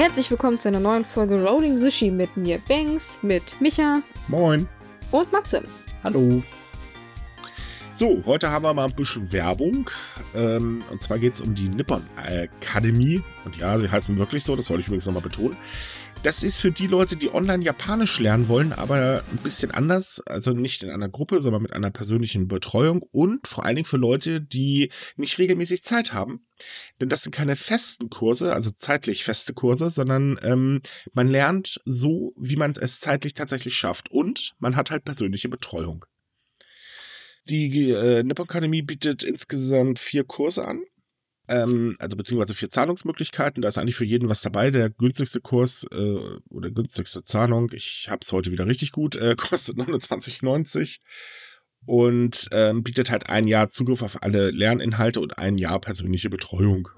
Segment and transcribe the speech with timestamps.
[0.00, 4.66] Herzlich willkommen zu einer neuen Folge Rolling Sushi mit mir, Banks, mit Micha Moin.
[5.10, 5.62] und Matze.
[6.02, 6.42] Hallo.
[7.94, 9.90] So, heute haben wir mal ein bisschen Werbung.
[10.34, 13.22] Ähm, und zwar geht es um die Nippon Academy.
[13.44, 15.58] Und ja, sie heißen wirklich so, das soll ich übrigens nochmal betonen.
[16.22, 20.20] Das ist für die Leute, die online Japanisch lernen wollen, aber ein bisschen anders.
[20.26, 23.02] Also nicht in einer Gruppe, sondern mit einer persönlichen Betreuung.
[23.10, 26.46] Und vor allen Dingen für Leute, die nicht regelmäßig Zeit haben.
[27.00, 30.82] Denn das sind keine festen Kurse, also zeitlich feste Kurse, sondern ähm,
[31.14, 34.10] man lernt so, wie man es zeitlich tatsächlich schafft.
[34.10, 36.04] Und man hat halt persönliche Betreuung.
[37.48, 40.82] Die äh, Nippon Akademie bietet insgesamt vier Kurse an.
[41.50, 43.60] Ähm, also beziehungsweise vier Zahlungsmöglichkeiten.
[43.60, 44.70] Da ist eigentlich für jeden was dabei.
[44.70, 49.34] Der günstigste Kurs äh, oder günstigste Zahlung, ich habe es heute wieder richtig gut, äh,
[49.38, 51.00] kostet 29,90
[51.86, 56.88] und ähm, bietet halt ein Jahr Zugriff auf alle Lerninhalte und ein Jahr persönliche Betreuung.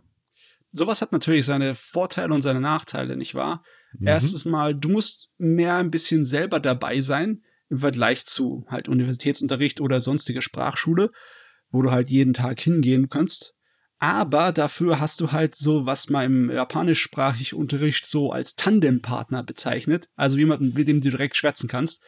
[0.73, 3.65] Sowas hat natürlich seine Vorteile und seine Nachteile, nicht wahr?
[3.99, 4.07] Mhm.
[4.07, 9.81] Erstens mal, du musst mehr ein bisschen selber dabei sein im Vergleich zu halt Universitätsunterricht
[9.81, 11.11] oder sonstige Sprachschule,
[11.71, 13.55] wo du halt jeden Tag hingehen kannst.
[14.03, 20.09] Aber dafür hast du halt so, was man im japanischsprachigen Unterricht so als Tandempartner bezeichnet.
[20.17, 22.03] Also jemanden, mit dem du direkt schwätzen kannst.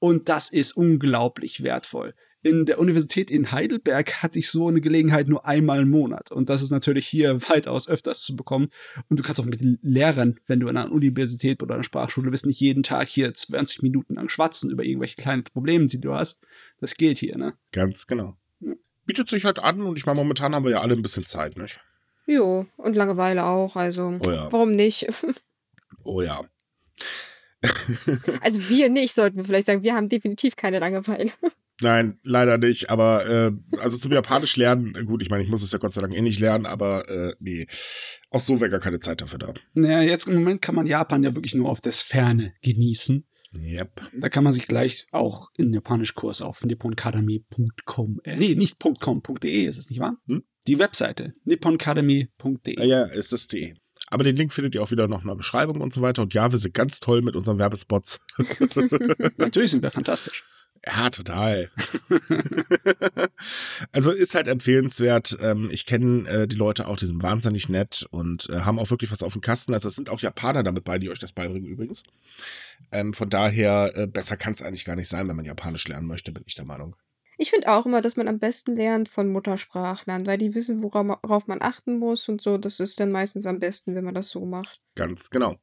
[0.00, 2.14] Und das ist unglaublich wertvoll.
[2.42, 6.32] In der Universität in Heidelberg hatte ich so eine Gelegenheit nur einmal im Monat.
[6.32, 8.70] Und das ist natürlich hier weitaus öfters zu bekommen.
[9.08, 12.32] Und du kannst auch mit den Lehrern, wenn du an einer Universität oder einer Sprachschule
[12.32, 16.12] bist, nicht jeden Tag hier 20 Minuten lang schwatzen über irgendwelche kleinen Probleme, die du
[16.12, 16.44] hast.
[16.80, 17.54] Das geht hier, ne?
[17.70, 18.36] Ganz genau
[19.06, 21.56] bietet sich halt an und ich meine, momentan haben wir ja alle ein bisschen Zeit,
[21.56, 21.80] nicht?
[22.26, 24.50] Jo, und Langeweile auch, also oh ja.
[24.50, 25.06] warum nicht?
[26.04, 26.42] oh ja.
[28.42, 29.82] also wir nicht, sollten wir vielleicht sagen.
[29.82, 31.30] Wir haben definitiv keine Langeweile.
[31.82, 32.90] Nein, leider nicht.
[32.90, 36.00] Aber äh, also zum Japanisch lernen, gut, ich meine, ich muss es ja Gott sei
[36.00, 37.66] Dank eh nicht lernen, aber äh, nee,
[38.30, 39.54] auch so wäre gar keine Zeit dafür da.
[39.74, 43.26] Naja, jetzt im Moment kann man Japan ja wirklich nur auf das Ferne genießen.
[43.60, 44.10] Yep.
[44.20, 49.78] Da kann man sich gleich auch in Japanischkurs auf nipponcademy.com, äh, nee, nicht .com.de ist
[49.78, 50.16] es nicht wahr?
[50.26, 50.44] Hm?
[50.66, 52.78] Die Webseite nipponcademy.de.
[52.78, 53.74] Ja, ja, ist das de.
[54.08, 56.22] Aber den Link findet ihr auch wieder noch in der Beschreibung und so weiter.
[56.22, 58.20] Und ja, wir sind ganz toll mit unseren Werbespots.
[59.36, 60.44] Natürlich sind wir fantastisch.
[60.86, 61.70] Ja, total.
[63.92, 65.36] also ist halt empfehlenswert.
[65.40, 68.90] Ähm, ich kenne äh, die Leute auch, die sind wahnsinnig nett und äh, haben auch
[68.90, 69.74] wirklich was auf dem Kasten.
[69.74, 72.04] Also es sind auch Japaner damit bei, die euch das beibringen übrigens.
[72.92, 76.06] Ähm, von daher, äh, besser kann es eigentlich gar nicht sein, wenn man Japanisch lernen
[76.06, 76.96] möchte, bin ich der Meinung.
[77.38, 81.46] Ich finde auch immer, dass man am besten lernt von Muttersprachlern, weil die wissen, worauf
[81.46, 82.56] man achten muss und so.
[82.56, 84.80] Das ist dann meistens am besten, wenn man das so macht.
[84.94, 85.54] Ganz genau.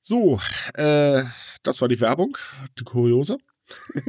[0.00, 0.40] So,
[0.74, 1.24] äh,
[1.64, 2.38] das war die Werbung,
[2.78, 3.38] die Kuriose.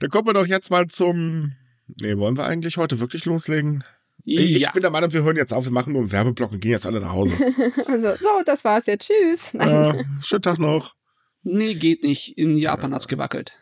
[0.00, 1.52] Dann kommen wir doch jetzt mal zum.
[2.00, 3.84] Nee, wollen wir eigentlich heute wirklich loslegen?
[4.24, 4.40] Ja.
[4.40, 6.70] Ich bin der Meinung, wir hören jetzt auf, wir machen nur einen Werbeblock und gehen
[6.70, 7.34] jetzt alle nach Hause.
[7.86, 9.08] also, so, das war's jetzt.
[9.08, 9.54] Tschüss.
[9.54, 10.94] Äh, schönen Tag noch.
[11.42, 12.38] Nee, geht nicht.
[12.38, 13.58] In Japan hat's gewackelt.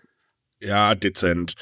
[0.58, 1.54] Ja, dezent.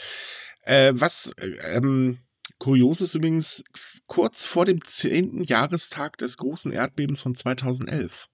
[0.63, 1.33] Äh, was
[1.73, 2.19] ähm,
[2.59, 3.63] kurios ist übrigens,
[4.07, 5.45] kurz vor dem 10.
[5.45, 8.29] Jahrestag des großen Erdbebens von 2011.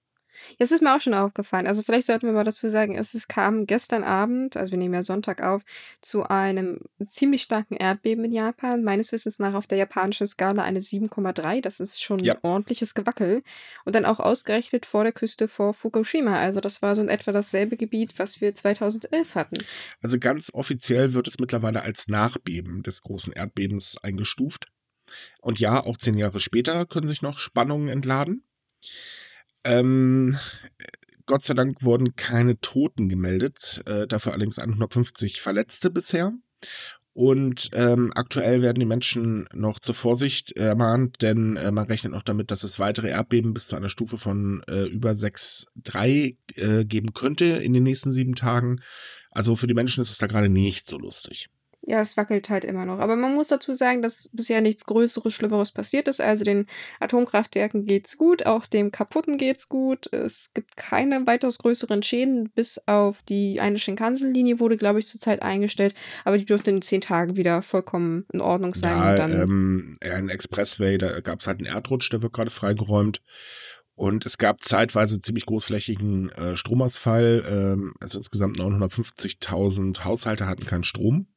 [0.57, 1.67] Jetzt ist mir auch schon aufgefallen.
[1.67, 5.03] Also vielleicht sollten wir mal dazu sagen, es kam gestern Abend, also wir nehmen ja
[5.03, 5.63] Sonntag auf,
[6.01, 8.83] zu einem ziemlich starken Erdbeben in Japan.
[8.83, 11.61] Meines Wissens nach auf der japanischen Skala eine 7,3.
[11.61, 12.33] Das ist schon ja.
[12.33, 13.43] ein ordentliches Gewackel.
[13.85, 16.39] Und dann auch ausgerechnet vor der Küste vor Fukushima.
[16.39, 19.57] Also das war so in etwa dasselbe Gebiet, was wir 2011 hatten.
[20.01, 24.67] Also ganz offiziell wird es mittlerweile als Nachbeben des großen Erdbebens eingestuft.
[25.41, 28.43] Und ja, auch zehn Jahre später können sich noch Spannungen entladen.
[29.65, 30.37] Ähm,
[31.25, 36.33] Gott sei Dank wurden keine Toten gemeldet, äh, dafür allerdings 150 Verletzte bisher.
[37.13, 42.23] Und ähm, aktuell werden die Menschen noch zur Vorsicht ermahnt, denn äh, man rechnet noch
[42.23, 47.13] damit, dass es weitere Erdbeben bis zu einer Stufe von äh, über 6,3 äh, geben
[47.13, 48.81] könnte in den nächsten sieben Tagen.
[49.31, 51.47] Also für die Menschen ist es da gerade nicht so lustig.
[51.87, 52.97] Ja, es wackelt halt immer noch.
[52.97, 56.19] Aber man muss dazu sagen, dass bisher nichts Größeres, Schlimmeres passiert ist.
[56.19, 56.65] Also den
[56.99, 60.11] Atomkraftwerken geht's gut, auch dem kaputten geht's gut.
[60.11, 65.43] Es gibt keine weitaus größeren Schäden, bis auf die eine Shinkansen-Linie wurde, glaube ich, zurzeit
[65.43, 65.93] eingestellt.
[66.23, 68.97] Aber die dürfte in zehn Tagen wieder vollkommen in Ordnung sein.
[68.97, 73.21] Ja, dann ähm, ein Expressway, da gab es halt einen Erdrutsch, der wird gerade freigeräumt.
[73.93, 77.43] Und es gab zeitweise ziemlich großflächigen äh, Stromausfall.
[77.47, 81.27] Ähm, also insgesamt 950.000 Haushalte hatten keinen Strom.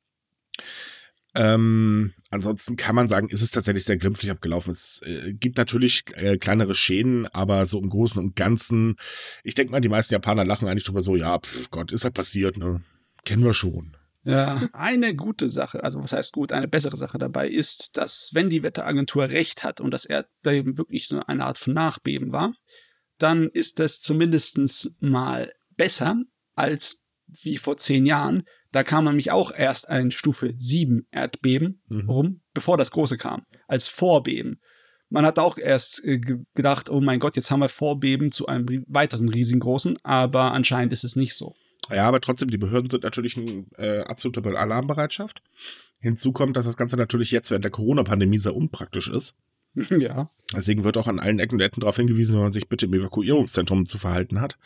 [1.34, 4.72] Ähm, ansonsten kann man sagen, ist es tatsächlich sehr glimpflich abgelaufen.
[4.72, 8.96] Es äh, gibt natürlich äh, kleinere Schäden, aber so im Großen und Ganzen,
[9.44, 12.14] ich denke mal, die meisten Japaner lachen eigentlich drüber so, ja, pf, Gott, ist halt
[12.14, 12.82] passiert, ne?
[13.24, 13.96] Kennen wir schon.
[14.24, 18.50] Ja, eine gute Sache, also was heißt gut, eine bessere Sache dabei ist, dass wenn
[18.50, 22.52] die Wetteragentur recht hat und das Erdbeben wirklich so eine Art von Nachbeben war,
[23.18, 26.20] dann ist das zumindest mal besser
[26.54, 28.44] als wie vor zehn Jahren.
[28.72, 32.10] Da kam nämlich auch erst ein Stufe 7 Erdbeben mhm.
[32.10, 34.60] rum, bevor das große kam, als Vorbeben.
[35.10, 38.84] Man hat auch erst äh, gedacht, oh mein Gott, jetzt haben wir Vorbeben zu einem
[38.86, 41.54] weiteren riesengroßen, aber anscheinend ist es nicht so.
[41.90, 45.42] Ja, aber trotzdem, die Behörden sind natürlich in äh, absoluter Alarmbereitschaft.
[46.00, 49.36] Hinzu kommt, dass das Ganze natürlich jetzt während der Corona-Pandemie sehr unpraktisch ist.
[49.90, 50.30] Ja.
[50.56, 52.94] Deswegen wird auch an allen Ecken und Enden darauf hingewiesen, wenn man sich bitte im
[52.94, 54.58] Evakuierungszentrum zu verhalten hat.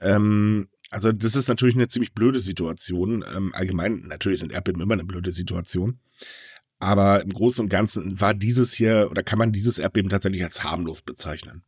[0.00, 3.24] Ähm, also das ist natürlich eine ziemlich blöde Situation.
[3.36, 5.98] Ähm, allgemein, natürlich sind Erdbeben immer eine blöde Situation.
[6.78, 10.64] Aber im Großen und Ganzen war dieses hier, oder kann man dieses Erdbeben tatsächlich als
[10.64, 11.62] harmlos bezeichnen.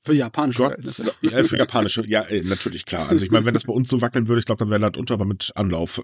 [0.00, 0.76] Für japanische Gott,
[1.22, 3.08] ja, für japanische, ja, äh, natürlich klar.
[3.08, 4.98] Also ich meine, wenn das bei uns so wackeln würde, ich glaube, dann wäre Land
[4.98, 6.02] unter, aber mit Anlauf.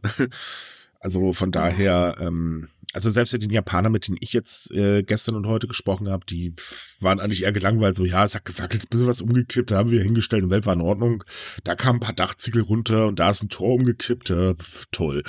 [1.01, 5.47] Also von daher, ähm, also selbst den Japanern, mit denen ich jetzt äh, gestern und
[5.47, 6.55] heute gesprochen habe, die
[7.01, 9.91] waren eigentlich eher gelangweilt, so ja, es hat gewackelt, ein bisschen was umgekippt, da haben
[9.91, 11.25] wir hingestellt, die Welt war in Ordnung.
[11.65, 15.23] Da kamen ein paar Dachziegel runter und da ist ein Tor umgekippt, pf, toll.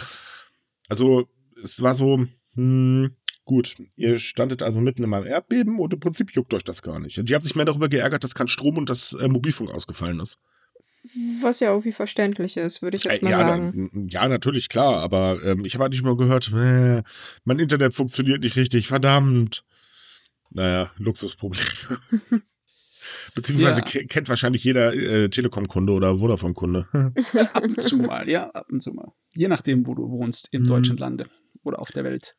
[0.89, 1.29] Also
[1.63, 2.25] es war so,
[2.55, 3.15] hm,
[3.45, 6.99] gut, ihr standet also mitten in einem Erdbeben und im Prinzip juckt euch das gar
[6.99, 7.17] nicht.
[7.17, 10.19] Und die haben sich mehr darüber geärgert, dass kein Strom und das äh, Mobilfunk ausgefallen
[10.19, 10.37] ist.
[11.41, 13.89] Was ja irgendwie verständlich ist, würde ich jetzt äh, mal ja, sagen.
[13.91, 17.01] Na, ja, natürlich, klar, aber ähm, ich habe halt nicht mal gehört, äh,
[17.43, 19.63] mein Internet funktioniert nicht richtig, verdammt.
[20.51, 21.65] Naja, Luxusproblem.
[23.35, 24.03] Beziehungsweise ja.
[24.05, 26.87] kennt wahrscheinlich jeder äh, Telekom-Kunde oder Vodafone-Kunde.
[27.53, 29.11] ab und zu mal, ja, ab und zu mal.
[29.33, 30.67] Je nachdem, wo du wohnst, im hm.
[30.67, 31.27] deutschen Lande
[31.63, 32.35] oder auf der Welt.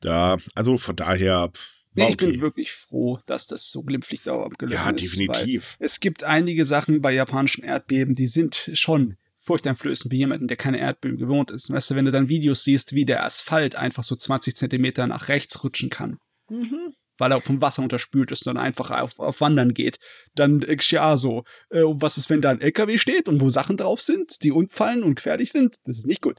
[0.00, 4.40] Da, also von daher, pff, Nee, ich bin wirklich froh, dass das so glimpflich da
[4.42, 5.18] abgelaufen ja, ist.
[5.18, 5.76] Ja, definitiv.
[5.78, 10.78] Es gibt einige Sachen bei japanischen Erdbeben, die sind schon furchteinflößend wie jemanden, der keine
[10.78, 11.70] Erdbeben gewohnt ist.
[11.72, 15.28] Weißt du, wenn du dann Videos siehst, wie der Asphalt einfach so 20 Zentimeter nach
[15.28, 16.18] rechts rutschen kann.
[16.50, 16.94] Mhm.
[17.16, 19.98] Weil er vom Wasser unterspült ist und dann einfach auf, auf Wandern geht.
[20.34, 23.76] Dann ist ja so, äh, was ist, wenn da ein LKW steht und wo Sachen
[23.76, 25.76] drauf sind, die umfallen und gefährlich sind?
[25.84, 26.38] Das ist nicht gut.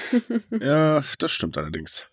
[0.60, 2.08] ja, das stimmt allerdings.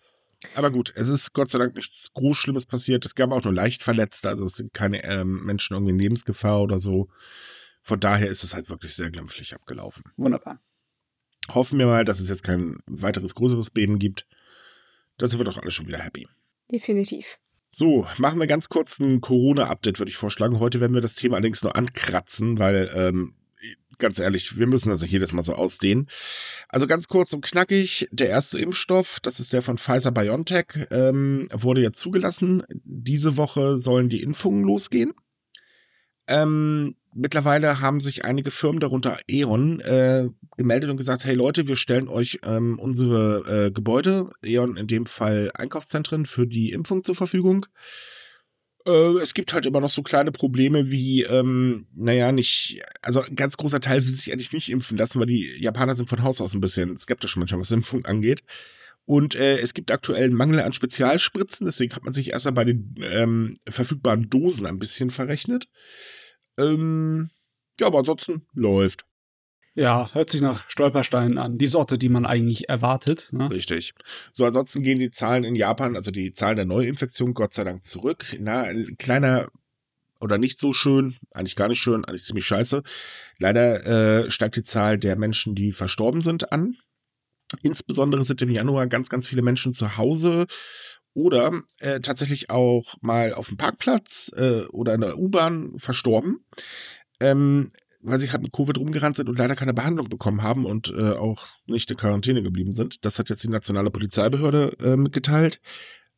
[0.54, 3.04] Aber gut, es ist Gott sei Dank nichts groß Schlimmes passiert.
[3.04, 6.62] Es gab auch nur leicht Verletzte, also es sind keine ähm, Menschen irgendwie in Lebensgefahr
[6.62, 7.08] oder so.
[7.82, 10.04] Von daher ist es halt wirklich sehr glimpflich abgelaufen.
[10.16, 10.60] Wunderbar.
[11.54, 14.26] Hoffen wir mal, dass es jetzt kein weiteres größeres Beben gibt.
[15.18, 16.26] Da sind wir doch alle schon wieder happy.
[16.70, 17.38] Definitiv.
[17.70, 20.58] So, machen wir ganz kurz ein Corona-Update, würde ich vorschlagen.
[20.58, 23.34] Heute werden wir das Thema allerdings nur ankratzen, weil ähm,
[23.98, 26.08] ganz ehrlich, wir müssen das also jedes Mal so ausdehnen.
[26.68, 31.48] Also ganz kurz und knackig, der erste Impfstoff, das ist der von Pfizer BioNTech, ähm,
[31.52, 32.62] wurde ja zugelassen.
[32.84, 35.12] Diese Woche sollen die Impfungen losgehen.
[36.28, 41.76] Ähm, mittlerweile haben sich einige Firmen, darunter E.ON, äh, gemeldet und gesagt, hey Leute, wir
[41.76, 47.14] stellen euch ähm, unsere äh, Gebäude, E.ON in dem Fall Einkaufszentren, für die Impfung zur
[47.14, 47.66] Verfügung.
[48.86, 53.34] Äh, es gibt halt immer noch so kleine Probleme wie, ähm, naja, nicht, also ein
[53.34, 56.40] ganz großer Teil will sich eigentlich nicht impfen lassen, weil die Japaner sind von Haus
[56.40, 58.42] aus ein bisschen skeptisch manchmal, was Impfung angeht.
[59.04, 62.64] Und äh, es gibt aktuell einen Mangel an Spezialspritzen, deswegen hat man sich erst bei
[62.64, 65.68] den ähm, verfügbaren Dosen ein bisschen verrechnet.
[66.58, 67.30] Ähm,
[67.78, 69.04] ja, aber ansonsten läuft.
[69.76, 71.58] Ja, hört sich nach Stolpersteinen an.
[71.58, 73.28] Die Sorte, die man eigentlich erwartet.
[73.32, 73.50] Ne?
[73.50, 73.92] Richtig.
[74.32, 77.84] So, ansonsten gehen die Zahlen in Japan, also die Zahlen der Neuinfektionen, Gott sei Dank
[77.84, 78.24] zurück.
[78.40, 79.48] Na, ein kleiner
[80.18, 82.82] oder nicht so schön, eigentlich gar nicht schön, eigentlich ziemlich scheiße.
[83.38, 86.78] Leider äh, steigt die Zahl der Menschen, die verstorben sind, an.
[87.62, 90.46] Insbesondere sind im Januar ganz, ganz viele Menschen zu Hause
[91.12, 96.44] oder äh, tatsächlich auch mal auf dem Parkplatz äh, oder in der U-Bahn verstorben.
[97.20, 97.68] Ähm,
[98.06, 101.12] weil sie halt mit Covid rumgerannt sind und leider keine Behandlung bekommen haben und äh,
[101.12, 103.04] auch nicht in Quarantäne geblieben sind.
[103.04, 105.60] Das hat jetzt die nationale Polizeibehörde äh, mitgeteilt.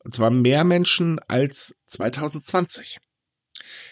[0.04, 2.98] Und zwar mehr Menschen als 2020.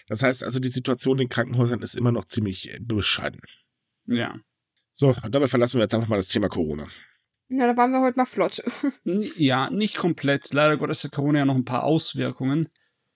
[0.08, 3.40] Das heißt also, die Situation in den Krankenhäusern ist immer noch ziemlich äh, bescheiden.
[4.06, 4.38] Ja.
[4.92, 6.86] So, und damit verlassen wir jetzt einfach mal das Thema Corona.
[7.48, 8.62] Ja, da waren wir heute mal flott.
[9.04, 10.52] ja, nicht komplett.
[10.52, 12.68] Leider Gottes hat Corona ja noch ein paar Auswirkungen.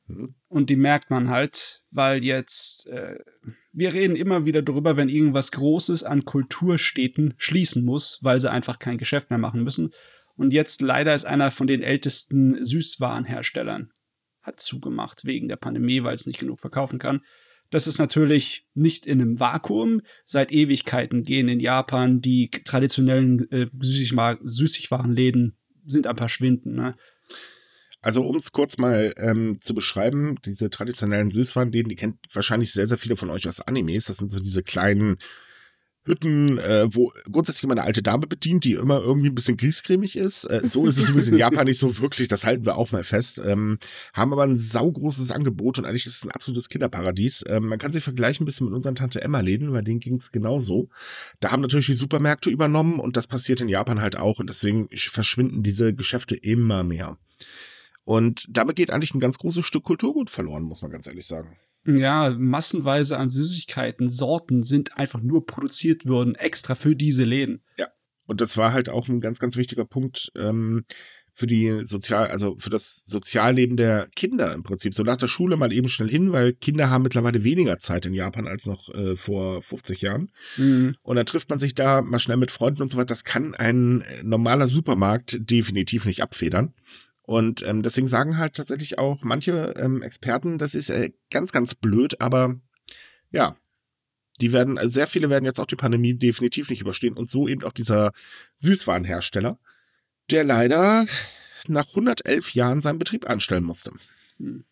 [0.06, 0.34] Mhm.
[0.48, 3.18] Und die merkt man halt, weil jetzt äh,
[3.72, 8.78] wir reden immer wieder darüber, wenn irgendwas Großes an Kulturstädten schließen muss, weil sie einfach
[8.78, 9.90] kein Geschäft mehr machen müssen.
[10.36, 13.90] Und jetzt leider ist einer von den ältesten Süßwarenherstellern
[14.42, 17.20] hat zugemacht wegen der Pandemie, weil es nicht genug verkaufen kann.
[17.70, 20.00] Das ist natürlich nicht in einem Vakuum.
[20.24, 26.74] Seit Ewigkeiten gehen in Japan die traditionellen äh, Süßigwarenläden sind am Verschwinden.
[26.74, 26.96] Ne?
[28.02, 32.86] Also um es kurz mal ähm, zu beschreiben, diese traditionellen Süßwarenläden, die kennt wahrscheinlich sehr,
[32.86, 34.06] sehr viele von euch aus Animes.
[34.06, 35.18] Das sind so diese kleinen
[36.04, 40.16] Hütten, äh, wo grundsätzlich immer eine alte Dame bedient, die immer irgendwie ein bisschen griesgrämig
[40.16, 40.44] ist.
[40.44, 43.04] Äh, so ist es übrigens in Japan nicht so wirklich, das halten wir auch mal
[43.04, 43.40] fest.
[43.44, 43.76] Ähm,
[44.14, 47.44] haben aber ein saugroßes Angebot und eigentlich ist es ein absolutes Kinderparadies.
[47.48, 50.32] Ähm, man kann sich vergleichen ein bisschen mit unseren Tante Emma-Läden, bei denen ging es
[50.32, 50.88] genauso.
[51.40, 54.88] Da haben natürlich die Supermärkte übernommen und das passiert in Japan halt auch und deswegen
[54.94, 57.18] verschwinden diese Geschäfte immer mehr.
[58.10, 61.56] Und damit geht eigentlich ein ganz großes Stück Kulturgut verloren, muss man ganz ehrlich sagen.
[61.86, 67.62] Ja, massenweise an Süßigkeiten, Sorten sind einfach nur produziert worden, extra für diese Läden.
[67.78, 67.86] Ja.
[68.26, 70.84] Und das war halt auch ein ganz, ganz wichtiger Punkt ähm,
[71.34, 74.92] für die Sozial, also für das Sozialleben der Kinder im Prinzip.
[74.92, 78.14] So nach der Schule mal eben schnell hin, weil Kinder haben mittlerweile weniger Zeit in
[78.14, 80.32] Japan als noch äh, vor 50 Jahren.
[80.56, 80.96] Mhm.
[81.02, 83.06] Und dann trifft man sich da mal schnell mit Freunden und so weiter.
[83.06, 86.74] Das kann ein normaler Supermarkt definitiv nicht abfedern.
[87.30, 91.76] Und ähm, deswegen sagen halt tatsächlich auch manche ähm, Experten, das ist äh, ganz, ganz
[91.76, 92.56] blöd, aber
[93.30, 93.56] ja,
[94.40, 97.46] die werden, also sehr viele werden jetzt auch die Pandemie definitiv nicht überstehen und so
[97.46, 98.10] eben auch dieser
[98.56, 99.60] Süßwarenhersteller,
[100.32, 101.06] der leider
[101.68, 103.92] nach 111 Jahren seinen Betrieb einstellen musste.
[104.38, 104.64] Hm.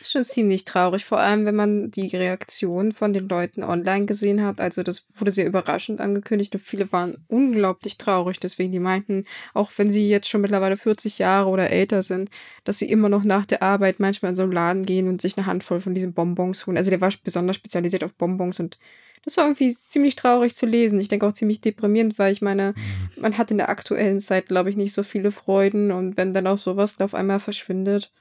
[0.00, 4.42] Ist schon ziemlich traurig, vor allem wenn man die Reaktion von den Leuten online gesehen
[4.42, 4.58] hat.
[4.58, 8.40] Also das wurde sehr überraschend angekündigt und viele waren unglaublich traurig.
[8.40, 12.30] Deswegen die meinten, auch wenn sie jetzt schon mittlerweile 40 Jahre oder älter sind,
[12.64, 15.36] dass sie immer noch nach der Arbeit manchmal in so einen Laden gehen und sich
[15.36, 16.78] eine Handvoll von diesen Bonbons holen.
[16.78, 18.78] Also der war besonders spezialisiert auf Bonbons und
[19.24, 20.98] das war irgendwie ziemlich traurig zu lesen.
[20.98, 23.22] Ich denke auch ziemlich deprimierend, weil ich meine, mhm.
[23.22, 26.46] man hat in der aktuellen Zeit, glaube ich, nicht so viele Freuden und wenn dann
[26.46, 28.12] auch sowas auf einmal verschwindet.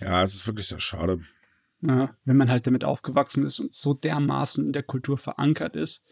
[0.00, 1.20] Ja, es ist wirklich sehr schade.
[1.80, 6.04] Ja, wenn man halt damit aufgewachsen ist und so dermaßen in der Kultur verankert ist,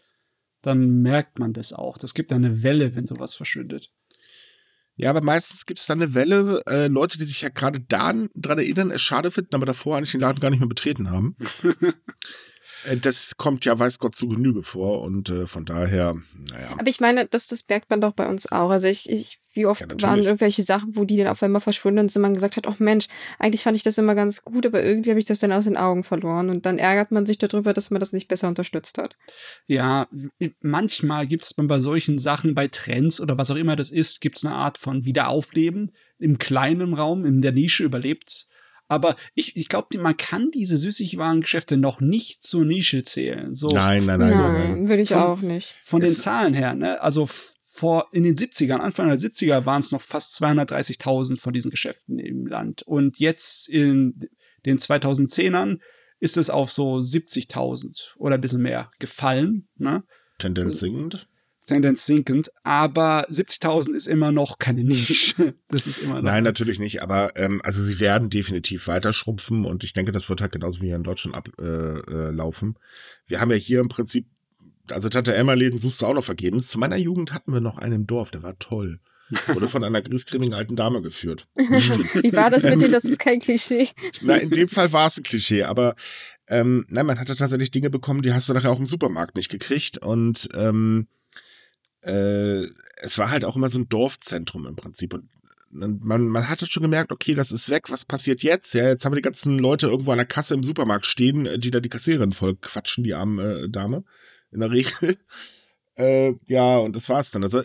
[0.61, 1.97] dann merkt man das auch.
[1.97, 3.91] Das gibt eine Welle, wenn sowas verschwindet.
[4.95, 8.29] Ja, aber meistens gibt es dann eine Welle, äh, Leute, die sich ja gerade daran
[8.35, 11.35] erinnern, es schade finden, aber davor eigentlich den Laden gar nicht mehr betreten haben.
[12.85, 16.15] Äh, das kommt ja, weiß Gott, zu Genüge vor und äh, von daher,
[16.51, 16.69] naja.
[16.77, 18.69] Aber ich meine, das, das merkt man doch bei uns auch.
[18.69, 22.07] Also ich, ich wie oft ja, waren irgendwelche Sachen, wo die dann auf einmal verschwunden
[22.07, 23.07] sind, man gesagt hat, oh Mensch,
[23.39, 25.75] eigentlich fand ich das immer ganz gut, aber irgendwie habe ich das dann aus den
[25.75, 29.17] Augen verloren und dann ärgert man sich darüber, dass man das nicht besser unterstützt hat.
[29.65, 30.07] Ja,
[30.61, 34.37] manchmal gibt es bei solchen Sachen, bei Trends oder was auch immer das ist, gibt
[34.37, 35.91] es eine Art von Wiederaufleben.
[36.19, 38.49] Im kleinen Raum, in der Nische überlebt's.
[38.87, 43.53] Aber ich, ich glaube, man kann diese Süßigwarengeschäfte noch nicht zur Nische zählen.
[43.53, 44.31] So, nein, nein, nein.
[44.31, 45.73] Nein, würde ich von, auch nicht.
[45.83, 47.01] Von den Zahlen her, ne?
[47.01, 47.27] Also
[47.77, 52.17] vor, in den 70ern, Anfang der 70er waren es noch fast 230.000 von diesen Geschäften
[52.17, 52.81] im Land.
[52.83, 54.29] Und jetzt in
[54.65, 55.79] den 2010ern
[56.19, 59.67] ist es auf so 70.000 oder ein bisschen mehr gefallen.
[59.75, 60.03] Ne?
[60.39, 61.27] Tendenz sinkend.
[61.67, 65.53] Tendenz sinkend, aber 70.000 ist immer noch keine Nische.
[65.69, 66.23] Das ist immer noch.
[66.23, 70.29] Nein, natürlich nicht, aber ähm, also sie werden definitiv weiter schrumpfen und ich denke, das
[70.29, 72.69] wird halt genauso wie hier in Deutschland ablaufen.
[72.69, 74.27] Äh, äh, Wir haben ja hier im Prinzip,
[74.89, 76.69] also Tante Emma-Läden suchst du auch noch vergebens.
[76.69, 78.99] Zu meiner Jugend hatten wir noch einen im Dorf, der war toll.
[79.47, 81.47] Wurde von einer griesgrämigen alten Dame geführt.
[81.57, 82.91] Wie war das mit dem?
[82.91, 83.89] Das ist kein Klischee.
[84.21, 85.95] Na, in dem Fall war es ein Klischee, aber
[86.47, 89.49] ähm, nein, man hatte tatsächlich Dinge bekommen, die hast du nachher auch im Supermarkt nicht
[89.49, 89.97] gekriegt.
[89.97, 91.07] Und ähm,
[92.07, 92.67] äh,
[93.01, 95.13] es war halt auch immer so ein Dorfzentrum im Prinzip.
[95.13, 95.29] Und
[95.69, 98.73] man, man hatte schon gemerkt, okay, das ist weg, was passiert jetzt?
[98.73, 101.71] Ja, jetzt haben wir die ganzen Leute irgendwo an der Kasse im Supermarkt stehen, die
[101.71, 104.03] da die Kassiererin voll quatschen, die arme äh, Dame,
[104.51, 105.17] in der Regel.
[105.95, 107.43] äh, ja, und das war's dann.
[107.43, 107.61] Also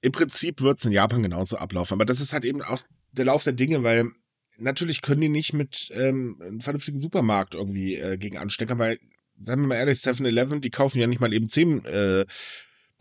[0.00, 3.44] im Prinzip wird's in Japan genauso ablaufen, aber das ist halt eben auch der Lauf
[3.44, 4.10] der Dinge, weil
[4.58, 8.98] natürlich können die nicht mit ähm, einem vernünftigen Supermarkt irgendwie äh, gegen anstecken, weil,
[9.36, 12.24] sagen wir mal ehrlich, 7-Eleven, die kaufen ja nicht mal eben zehn äh,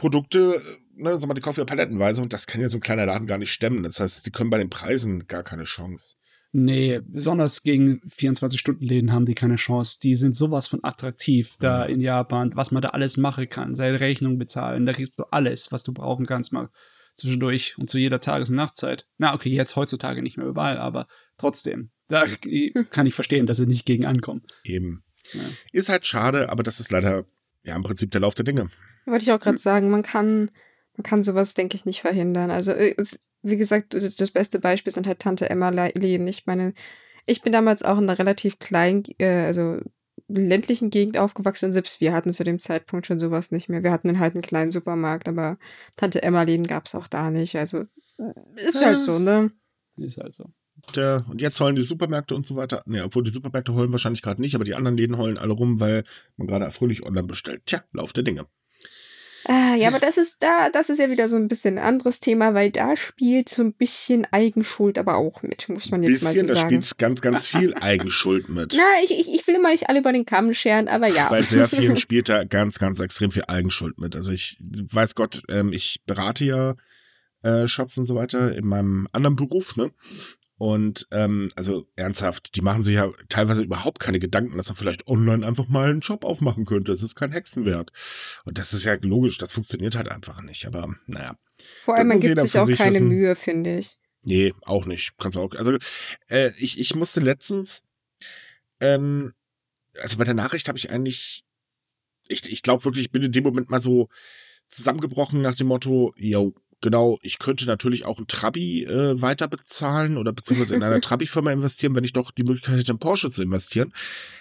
[0.01, 0.59] Produkte,
[0.95, 3.27] ne, sag mal, die kaufen ja palettenweise und das kann ja so ein kleiner Laden
[3.27, 3.83] gar nicht stemmen.
[3.83, 6.17] Das heißt, die können bei den Preisen gar keine Chance.
[6.53, 9.99] Nee, besonders gegen 24-Stunden-Läden haben die keine Chance.
[10.01, 11.93] Die sind sowas von attraktiv da mhm.
[11.93, 13.75] in Japan, was man da alles machen kann.
[13.75, 16.69] Seine Rechnung bezahlen, da kriegst du alles, was du brauchen kannst, mal
[17.15, 19.05] zwischendurch und zu jeder Tages- und Nachtzeit.
[19.19, 21.05] Na, okay, jetzt heutzutage nicht mehr überall, aber
[21.37, 22.25] trotzdem, da
[22.89, 24.41] kann ich verstehen, dass sie nicht gegen ankommen.
[24.63, 25.03] Eben.
[25.33, 25.41] Ja.
[25.73, 27.25] Ist halt schade, aber das ist leider
[27.63, 28.71] ja im Prinzip der Lauf der Dinge.
[29.05, 30.51] Wollte ich auch gerade sagen, man kann,
[30.95, 32.51] man kann sowas, denke ich, nicht verhindern.
[32.51, 32.95] Also, äh,
[33.41, 36.27] wie gesagt, das beste Beispiel sind halt Tante Emma Lehen.
[36.27, 36.73] Ich meine,
[37.25, 39.79] ich bin damals auch in einer relativ kleinen, äh, also
[40.27, 43.83] ländlichen Gegend aufgewachsen und selbst wir hatten zu dem Zeitpunkt schon sowas nicht mehr.
[43.83, 45.57] Wir hatten halt einen kleinen Supermarkt, aber
[45.95, 47.57] Tante Emma Läden gab es auch da nicht.
[47.57, 47.85] Also
[48.55, 49.51] ist halt so, ne?
[49.97, 50.45] Ist halt so.
[50.95, 52.83] Der, und jetzt heulen die Supermärkte und so weiter.
[52.85, 55.79] Ne, obwohl die Supermärkte heulen wahrscheinlich gerade nicht, aber die anderen Läden heulen alle rum,
[55.79, 56.03] weil
[56.37, 57.63] man gerade fröhlich online bestellt.
[57.65, 58.47] Tja, Lauf der Dinge.
[59.45, 62.19] Ah, ja, aber das ist da, das ist ja wieder so ein bisschen ein anderes
[62.19, 66.45] Thema, weil da spielt so ein bisschen Eigenschuld aber auch mit, muss man jetzt bisschen,
[66.45, 66.79] mal so sagen.
[66.79, 68.75] Da spielt ganz, ganz viel Eigenschuld mit.
[68.77, 71.29] Na, ich, ich, ich will immer nicht alle über den Kamm scheren, aber ja.
[71.29, 74.15] Bei sehr vielen spielt da ganz, ganz extrem viel Eigenschuld mit.
[74.15, 76.75] Also ich weiß Gott, ähm, ich berate ja
[77.43, 79.91] äh, Shops und so weiter in meinem anderen Beruf, ne?
[80.61, 85.07] Und ähm, also ernsthaft, die machen sich ja teilweise überhaupt keine Gedanken, dass man vielleicht
[85.07, 86.91] online einfach mal einen Shop aufmachen könnte.
[86.91, 87.91] Das ist kein Hexenwerk.
[88.45, 90.67] Und das ist ja logisch, das funktioniert halt einfach nicht.
[90.67, 91.35] Aber naja.
[91.83, 93.07] Vor allem, man gibt sich auch sich keine wissen.
[93.07, 93.97] Mühe, finde ich.
[94.21, 95.17] Nee, auch nicht.
[95.17, 95.51] Kannst auch.
[95.55, 95.79] Also
[96.29, 97.81] äh, ich, ich musste letztens,
[98.79, 99.33] ähm,
[99.99, 101.43] also bei der Nachricht habe ich eigentlich,
[102.27, 104.09] ich, ich glaube wirklich, ich bin in dem Moment mal so
[104.67, 110.17] zusammengebrochen nach dem Motto, yo, Genau, ich könnte natürlich auch ein Trabi äh, weiter bezahlen
[110.17, 113.43] oder beziehungsweise in einer Trabi-Firma investieren, wenn ich doch die Möglichkeit hätte, in Porsche zu
[113.43, 113.93] investieren.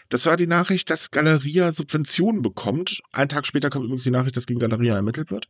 [0.08, 3.02] Das war die Nachricht, dass Galeria Subventionen bekommt.
[3.12, 5.48] Einen Tag später kommt übrigens die Nachricht, dass gegen Galeria ermittelt wird.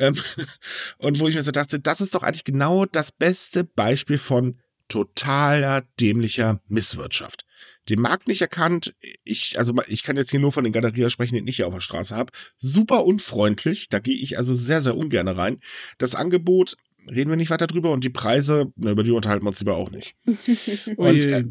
[0.00, 0.16] Ähm,
[0.98, 4.58] und wo ich mir so dachte, das ist doch eigentlich genau das beste Beispiel von
[4.88, 7.47] totaler dämlicher Misswirtschaft
[7.88, 8.94] den Markt nicht erkannt.
[9.24, 11.74] Ich, also ich kann jetzt hier nur von den Galeria sprechen, den ich hier auf
[11.74, 12.32] der Straße habe.
[12.56, 13.88] Super unfreundlich.
[13.88, 15.58] Da gehe ich also sehr, sehr ungern rein.
[15.98, 16.76] Das Angebot,
[17.10, 19.76] reden wir nicht weiter drüber und die Preise, na, über die unterhalten wir uns lieber
[19.76, 20.16] auch nicht.
[20.96, 21.44] und äh,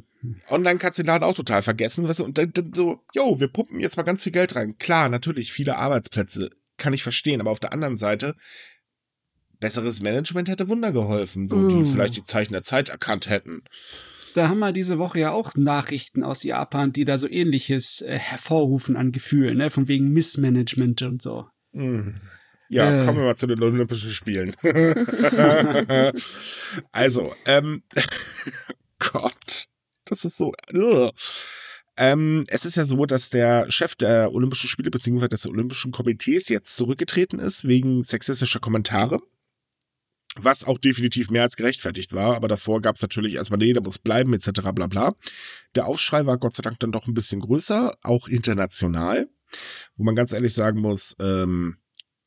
[0.50, 2.08] online kannst du den Laden auch total vergessen.
[2.08, 4.78] Weißt du, und dann, dann so, yo, wir pumpen jetzt mal ganz viel Geld rein.
[4.78, 8.36] Klar, natürlich, viele Arbeitsplätze, kann ich verstehen, aber auf der anderen Seite,
[9.60, 11.70] besseres Management hätte Wunder geholfen, so, mm.
[11.70, 13.64] die vielleicht die Zeichen der Zeit erkannt hätten
[14.38, 18.18] da haben wir diese Woche ja auch Nachrichten aus Japan, die da so ähnliches äh,
[18.18, 19.72] hervorrufen an Gefühlen, ne?
[19.72, 21.48] von wegen Missmanagement und so.
[21.72, 22.22] Mhm.
[22.70, 23.06] Ja, äh.
[23.06, 24.54] kommen wir mal zu den Olympischen Spielen.
[26.92, 27.82] also, ähm,
[29.00, 29.66] Gott,
[30.06, 30.54] das ist so.
[31.98, 35.30] Ähm, es ist ja so, dass der Chef der Olympischen Spiele bzw.
[35.30, 39.20] des Olympischen Komitees jetzt zurückgetreten ist wegen sexistischer Kommentare
[40.44, 42.36] was auch definitiv mehr als gerechtfertigt war.
[42.36, 44.50] Aber davor gab es natürlich erstmal, nee, der muss bleiben, etc.
[44.74, 45.16] bla bla.
[45.76, 49.30] Der Aufschrei war Gott sei Dank dann doch ein bisschen größer, auch international,
[49.96, 51.78] wo man ganz ehrlich sagen muss, ähm,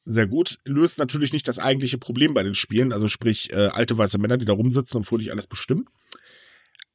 [0.05, 0.59] sehr gut.
[0.65, 4.39] Löst natürlich nicht das eigentliche Problem bei den Spielen, also sprich äh, alte weiße Männer,
[4.39, 5.87] die da rumsitzen und fröhlich alles bestimmen.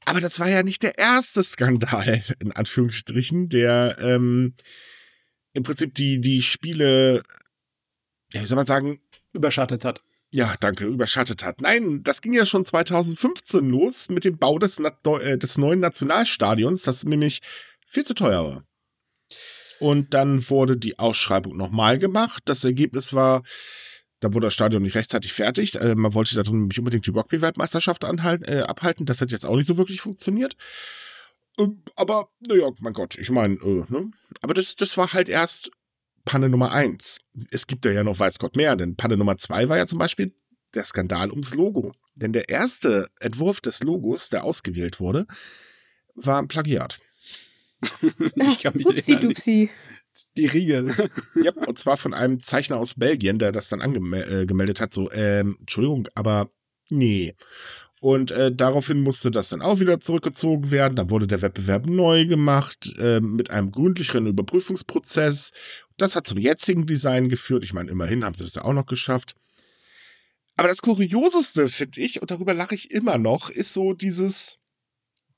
[0.05, 4.55] Aber das war ja nicht der erste Skandal, in Anführungsstrichen, der ähm,
[5.53, 7.23] im Prinzip die, die Spiele,
[8.33, 8.99] ja, wie soll man sagen,
[9.33, 10.01] überschattet hat
[10.35, 11.61] ja, danke, überschattet hat.
[11.61, 16.83] Nein, das ging ja schon 2015 los mit dem Bau des, äh, des neuen Nationalstadions,
[16.83, 17.39] das nämlich
[17.87, 18.63] viel zu teuer war.
[19.79, 22.43] Und dann wurde die Ausschreibung nochmal gemacht.
[22.47, 23.43] Das Ergebnis war,
[24.19, 25.75] da wurde das Stadion nicht rechtzeitig fertig.
[25.75, 29.05] Äh, man wollte da drin nämlich unbedingt die Rugby-Weltmeisterschaft äh, abhalten.
[29.05, 30.57] Das hat jetzt auch nicht so wirklich funktioniert.
[31.57, 34.11] Ähm, aber, naja, mein Gott, ich meine, äh, ne?
[34.41, 35.71] Aber das, das war halt erst
[36.25, 37.21] Panne Nummer eins.
[37.51, 40.35] Es gibt ja noch weiß Gott mehr, denn Panne Nummer zwei war ja zum Beispiel
[40.73, 41.93] der Skandal ums Logo.
[42.15, 45.25] Denn der erste Entwurf des Logos, der ausgewählt wurde,
[46.15, 46.99] war ein Plagiat.
[48.35, 49.69] ich kann mich Upsi dupsi.
[50.37, 50.95] Die Riegel.
[51.41, 55.11] ja, und zwar von einem Zeichner aus Belgien, der das dann angemeldet äh, hat, so,
[55.11, 56.49] ähm, Entschuldigung, aber
[56.89, 57.35] nee.
[58.05, 60.95] Und äh, daraufhin musste das dann auch wieder zurückgezogen werden.
[60.95, 65.53] Dann wurde der Wettbewerb neu gemacht äh, mit einem gründlicheren Überprüfungsprozess.
[65.97, 67.63] Das hat zum jetzigen Design geführt.
[67.63, 69.33] Ich meine, immerhin haben sie das ja auch noch geschafft.
[70.55, 74.59] Aber das Kurioseste, finde ich, und darüber lache ich immer noch, ist so dieses,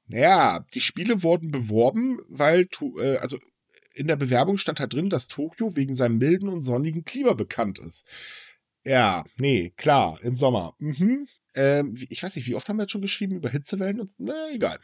[0.08, 2.68] naja, die Spiele wurden beworben, weil,
[3.00, 3.40] äh, also
[3.96, 7.80] in der Bewerbung stand halt drin, dass Tokio wegen seinem milden und sonnigen Klima bekannt
[7.80, 8.10] ist.
[8.84, 10.76] Ja, nee, klar, im Sommer.
[10.80, 11.30] Mhm.
[11.58, 14.50] Ähm, ich weiß nicht, wie oft haben wir jetzt schon geschrieben über Hitzewellen und na,
[14.52, 14.80] egal.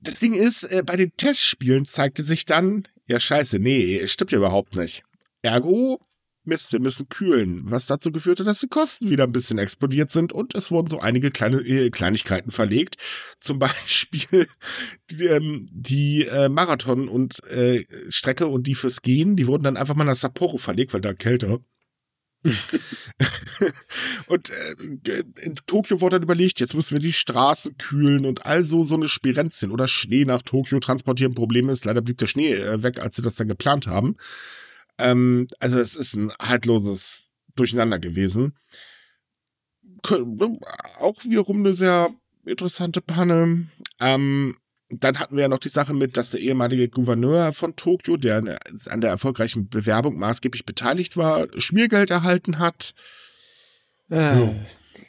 [0.00, 4.38] Das Ding ist, äh, bei den Testspielen zeigte sich dann, ja scheiße, nee, stimmt ja
[4.38, 5.02] überhaupt nicht.
[5.42, 6.00] Ergo,
[6.44, 10.10] Mist, wir müssen kühlen, was dazu geführt hat, dass die Kosten wieder ein bisschen explodiert
[10.10, 12.96] sind und es wurden so einige kleine äh, Kleinigkeiten verlegt.
[13.38, 14.48] Zum Beispiel
[15.10, 19.76] die, ähm, die äh, Marathon und äh, Strecke und die fürs Gehen, die wurden dann
[19.76, 21.60] einfach mal nach Sapporo verlegt, weil da kälter.
[24.26, 28.82] und äh, in Tokio wurde dann überlegt, jetzt müssen wir die Straßen kühlen und also
[28.82, 31.34] so eine Spirenzchen oder Schnee nach Tokio transportieren.
[31.34, 34.16] Problem ist, leider blieb der Schnee äh, weg, als sie das dann geplant haben.
[34.98, 38.56] Ähm, also es ist ein haltloses Durcheinander gewesen.
[40.02, 42.08] Auch wiederum eine sehr
[42.46, 43.68] interessante Panne.
[44.00, 44.56] Ähm,
[44.90, 48.58] dann hatten wir ja noch die Sache mit, dass der ehemalige Gouverneur von Tokio, der
[48.88, 52.94] an der erfolgreichen Bewerbung maßgeblich beteiligt war, Schmiergeld erhalten hat.
[54.08, 54.48] Äh.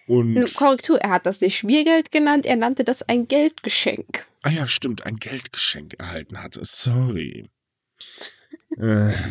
[0.07, 4.25] Und Korrektur, er hat das nicht Schmiergeld genannt, er nannte das ein Geldgeschenk.
[4.43, 6.61] Ah ja, stimmt, ein Geldgeschenk erhalten hatte.
[6.63, 7.49] Sorry.
[8.77, 9.11] äh.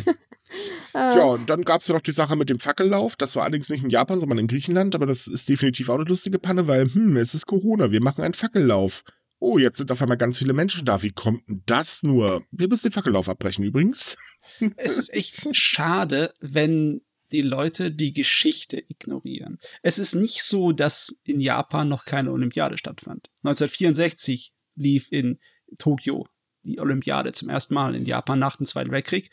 [0.93, 3.15] Ja, und dann gab es ja noch die Sache mit dem Fackellauf.
[3.15, 4.95] Das war allerdings nicht in Japan, sondern in Griechenland.
[4.95, 7.91] Aber das ist definitiv auch eine lustige Panne, weil, hm, es ist Corona.
[7.91, 9.05] Wir machen einen Fackellauf.
[9.43, 11.01] Oh, jetzt sind auf einmal ganz viele Menschen da.
[11.01, 12.45] Wie kommt denn das nur?
[12.51, 14.17] Wir müssen den Fackellauf abbrechen übrigens.
[14.77, 17.01] Es ist echt schade, wenn
[17.31, 19.57] die Leute die Geschichte ignorieren.
[19.81, 23.29] Es ist nicht so, dass in Japan noch keine Olympiade stattfand.
[23.43, 25.39] 1964 lief in
[25.79, 26.27] Tokio
[26.63, 29.31] die Olympiade zum ersten Mal in Japan nach dem Zweiten Weltkrieg.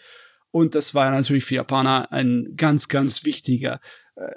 [0.51, 3.81] Und das war natürlich für Japaner ein ganz, ganz wichtiger,
[4.14, 4.31] äh,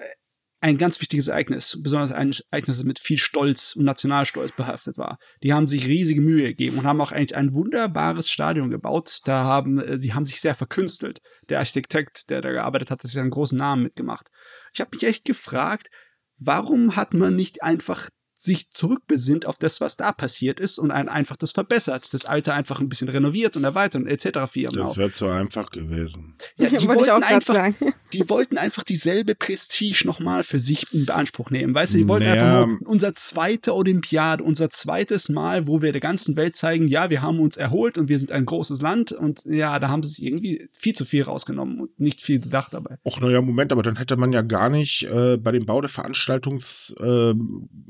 [0.62, 5.18] ein ganz wichtiges Ereignis, besonders ein Ereignis, das mit viel Stolz und Nationalstolz behaftet war.
[5.42, 9.22] Die haben sich riesige Mühe gegeben und haben auch eigentlich ein wunderbares Stadion gebaut.
[9.26, 11.20] Da haben, äh, sie haben sich sehr verkünstelt.
[11.50, 14.28] Der Architekt, der da gearbeitet hat, hat sich einen großen Namen mitgemacht.
[14.74, 15.90] Ich habe mich echt gefragt,
[16.38, 18.10] warum hat man nicht einfach
[18.44, 22.54] sich zurückbesinnt auf das, was da passiert ist und ein, einfach das verbessert, das Alte
[22.54, 24.40] einfach ein bisschen renoviert und erweitert und etc.
[24.74, 26.36] Das wäre zu einfach gewesen.
[26.58, 27.76] Ja, die, wollten ich auch einfach, sagen.
[28.14, 31.76] die wollten einfach dieselbe Prestige nochmal für sich in Beanspruch nehmen.
[31.76, 32.64] Weißt du, die wollten naja.
[32.64, 37.10] einfach nur unser zweite Olympiade, unser zweites Mal, wo wir der ganzen Welt zeigen, ja,
[37.10, 40.10] wir haben uns erholt und wir sind ein großes Land und ja, da haben sie
[40.10, 42.98] sich irgendwie viel zu viel rausgenommen und nicht viel gedacht dabei.
[43.06, 45.90] Och, naja, Moment, aber dann hätte man ja gar nicht äh, bei dem Bau der
[45.90, 47.40] Veranstaltungsorte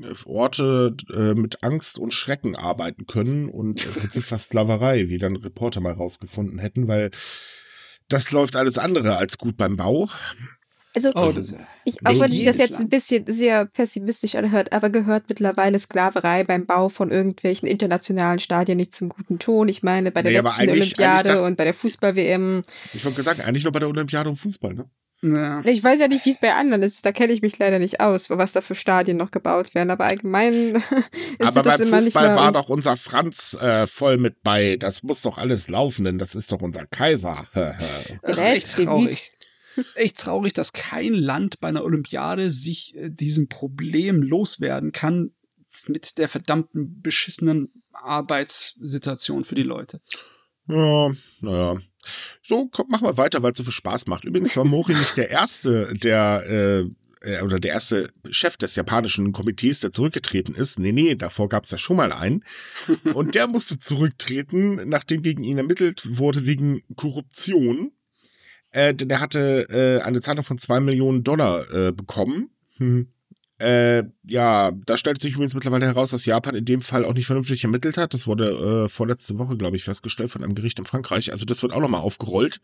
[0.00, 5.18] äh, Orte äh, mit Angst und Schrecken arbeiten können und im Prinzip fast Sklaverei, wie
[5.18, 7.10] dann Reporter mal rausgefunden hätten, weil
[8.08, 10.08] das läuft alles andere als gut beim Bau.
[10.94, 11.32] Also, oh,
[11.84, 16.44] ich, auch wenn ich das jetzt ein bisschen sehr pessimistisch anhört, aber gehört mittlerweile Sklaverei
[16.44, 19.70] beim Bau von irgendwelchen internationalen Stadien nicht zum guten Ton.
[19.70, 22.62] Ich meine, bei der nee, letzten Olympiade eigentlich und bei der Fußball-WM.
[22.92, 24.90] Ich habe gesagt, eigentlich nur bei der Olympiade und Fußball, ne?
[25.24, 25.62] Ja.
[25.64, 27.06] Ich weiß ja nicht, wie es bei anderen ist.
[27.06, 29.90] Da kenne ich mich leider nicht aus, was da für Stadien noch gebaut werden.
[29.90, 30.74] Aber allgemein
[31.38, 34.76] ist Aber das beim immer Fußball nicht war doch unser Franz äh, voll mit bei.
[34.76, 37.46] Das muss doch alles laufen, denn das ist doch unser Kaiser.
[37.54, 39.32] das ist echt traurig.
[39.76, 44.90] Es ist echt traurig, dass kein Land bei einer Olympiade sich äh, diesem Problem loswerden
[44.90, 45.30] kann
[45.86, 50.00] mit der verdammten beschissenen Arbeitssituation für die Leute.
[50.66, 51.80] Ja, naja.
[52.42, 54.24] So, komm, machen wir weiter, weil es so viel Spaß macht.
[54.24, 56.84] Übrigens war Mori nicht der Erste, der äh,
[57.42, 60.78] oder der erste Chef des japanischen Komitees, der zurückgetreten ist.
[60.78, 62.44] Nee, nee, davor gab es ja schon mal einen.
[63.14, 67.92] Und der musste zurücktreten, nachdem gegen ihn ermittelt wurde wegen Korruption.
[68.70, 72.50] Äh, denn er hatte äh, eine Zahlung von zwei Millionen Dollar äh, bekommen.
[72.78, 73.11] Hm.
[73.62, 77.26] Äh, ja, da stellt sich übrigens mittlerweile heraus, dass Japan in dem Fall auch nicht
[77.26, 78.12] vernünftig ermittelt hat.
[78.12, 81.30] Das wurde äh, vorletzte Woche, glaube ich, festgestellt von einem Gericht in Frankreich.
[81.30, 82.60] Also das wird auch nochmal aufgerollt.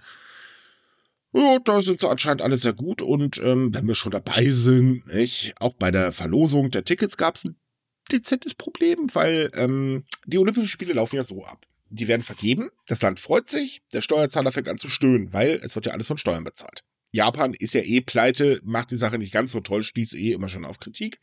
[1.33, 3.01] Ja, da sind sie anscheinend alle sehr gut.
[3.01, 5.55] Und ähm, wenn wir schon dabei sind, nicht?
[5.61, 7.57] auch bei der Verlosung der Tickets gab es ein
[8.11, 11.65] dezentes Problem, weil ähm, die Olympischen Spiele laufen ja so ab.
[11.91, 15.75] Die werden vergeben, das Land freut sich, der Steuerzahler fängt an zu stöhnen, weil es
[15.75, 16.83] wird ja alles von Steuern bezahlt.
[17.11, 20.49] Japan ist ja eh pleite, macht die Sache nicht ganz so toll, stieß eh immer
[20.49, 21.19] schon auf Kritik.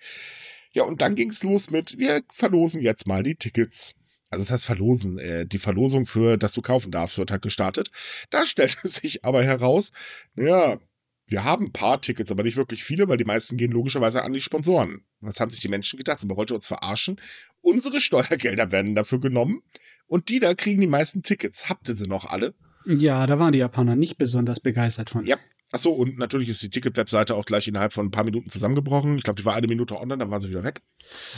[0.74, 3.96] Ja, und dann ging's los mit, wir verlosen jetzt mal die Tickets.
[4.30, 7.92] Also das heißt verlosen, äh, die Verlosung für, dass du kaufen darfst, wird halt gestartet.
[8.30, 9.92] Da stellte sich aber heraus,
[10.36, 10.80] ja,
[11.28, 14.34] wir haben ein paar Tickets, aber nicht wirklich viele, weil die meisten gehen logischerweise an
[14.34, 15.06] die Sponsoren.
[15.22, 16.20] Was haben sich die Menschen gedacht?
[16.20, 17.20] Sie wollten uns verarschen.
[17.62, 19.64] Unsere Steuergelder werden dafür genommen
[20.08, 21.70] und die da kriegen die meisten Tickets.
[21.70, 22.54] Habt ihr sie noch alle?
[22.86, 25.26] Ja, da waren die Japaner nicht besonders begeistert von.
[25.26, 25.38] Ja,
[25.72, 29.18] Achso, und natürlich ist die Ticket-Webseite auch gleich innerhalb von ein paar Minuten zusammengebrochen.
[29.18, 30.82] Ich glaube, die war eine Minute online, dann war sie wieder weg.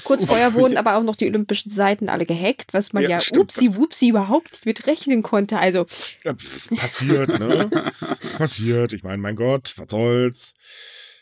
[0.04, 3.22] Kurz vorher wurden aber auch noch die olympischen Seiten alle gehackt, was man ja, ja
[3.22, 5.58] stimmt, upsi wupsi überhaupt nicht mit rechnen konnte.
[5.58, 5.86] Also.
[6.24, 7.92] Ja, pff, passiert, ne?
[8.38, 8.94] passiert.
[8.94, 10.54] Ich meine, mein Gott, was soll's.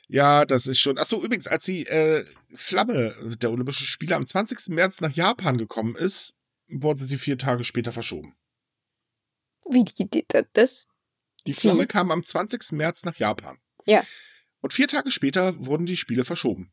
[0.07, 0.97] Ja, das ist schon.
[0.97, 4.69] Achso, übrigens, als die äh, Flamme der Olympischen Spiele am 20.
[4.69, 6.35] März nach Japan gekommen ist,
[6.67, 8.35] wurde sie vier Tage später verschoben.
[9.69, 10.87] Wie die, das?
[11.47, 11.87] Die Flamme mhm.
[11.87, 12.71] kam am 20.
[12.73, 13.57] März nach Japan.
[13.85, 14.03] Ja.
[14.61, 16.71] Und vier Tage später wurden die Spiele verschoben.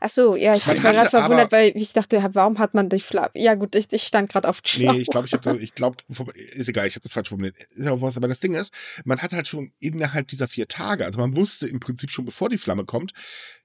[0.00, 3.00] Ach so, ja, ich, ich war gerade verwundert, weil ich dachte, warum hat man die
[3.00, 3.30] Flamme?
[3.34, 4.92] Ja gut, ich, ich stand gerade auf Schlauch.
[4.92, 5.96] Nee, ich glaube, ich habe ich glaube,
[6.34, 7.56] ist egal, ich habe das falsch formuliert.
[7.74, 11.04] Ist auch was, aber das Ding ist, man hat halt schon innerhalb dieser vier Tage,
[11.04, 13.12] also man wusste im Prinzip schon, bevor die Flamme kommt,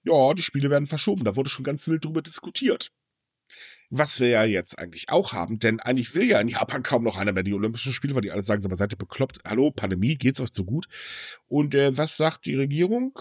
[0.04, 1.26] ja, die Spiele werden verschoben.
[1.26, 2.92] Da wurde schon ganz wild drüber diskutiert
[3.98, 7.18] was wir ja jetzt eigentlich auch haben, denn eigentlich will ja in Japan kaum noch
[7.18, 9.40] einer mehr die Olympischen Spiele, weil die alle sagen, aber seid ihr bekloppt?
[9.46, 10.88] Hallo, Pandemie, geht's euch so gut?
[11.48, 13.18] Und äh, was sagt die Regierung?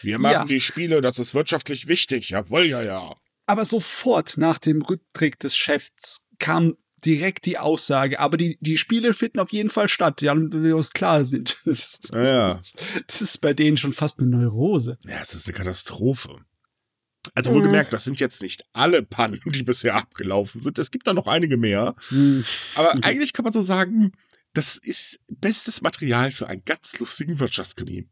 [0.00, 0.44] Wir machen ja.
[0.44, 2.30] die Spiele, das ist wirtschaftlich wichtig.
[2.30, 3.16] Jawohl, ja, ja.
[3.46, 9.12] Aber sofort nach dem Rücktritt des Chefs kam direkt die Aussage, aber die, die Spiele
[9.12, 11.58] finden auf jeden Fall statt, ja, wir uns klar sind.
[11.64, 12.54] Das, das, ja.
[12.54, 12.74] das,
[13.06, 14.98] das ist bei denen schon fast eine Neurose.
[15.06, 16.44] Ja, es ist eine Katastrophe.
[17.34, 17.56] Also mhm.
[17.56, 20.78] wohlgemerkt, das sind jetzt nicht alle Pannen, die bisher abgelaufen sind.
[20.78, 21.94] Es gibt da noch einige mehr.
[22.10, 22.44] Mhm.
[22.74, 24.12] Aber eigentlich kann man so sagen,
[24.54, 28.08] das ist bestes Material für einen ganz lustigen Wirtschaftskrimi.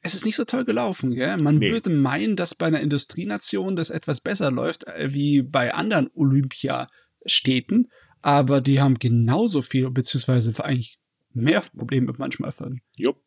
[0.00, 1.36] Es ist nicht so toll gelaufen, gell?
[1.36, 1.70] Man Nee.
[1.70, 7.90] würde meinen, dass bei einer Industrienation das etwas besser läuft, äh, wie bei anderen Olympiastädten,
[8.22, 10.98] aber die haben genauso viel, beziehungsweise eigentlich
[11.32, 12.80] mehr Probleme manchmal von.
[12.96, 13.22] Jupp.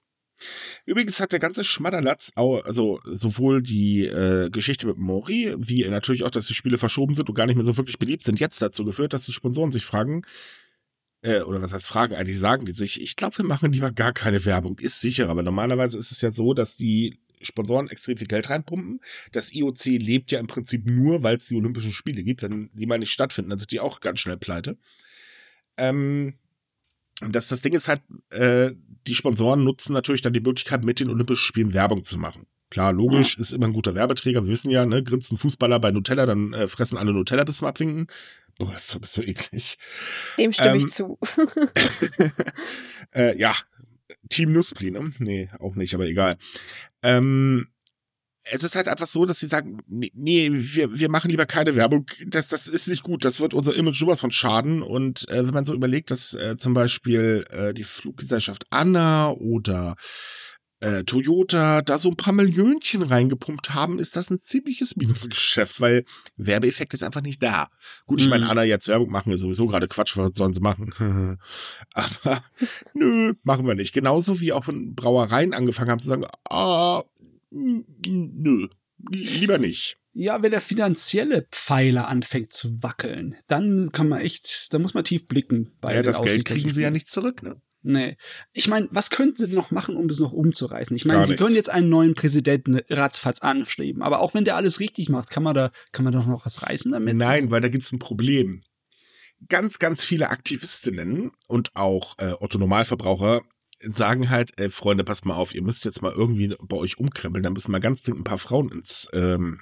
[0.85, 6.31] Übrigens hat der ganze Schmadderlatz, also sowohl die äh, Geschichte mit Mori, wie natürlich auch,
[6.31, 8.85] dass die Spiele verschoben sind und gar nicht mehr so wirklich beliebt sind, jetzt dazu
[8.85, 10.23] geführt, dass die Sponsoren sich fragen,
[11.21, 14.13] äh, oder was heißt fragen, eigentlich sagen die sich, ich glaube, wir machen lieber gar
[14.13, 18.27] keine Werbung, ist sicher, aber normalerweise ist es ja so, dass die Sponsoren extrem viel
[18.27, 18.99] Geld reinpumpen.
[19.31, 22.41] Das IOC lebt ja im Prinzip nur, weil es die Olympischen Spiele gibt.
[22.41, 24.77] Wenn die mal nicht stattfinden, dann sind die auch ganz schnell pleite.
[25.77, 26.35] Ähm,
[27.31, 28.71] das, das Ding ist halt, äh,
[29.07, 32.45] die Sponsoren nutzen natürlich dann die Möglichkeit, mit den Olympischen Spielen Werbung zu machen.
[32.69, 34.45] Klar, logisch, ist immer ein guter Werbeträger.
[34.45, 37.57] Wir wissen ja, ne, grinst ein Fußballer bei Nutella, dann äh, fressen alle Nutella bis
[37.57, 38.07] zum Abwinken.
[38.57, 39.77] Boah, ist so, ist so eklig.
[40.37, 41.19] Dem stimme Ähm, ich zu.
[43.15, 43.53] Äh, ja,
[44.29, 45.13] Team Nuspli, ne?
[45.19, 46.37] Nee, auch nicht, aber egal.
[47.03, 47.67] Ähm,
[48.51, 51.75] es ist halt einfach so, dass sie sagen, nee, nee wir, wir machen lieber keine
[51.75, 52.05] Werbung.
[52.27, 53.23] Das, das ist nicht gut.
[53.23, 54.81] Das wird unser Image sowas von schaden.
[54.81, 59.95] Und äh, wenn man so überlegt, dass äh, zum Beispiel äh, die Fluggesellschaft Anna oder
[60.83, 66.03] äh, Toyota da so ein paar Millionchen reingepumpt haben, ist das ein ziemliches Minusgeschäft, weil
[66.35, 67.69] Werbeeffekt ist einfach nicht da.
[68.05, 68.51] Gut, ich meine, Mhm.
[68.51, 70.93] Anna jetzt Werbung machen ist sowieso gerade Quatsch, was sollen sie machen?
[71.93, 72.43] Aber
[72.93, 73.93] nö, machen wir nicht.
[73.93, 77.03] Genauso wie auch wenn Brauereien angefangen haben zu sagen, ah,
[77.53, 78.67] nö,
[79.09, 79.97] lieber nicht.
[80.15, 85.03] Ja, wenn der finanzielle Pfeiler anfängt zu wackeln, dann kann man echt, da muss man
[85.03, 85.75] tief blicken.
[85.81, 87.59] Bei ja, das Geld kriegen sie ja nicht zurück, ne?
[87.83, 88.15] Nee.
[88.53, 90.95] Ich meine, was könnten sie denn noch machen, um das noch umzureißen?
[90.95, 91.43] Ich meine, sie nichts.
[91.43, 95.43] können jetzt einen neuen Präsidenten ratzfatz anstreben, aber auch wenn der alles richtig macht, kann
[95.43, 97.17] man da, kann man doch noch was reißen damit?
[97.17, 98.63] Nein, weil da gibt's ein Problem.
[99.49, 103.41] Ganz, ganz viele Aktivistinnen und auch äh, Otto Normalverbraucher
[103.85, 107.43] sagen halt, ey, Freunde, passt mal auf, ihr müsst jetzt mal irgendwie bei euch umkrempeln,
[107.43, 109.61] da müssen mal ganz dringend ein paar Frauen ins ähm,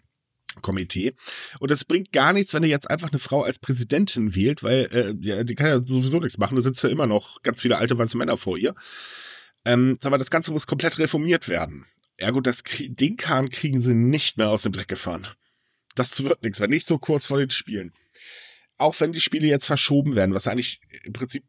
[0.62, 1.14] Komitee.
[1.60, 4.90] Und das bringt gar nichts, wenn ihr jetzt einfach eine Frau als Präsidentin wählt, weil
[4.92, 7.78] äh, ja, die kann ja sowieso nichts machen, da sitzen ja immer noch ganz viele
[7.78, 8.76] alte weiße Männer vor ihr.
[9.66, 11.86] Ähm, sag mal, das Ganze muss komplett reformiert werden.
[12.18, 15.28] Ergo, das Krie- den Kahn kriegen sie nicht mehr aus dem Dreck gefahren.
[15.96, 17.94] Das wird nichts, wenn nicht so kurz vor den Spielen.
[18.78, 21.44] Auch wenn die Spiele jetzt verschoben werden, was eigentlich im Prinzip,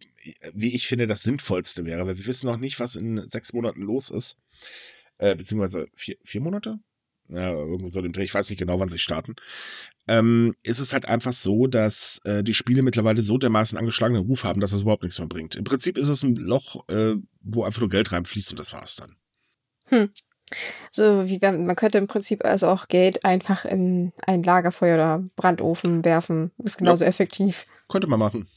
[0.53, 3.83] wie ich finde, das Sinnvollste wäre, weil wir wissen noch nicht, was in sechs Monaten
[3.83, 4.39] los ist.
[5.19, 6.79] Äh, beziehungsweise vier, vier Monate?
[7.29, 9.37] Ja, irgendwie so dem Dreh, ich weiß nicht genau, wann sie starten.
[10.07, 14.45] Ähm, ist es halt einfach so, dass äh, die Spiele mittlerweile so dermaßen angeschlagenen Ruf
[14.45, 15.55] haben, dass es überhaupt nichts mehr bringt.
[15.55, 18.97] Im Prinzip ist es ein Loch, äh, wo einfach nur Geld reinfließt und das war's
[18.97, 19.17] dann.
[20.91, 25.25] So wie wenn, man könnte im Prinzip also auch Geld einfach in ein Lagerfeuer oder
[25.37, 26.51] Brandofen werfen.
[26.59, 27.67] Ist genauso effektiv.
[27.89, 28.49] Könnte man machen.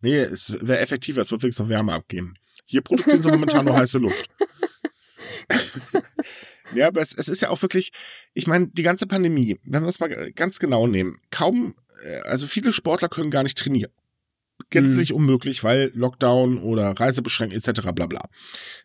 [0.00, 2.34] Nee, es wäre effektiver, es wird wenigstens noch Wärme abgeben.
[2.66, 4.26] Hier produzieren sie momentan nur heiße Luft.
[6.74, 7.92] ja, aber es, es ist ja auch wirklich,
[8.34, 12.46] ich meine, die ganze Pandemie, wenn wir es mal ganz genau nehmen, kaum, äh, also
[12.46, 13.92] viele Sportler können gar nicht trainieren.
[14.70, 17.92] Gänzlich unmöglich, weil Lockdown oder Reisebeschränkungen etc.
[17.94, 18.28] bla bla.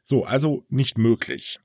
[0.02, 1.60] So, also nicht möglich.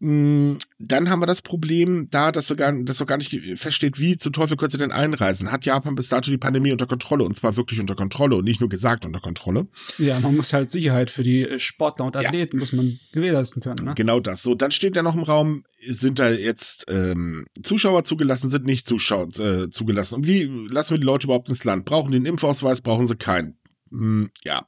[0.00, 3.98] Mm, Dann haben wir das Problem da, dass so gar, dass so gar nicht feststeht,
[3.98, 5.52] wie zum Teufel können sie denn einreisen.
[5.52, 8.60] Hat Japan bis dato die Pandemie unter Kontrolle und zwar wirklich unter Kontrolle und nicht
[8.60, 9.68] nur gesagt unter Kontrolle.
[9.98, 12.22] Ja, man muss halt Sicherheit für die äh, Sportler und Ja.
[12.22, 13.84] Athleten muss man gewährleisten können.
[13.84, 13.92] Ne?
[13.94, 14.42] Genau das.
[14.42, 18.86] So, dann steht ja noch im Raum, sind da jetzt ähm, Zuschauer zugelassen, sind nicht
[18.86, 20.14] Zuschauer äh, zugelassen.
[20.14, 21.84] Und wie lassen wir die Leute überhaupt ins Land?
[21.84, 23.58] Brauchen die einen Impfausweis, brauchen sie keinen?
[23.90, 24.66] Hm, ja.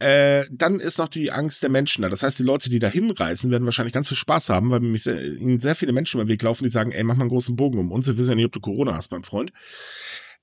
[0.00, 2.08] Äh, dann ist noch die Angst der Menschen da.
[2.08, 5.04] Das heißt, die Leute, die da hinreisen, werden wahrscheinlich ganz viel Spaß haben, weil nämlich
[5.04, 7.30] sehr, ihnen sehr viele Menschen über den Weg laufen, die sagen, ey, mach mal einen
[7.30, 8.06] großen Bogen um uns.
[8.06, 9.52] Wir wissen ja nicht, ob du Corona hast, mein Freund.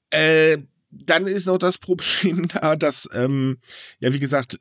[0.09, 0.59] Äh,
[0.89, 3.57] dann ist noch das Problem da, dass, ähm,
[3.99, 4.57] ja, wie gesagt,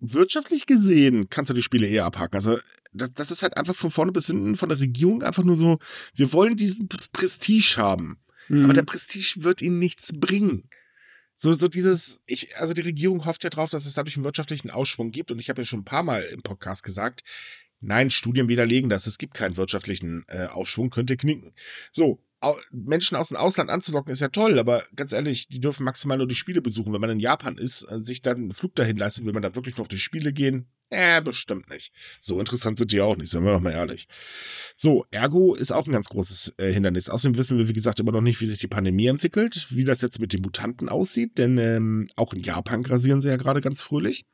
[0.00, 2.34] wirtschaftlich gesehen kannst du die Spiele eher abhaken.
[2.34, 2.58] Also
[2.92, 5.78] das, das ist halt einfach von vorne bis hinten von der Regierung einfach nur so,
[6.14, 8.18] wir wollen diesen Prestige haben.
[8.48, 8.64] Mhm.
[8.64, 10.68] Aber der Prestige wird ihnen nichts bringen.
[11.36, 14.70] So, so dieses, ich, also die Regierung hofft ja drauf, dass es dadurch einen wirtschaftlichen
[14.70, 15.32] Ausschwung gibt.
[15.32, 17.22] Und ich habe ja schon ein paar Mal im Podcast gesagt,
[17.80, 21.52] nein, Studien widerlegen das, es gibt keinen wirtschaftlichen äh, Ausschwung, könnte knicken.
[21.92, 25.84] So, au, Menschen aus dem Ausland anzulocken ist ja toll, aber ganz ehrlich, die dürfen
[25.84, 26.92] maximal nur die Spiele besuchen.
[26.92, 29.56] Wenn man in Japan ist, äh, sich dann einen Flug dahin leistet, will man dann
[29.56, 30.66] wirklich nur auf die Spiele gehen?
[30.90, 31.92] Äh, bestimmt nicht.
[32.20, 34.06] So interessant sind die auch nicht, seien wir doch mal ehrlich.
[34.76, 37.08] So, Ergo ist auch ein ganz großes äh, Hindernis.
[37.08, 40.02] Außerdem wissen wir, wie gesagt, immer noch nicht, wie sich die Pandemie entwickelt, wie das
[40.02, 43.82] jetzt mit den Mutanten aussieht, denn ähm, auch in Japan grasieren sie ja gerade ganz
[43.82, 44.26] fröhlich.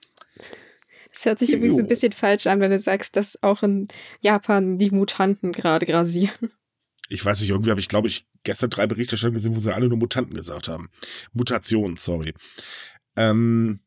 [1.12, 3.86] Es hört sich übrigens ein bisschen falsch an, wenn du sagst, dass auch in
[4.20, 6.50] Japan die Mutanten gerade grasieren.
[7.08, 9.88] Ich weiß nicht, irgendwie habe ich, glaube ich, gestern drei Berichterstattungen gesehen, wo sie alle
[9.88, 10.90] nur Mutanten gesagt haben.
[11.32, 12.34] Mutationen, sorry.
[13.16, 13.80] Ähm,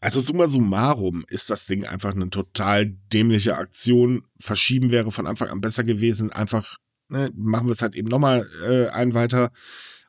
[0.00, 4.26] Also summa summarum ist das Ding einfach eine total dämliche Aktion.
[4.38, 6.32] Verschieben wäre von Anfang an besser gewesen.
[6.32, 6.76] Einfach,
[7.08, 9.52] ne, machen wir es halt eben nochmal äh, ein weiter.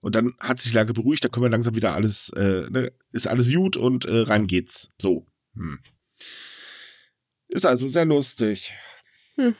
[0.01, 2.91] Und dann hat sich die Lage beruhigt, da können wir langsam wieder alles, äh, ne,
[3.11, 4.89] ist alles gut und äh, rein geht's.
[4.99, 5.25] So.
[5.55, 5.79] Hm.
[7.47, 8.73] Ist also sehr lustig.
[9.35, 9.55] Hm.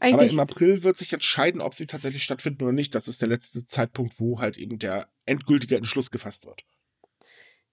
[0.00, 2.94] Aber im April wird sich entscheiden, ob sie tatsächlich stattfinden oder nicht.
[2.94, 6.64] Das ist der letzte Zeitpunkt, wo halt eben der endgültige Entschluss gefasst wird.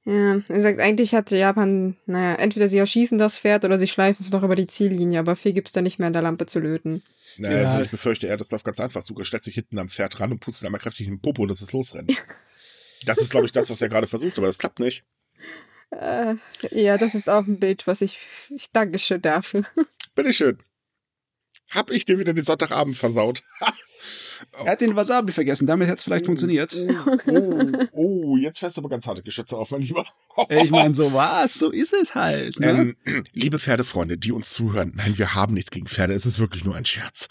[0.09, 4.25] Ja, er sagt, eigentlich hat Japan, naja, entweder sie erschießen das Pferd oder sie schleifen
[4.25, 6.47] es noch über die Ziellinie, aber viel gibt es da nicht mehr in der Lampe
[6.47, 7.03] zu löten.
[7.37, 7.69] Naja, ja.
[7.69, 9.03] also ich befürchte eher, das läuft ganz einfach.
[9.03, 11.61] Suga stellt sich hinten am Pferd ran und pustet einmal kräftig in den Popo, dass
[11.61, 12.11] es losrennt.
[13.05, 15.03] das ist, glaube ich, das, was er gerade versucht, aber das klappt nicht.
[15.91, 16.35] Äh,
[16.71, 18.17] ja, das ist auch ein Bild, was ich,
[18.49, 19.63] ich Dankeschön dafür.
[20.15, 20.57] Bitteschön.
[21.69, 23.43] Hab ich dir wieder den Sonntagabend versaut.
[24.51, 26.75] Er hat den Wasabi vergessen, damit hätte es vielleicht oh, funktioniert.
[26.75, 30.05] Oh, oh, oh, jetzt fährst du aber ganz harte Geschütze auf, mein Lieber.
[30.49, 32.59] ich meine, so was, so ist es halt.
[32.59, 32.95] Ne?
[33.05, 36.65] Ähm, liebe Pferdefreunde, die uns zuhören, nein, wir haben nichts gegen Pferde, es ist wirklich
[36.65, 37.27] nur ein Scherz.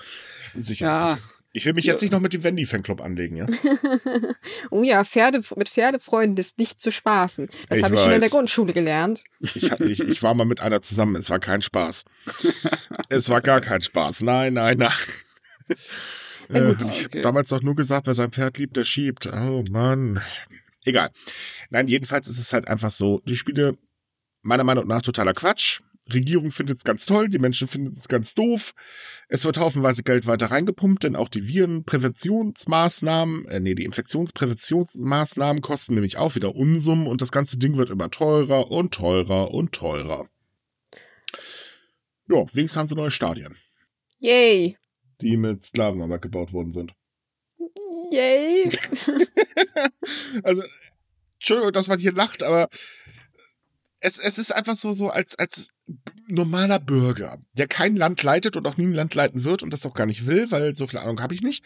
[0.55, 0.91] Sicher.
[0.91, 1.19] Ja.
[1.53, 3.47] Ich will mich jetzt nicht noch mit dem Wendy-Fanclub anlegen, ja?
[4.71, 7.49] oh ja, Pferde, mit Pferdefreunden ist nicht zu spaßen.
[7.69, 9.25] Das habe ich schon in der Grundschule gelernt.
[9.41, 12.05] Ich, ich, ich war mal mit einer zusammen, es war kein Spaß.
[13.09, 14.21] es war gar kein Spaß.
[14.23, 14.93] Nein, nein, nein.
[16.49, 17.21] Ja, gut, ich okay.
[17.21, 19.27] damals doch nur gesagt, wer sein Pferd liebt, der schiebt.
[19.27, 20.21] Oh Mann.
[20.85, 21.11] Egal.
[21.71, 23.77] Nein, jedenfalls ist es halt einfach so, die Spiele
[24.43, 25.81] meiner Meinung nach totaler Quatsch.
[26.11, 28.73] Regierung findet es ganz toll, die Menschen finden es ganz doof.
[29.29, 35.95] Es wird haufenweise Geld weiter reingepumpt, denn auch die Virenpräventionsmaßnahmen, äh, nee, die Infektionspräventionsmaßnahmen kosten
[35.95, 40.31] nämlich auch wieder Unsummen und das ganze Ding wird immer teurer und teurer und teurer.
[42.31, 43.55] Ja, wenigstens haben sie neue Stadien.
[44.19, 44.79] Yay
[45.21, 46.93] die mit Sklavenarbeit gebaut worden sind.
[48.11, 48.71] Yay!
[50.43, 50.63] also,
[51.35, 52.69] Entschuldigung, dass man hier lacht, aber
[54.01, 55.71] es, es ist einfach so, so als, als
[56.29, 59.85] normaler Bürger, der kein Land leitet und auch nie ein Land leiten wird und das
[59.87, 61.65] auch gar nicht will, weil so viel Ahnung habe ich nicht.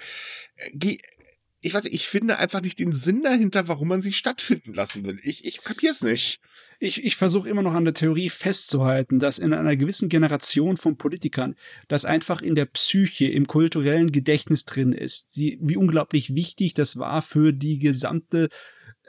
[1.62, 5.06] Ich weiß nicht, ich finde einfach nicht den Sinn dahinter, warum man sie stattfinden lassen
[5.06, 5.18] will.
[5.22, 6.40] Ich, ich kapier's nicht
[6.82, 10.96] ich, ich versuche immer noch an der Theorie festzuhalten, dass in einer gewissen Generation von
[10.96, 11.54] Politikern
[11.86, 15.32] das einfach in der Psyche, im kulturellen Gedächtnis drin ist.
[15.32, 18.48] Sie, wie unglaublich wichtig das war für die gesamte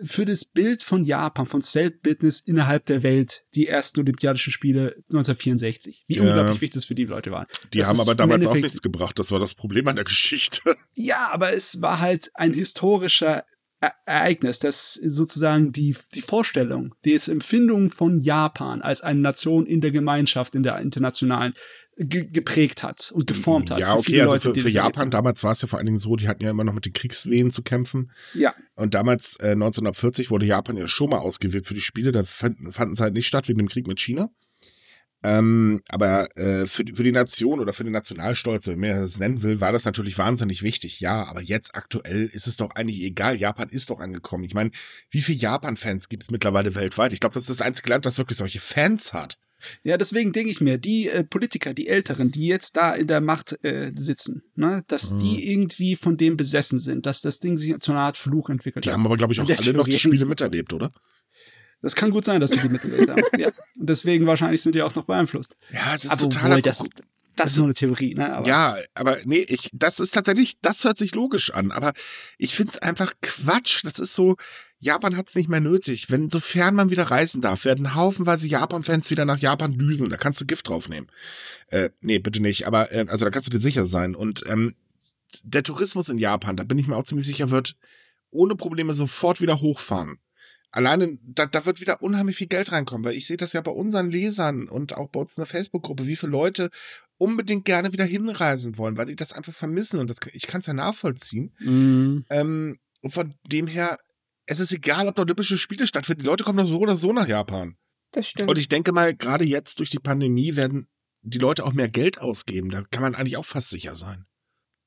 [0.02, 6.06] für das Bild von Japan, von Selbstbildnis innerhalb der Welt, die ersten Olympischen Spiele 1964.
[6.08, 6.22] Wie ja.
[6.22, 7.48] unglaublich wichtig das für die Leute war.
[7.74, 9.20] Die das haben aber damals auch nichts gebracht.
[9.20, 10.62] Das war das Problem an der Geschichte.
[10.96, 13.46] Ja, aber es war halt ein historischer
[14.06, 19.92] Ereignis, das sozusagen die, die Vorstellung, die Empfindung von Japan als eine Nation in der
[19.92, 21.54] Gemeinschaft, in der internationalen,
[21.96, 23.80] geprägt hat und geformt hat.
[23.80, 26.28] Ja, okay, also für, für Japan damals war es ja vor allen Dingen so, die
[26.28, 28.12] hatten ja immer noch mit den Kriegswehen zu kämpfen.
[28.34, 28.54] Ja.
[28.76, 32.72] Und damals, äh, 1940, wurde Japan ja schon mal ausgewählt für die Spiele, da fanden,
[32.72, 34.30] fanden sie halt nicht statt wegen dem Krieg mit China.
[35.26, 39.42] Ähm, aber äh, für, für die Nation oder für den Nationalstolz, wenn man es nennen
[39.42, 41.00] will, war das natürlich wahnsinnig wichtig.
[41.00, 43.38] Ja, aber jetzt aktuell ist es doch eigentlich egal.
[43.38, 44.44] Japan ist doch angekommen.
[44.44, 44.72] Ich meine,
[45.12, 47.14] wie viele Japan-Fans gibt es mittlerweile weltweit?
[47.14, 49.38] Ich glaube, das ist das einzige Land, das wirklich solche Fans hat.
[49.84, 53.22] Ja, deswegen denke ich mir, die äh, Politiker, die Älteren, die jetzt da in der
[53.22, 55.18] Macht äh, sitzen, ne, dass mhm.
[55.18, 58.86] die irgendwie von dem besessen sind, dass das Ding sich zu einer Art Fluch entwickelt
[58.86, 58.94] die hat.
[58.94, 60.92] Die haben aber, glaube ich, auch alle noch die Spiele miterlebt, oder?
[61.84, 63.22] Das kann gut sein, dass sie die mitgewählt haben.
[63.38, 63.48] ja.
[63.78, 65.58] Und deswegen wahrscheinlich sind die auch noch beeinflusst.
[65.72, 66.62] Ja, es ist total.
[66.62, 66.94] Das, ist,
[67.36, 68.34] das ist nur eine Theorie, ne?
[68.34, 71.92] Aber ja, aber nee, ich, das ist tatsächlich, das hört sich logisch an, aber
[72.38, 73.84] ich finde es einfach Quatsch.
[73.84, 74.38] Das ist so,
[74.84, 76.10] Japan hat es nicht mehr nötig.
[76.10, 80.10] Wenn, sofern man wieder reisen darf, werden haufenweise Japan-Fans wieder nach Japan düsen.
[80.10, 81.10] Da kannst du Gift draufnehmen.
[81.68, 84.16] Äh, nee, bitte nicht, aber äh, also da kannst du dir sicher sein.
[84.16, 84.76] Und ähm,
[85.44, 87.76] der Tourismus in Japan, da bin ich mir auch ziemlich sicher, wird
[88.30, 90.20] ohne Probleme sofort wieder hochfahren
[90.74, 93.72] alleine, da, da wird wieder unheimlich viel Geld reinkommen, weil ich sehe das ja bei
[93.72, 96.72] unseren Lesern und auch bei uns in der Facebook-Gruppe, wie viele Leute
[97.18, 100.66] unbedingt gerne wieder hinreisen wollen, weil die das einfach vermissen und das, ich kann es
[100.66, 101.54] ja nachvollziehen.
[101.60, 102.26] Mhm.
[102.30, 104.00] Ähm, und von dem her,
[104.54, 106.22] es ist egal, ob da Olympische Spiele stattfinden.
[106.22, 107.76] Die Leute kommen doch so oder so nach Japan.
[108.12, 108.50] Das stimmt.
[108.50, 110.88] Und ich denke mal, gerade jetzt durch die Pandemie werden
[111.22, 112.70] die Leute auch mehr Geld ausgeben.
[112.70, 114.26] Da kann man eigentlich auch fast sicher sein.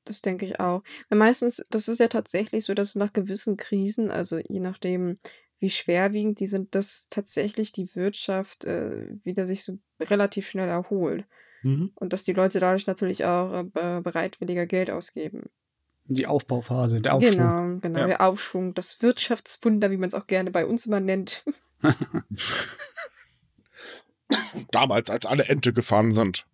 [0.05, 0.83] Das denke ich auch.
[1.09, 5.17] Weil meistens, das ist ja tatsächlich so, dass nach gewissen Krisen, also je nachdem,
[5.59, 11.25] wie schwerwiegend die sind, dass tatsächlich die Wirtschaft äh, wieder sich so relativ schnell erholt.
[11.63, 11.91] Mhm.
[11.95, 15.49] Und dass die Leute dadurch natürlich auch äh, bereitwilliger Geld ausgeben.
[16.09, 17.31] Die Aufbauphase, der Aufschwung.
[17.37, 18.07] Genau, genau, ja.
[18.07, 21.43] der Aufschwung, das Wirtschaftswunder, wie man es auch gerne bei uns immer nennt.
[24.71, 26.45] Damals, als alle Ente gefahren sind.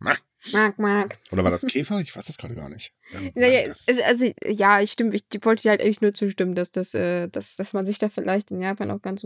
[0.52, 1.20] Mark, Mark.
[1.32, 2.00] Oder war das Käfer?
[2.02, 2.94] Ich weiß das gerade gar nicht.
[3.14, 6.72] Ähm, naja, also, also, ja, ich stimme, ich wollte dir halt echt nur zustimmen, dass,
[6.72, 9.26] das, äh, dass, dass man sich da vielleicht in Japan auch ganz,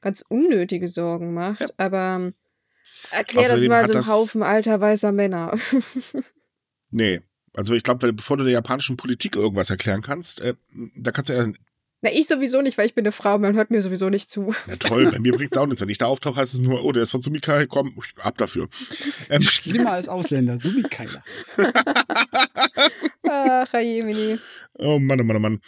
[0.00, 1.60] ganz unnötige Sorgen macht.
[1.60, 1.68] Ja.
[1.78, 2.32] Aber
[3.10, 5.52] Erklär das mal so einem Haufen alter weißer Männer.
[6.90, 7.20] nee.
[7.54, 10.54] Also ich glaube, bevor du der japanischen Politik irgendwas erklären kannst, äh,
[10.96, 11.46] da kannst du ja
[12.04, 14.52] na, ich sowieso nicht, weil ich bin eine Frau, man hört mir sowieso nicht zu.
[14.66, 15.80] Na toll, bei mir bringt es auch nichts.
[15.80, 18.68] Wenn ich da auftauche, heißt es nur, oh, der ist von Sumikai, komm, ab dafür.
[19.30, 19.40] Ähm.
[19.40, 21.22] Schlimmer als Ausländer, Sumikailer.
[23.30, 24.40] Ach, Jemini.
[24.78, 25.60] Oh Mann, oh Mann, oh Mann.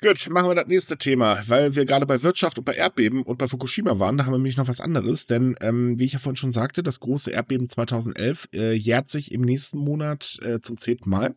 [0.00, 3.36] Gut, machen wir das nächste Thema, weil wir gerade bei Wirtschaft und bei Erdbeben und
[3.36, 6.20] bei Fukushima waren, da haben wir nämlich noch was anderes, denn ähm, wie ich ja
[6.20, 10.76] vorhin schon sagte, das große Erdbeben 2011 äh, jährt sich im nächsten Monat äh, zum
[10.76, 11.34] zehnten Mal.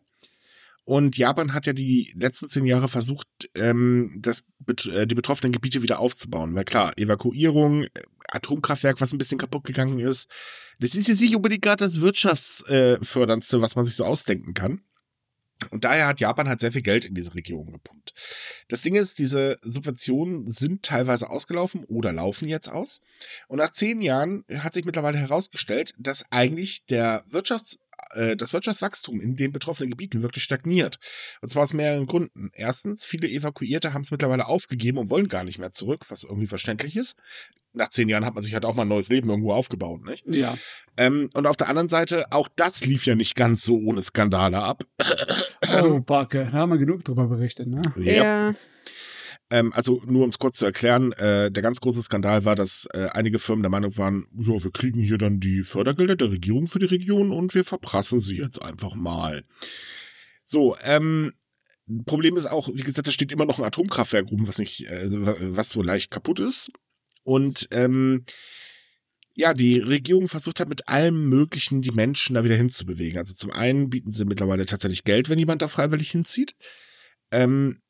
[0.84, 4.46] Und Japan hat ja die letzten zehn Jahre versucht, ähm, das,
[4.92, 6.54] äh, die betroffenen Gebiete wieder aufzubauen.
[6.54, 7.88] Weil klar, Evakuierung, äh,
[8.28, 10.30] Atomkraftwerk, was ein bisschen kaputt gegangen ist,
[10.78, 14.82] das ist jetzt nicht unbedingt gerade das Wirtschaftsförderndste, was man sich so ausdenken kann.
[15.70, 18.14] Und daher hat Japan halt sehr viel Geld in diese Region gepumpt.
[18.68, 23.02] Das Ding ist, diese Subventionen sind teilweise ausgelaufen oder laufen jetzt aus.
[23.48, 27.78] Und nach zehn Jahren hat sich mittlerweile herausgestellt, dass eigentlich der Wirtschafts
[28.10, 30.98] äh, das Wirtschaftswachstum in den betroffenen Gebieten wirklich stagniert.
[31.40, 32.50] Und zwar aus mehreren Gründen.
[32.54, 36.46] Erstens, viele Evakuierte haben es mittlerweile aufgegeben und wollen gar nicht mehr zurück, was irgendwie
[36.46, 37.18] verständlich ist.
[37.74, 40.26] Nach zehn Jahren hat man sich halt auch mal ein neues Leben irgendwo aufgebaut, nicht?
[40.26, 40.56] Ja.
[40.98, 44.58] Ähm, und auf der anderen Seite, auch das lief ja nicht ganz so ohne Skandale
[44.58, 44.84] ab.
[45.82, 47.80] Oh, Backe, da haben wir genug drüber berichtet, ne?
[47.96, 48.12] Ja.
[48.12, 48.54] ja.
[49.52, 52.88] Ähm, also nur um es kurz zu erklären, äh, der ganz große Skandal war, dass
[52.94, 56.66] äh, einige Firmen der Meinung waren, ja, wir kriegen hier dann die Fördergelder der Regierung
[56.66, 59.44] für die Region und wir verprassen sie jetzt einfach mal.
[60.44, 61.32] So, ähm,
[62.06, 65.06] Problem ist auch, wie gesagt, da steht immer noch ein Atomkraftwerk rum, was nicht, äh,
[65.10, 66.72] was so leicht kaputt ist.
[67.22, 68.24] Und ähm,
[69.34, 73.18] ja, die Regierung versucht hat mit allem Möglichen die Menschen da wieder hinzubewegen.
[73.18, 76.54] Also zum einen bieten sie mittlerweile tatsächlich Geld, wenn jemand da freiwillig hinzieht.
[77.30, 77.82] Ähm,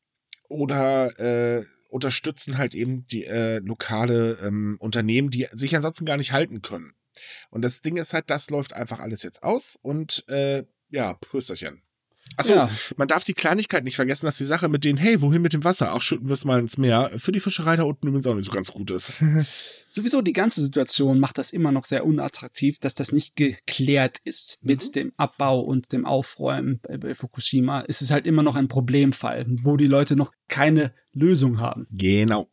[0.53, 6.32] oder äh, unterstützen halt eben die äh, lokale ähm, Unternehmen, die sich ansonsten gar nicht
[6.32, 6.94] halten können.
[7.50, 11.82] Und das Ding ist halt, das läuft einfach alles jetzt aus und äh, ja, Prösterchen.
[12.37, 12.70] Achso, ja.
[12.97, 15.64] man darf die Kleinigkeit nicht vergessen, dass die Sache mit denen, hey, wohin mit dem
[15.64, 15.93] Wasser?
[15.93, 18.47] Ach, schütten wir es mal ins Meer, für die Fischerei da unten übrigens auch nicht
[18.47, 19.23] so ganz gut ist.
[19.89, 24.59] Sowieso die ganze Situation macht das immer noch sehr unattraktiv, dass das nicht geklärt ist
[24.62, 24.93] mit mhm.
[24.93, 27.85] dem Abbau und dem Aufräumen bei Fukushima.
[27.87, 31.87] Es ist halt immer noch ein Problemfall, wo die Leute noch keine Lösung haben.
[31.91, 32.49] Genau.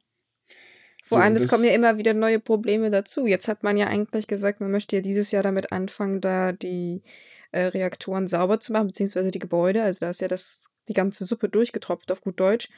[1.03, 3.25] Vor allem, es kommen ja immer wieder neue Probleme dazu.
[3.25, 7.01] Jetzt hat man ja eigentlich gesagt, man möchte ja dieses Jahr damit anfangen, da die
[7.51, 9.83] äh, Reaktoren sauber zu machen, beziehungsweise die Gebäude.
[9.83, 12.69] Also da ist ja das, die ganze Suppe durchgetropft auf gut Deutsch.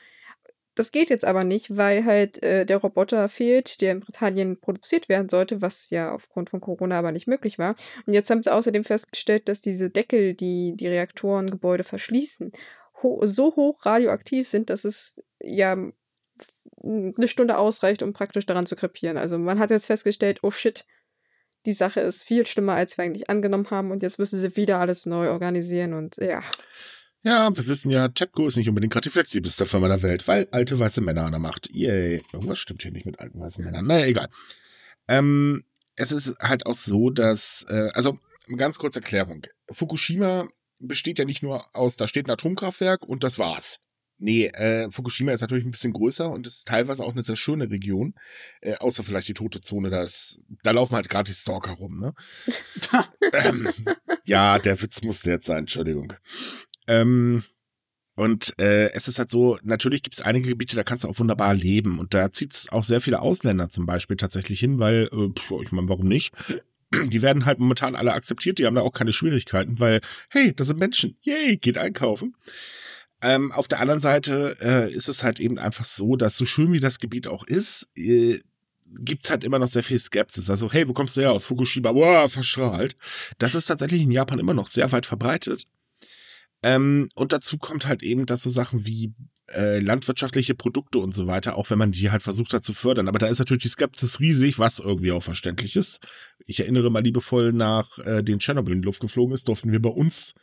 [0.75, 5.09] Das geht jetzt aber nicht, weil halt äh, der Roboter fehlt, der in Britannien produziert
[5.09, 7.75] werden sollte, was ja aufgrund von Corona aber nicht möglich war.
[8.05, 12.53] Und jetzt haben sie außerdem festgestellt, dass diese Deckel, die die Reaktorengebäude verschließen,
[13.03, 15.75] ho so hoch radioaktiv sind, dass es ja
[16.83, 19.17] eine Stunde ausreicht, um praktisch daran zu krepieren.
[19.17, 20.85] Also man hat jetzt festgestellt, oh shit,
[21.65, 24.79] die Sache ist viel schlimmer, als wir eigentlich angenommen haben und jetzt müssen sie wieder
[24.79, 26.41] alles neu organisieren und ja.
[27.23, 30.47] Ja, wir wissen ja, TEPCO ist nicht unbedingt gerade die flexibelste Firma der Welt, weil
[30.51, 31.69] alte weiße Männer an der Macht.
[31.71, 32.23] Yay.
[32.33, 33.85] Irgendwas stimmt hier nicht mit alten weißen Männern.
[33.85, 34.27] Naja, egal.
[35.07, 35.63] Ähm,
[35.95, 38.17] es ist halt auch so, dass, äh, also
[38.57, 39.45] ganz kurze Erklärung.
[39.69, 40.47] Fukushima
[40.79, 43.81] besteht ja nicht nur aus, da steht ein Atomkraftwerk und das war's.
[44.21, 47.71] Nee, äh, Fukushima ist natürlich ein bisschen größer und ist teilweise auch eine sehr schöne
[47.71, 48.13] Region.
[48.61, 51.99] Äh, außer vielleicht die tote Zone, da, ist, da laufen halt gerade die Stalker rum,
[51.99, 52.13] ne?
[53.33, 53.69] ähm,
[54.27, 56.13] ja, der Witz musste jetzt sein, Entschuldigung.
[56.87, 57.43] Ähm,
[58.13, 61.17] und äh, es ist halt so, natürlich gibt es einige Gebiete, da kannst du auch
[61.17, 61.97] wunderbar leben.
[61.97, 65.51] Und da zieht es auch sehr viele Ausländer zum Beispiel tatsächlich hin, weil, äh, pf,
[65.63, 66.35] ich meine, warum nicht?
[66.93, 70.67] Die werden halt momentan alle akzeptiert, die haben da auch keine Schwierigkeiten, weil, hey, das
[70.67, 72.35] sind Menschen, yay, geht einkaufen.
[73.21, 76.71] Ähm, auf der anderen Seite äh, ist es halt eben einfach so, dass so schön
[76.71, 78.39] wie das Gebiet auch ist, äh,
[78.99, 80.49] gibt's halt immer noch sehr viel Skepsis.
[80.49, 81.91] Also, hey, wo kommst du her aus Fukushima?
[81.91, 82.95] Boah, verstrahlt.
[83.37, 85.65] Das ist tatsächlich in Japan immer noch sehr weit verbreitet.
[86.63, 89.13] Ähm, und dazu kommt halt eben, dass so Sachen wie
[89.53, 93.07] äh, landwirtschaftliche Produkte und so weiter, auch wenn man die halt versucht hat zu fördern.
[93.07, 95.99] Aber da ist natürlich die Skepsis riesig, was irgendwie auch verständlich ist.
[96.45, 99.81] Ich erinnere mal liebevoll nach äh, den Tschernobyl in die Luft geflogen ist, durften wir
[99.81, 100.35] bei uns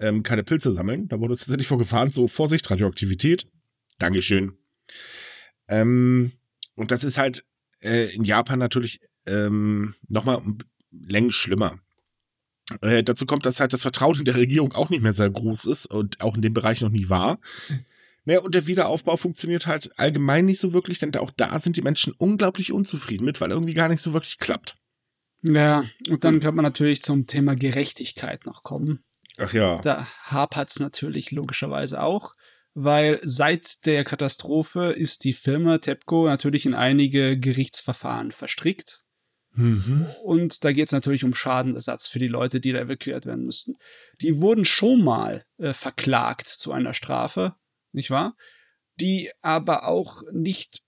[0.00, 1.08] ähm, keine Pilze sammeln.
[1.08, 3.46] Da wurde tatsächlich vorgefahren, so Vorsicht, Radioaktivität.
[3.98, 4.56] Dankeschön.
[5.68, 6.32] Ähm,
[6.74, 7.44] und das ist halt
[7.80, 10.42] äh, in Japan natürlich ähm, nochmal
[10.90, 11.78] längst schlimmer.
[12.80, 15.66] Äh, dazu kommt, dass halt das Vertrauen in der Regierung auch nicht mehr sehr groß
[15.66, 17.38] ist und auch in dem Bereich noch nie war.
[18.26, 21.82] Naja, und der Wiederaufbau funktioniert halt allgemein nicht so wirklich, denn auch da sind die
[21.82, 24.76] Menschen unglaublich unzufrieden mit, weil irgendwie gar nicht so wirklich klappt.
[25.42, 29.04] Ja, und dann kann man natürlich zum Thema Gerechtigkeit noch kommen.
[29.38, 29.80] Ach ja.
[29.82, 32.34] Da hapert es natürlich logischerweise auch,
[32.74, 39.04] weil seit der Katastrophe ist die Firma TEPCO natürlich in einige Gerichtsverfahren verstrickt.
[39.56, 40.06] Mhm.
[40.22, 43.74] Und da geht es natürlich um Schadenersatz für die Leute, die da evakuiert werden müssten.
[44.20, 47.54] Die wurden schon mal äh, verklagt zu einer Strafe,
[47.92, 48.36] nicht wahr?
[49.00, 50.83] Die aber auch nicht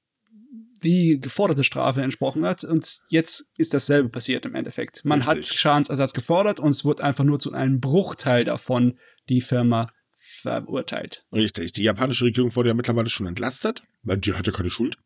[0.82, 2.64] die geforderte Strafe entsprochen hat.
[2.64, 5.04] Und jetzt ist dasselbe passiert im Endeffekt.
[5.04, 5.50] Man Richtig.
[5.50, 8.98] hat Schadensersatz gefordert und es wird einfach nur zu einem Bruchteil davon
[9.28, 11.24] die Firma verurteilt.
[11.32, 11.72] Richtig.
[11.72, 14.96] Die japanische Regierung wurde ja mittlerweile schon entlastet, weil die hatte keine Schuld.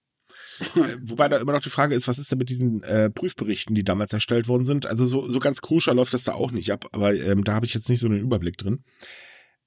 [1.06, 3.84] Wobei da immer noch die Frage ist, was ist denn mit diesen äh, Prüfberichten, die
[3.84, 4.86] damals erstellt worden sind?
[4.86, 7.66] Also so, so ganz koscher läuft das da auch nicht ab, aber ähm, da habe
[7.66, 8.84] ich jetzt nicht so einen Überblick drin.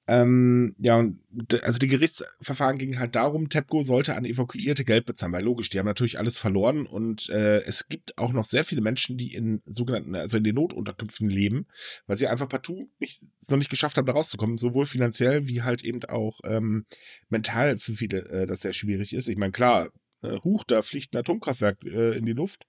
[0.05, 1.19] Ähm, ja, und
[1.63, 5.79] also die Gerichtsverfahren gingen halt darum, TEPCO sollte an Evakuierte Geld bezahlen, weil logisch, die
[5.79, 9.61] haben natürlich alles verloren und äh, es gibt auch noch sehr viele Menschen, die in
[9.65, 11.67] sogenannten, also in den Notunterkünften leben,
[12.05, 15.85] weil sie einfach partout nicht, noch nicht geschafft haben, da rauszukommen, sowohl finanziell wie halt
[15.85, 16.85] eben auch ähm,
[17.29, 19.29] mental für viele äh, das sehr schwierig ist.
[19.29, 19.89] Ich meine, klar,
[20.21, 22.67] äh, huch, da fliegt ein Atomkraftwerk äh, in die Luft.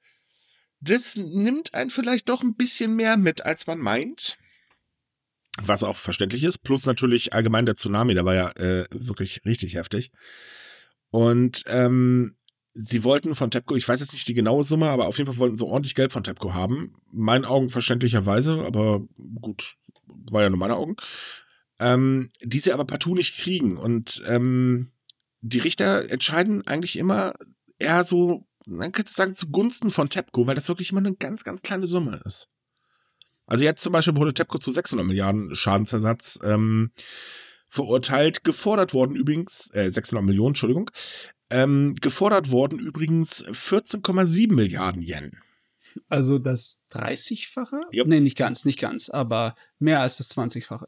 [0.81, 4.39] Das nimmt einen vielleicht doch ein bisschen mehr mit, als man meint
[5.63, 6.59] was auch verständlich ist.
[6.59, 10.11] Plus natürlich allgemein der Tsunami, der war ja äh, wirklich richtig heftig.
[11.11, 12.37] Und ähm,
[12.75, 15.39] sie wollten von TEPCO, ich weiß jetzt nicht die genaue Summe, aber auf jeden Fall
[15.39, 16.97] wollten sie ordentlich Geld von TEPCO haben.
[17.13, 19.03] Meinen Augen verständlicherweise, aber
[19.41, 19.77] gut,
[20.31, 20.97] war ja nur meine Augen.
[21.79, 23.77] Ähm, die sie aber partout nicht kriegen.
[23.77, 24.93] Und ähm,
[25.41, 27.35] die Richter entscheiden eigentlich immer
[27.79, 31.63] eher so, man könnte sagen, zugunsten von TEPCO, weil das wirklich immer eine ganz, ganz
[31.63, 32.54] kleine Summe ist.
[33.47, 36.91] Also jetzt zum Beispiel wurde TEPCO zu 600 Milliarden Schadensersatz ähm,
[37.69, 40.91] verurteilt, gefordert worden übrigens, äh, 600 Millionen, Entschuldigung,
[41.51, 45.41] ähm, gefordert worden übrigens 14,7 Milliarden Yen.
[46.09, 47.83] Also das 30-fache?
[47.93, 48.07] Yep.
[48.07, 50.87] Nee, nicht ganz, nicht ganz, aber mehr als das 20-fache.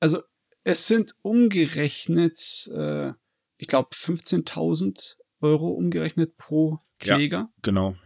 [0.00, 0.22] Also
[0.64, 3.12] es sind umgerechnet, äh,
[3.58, 7.38] ich glaube, 15.000 Euro umgerechnet pro Kläger.
[7.38, 7.96] Ja, genau.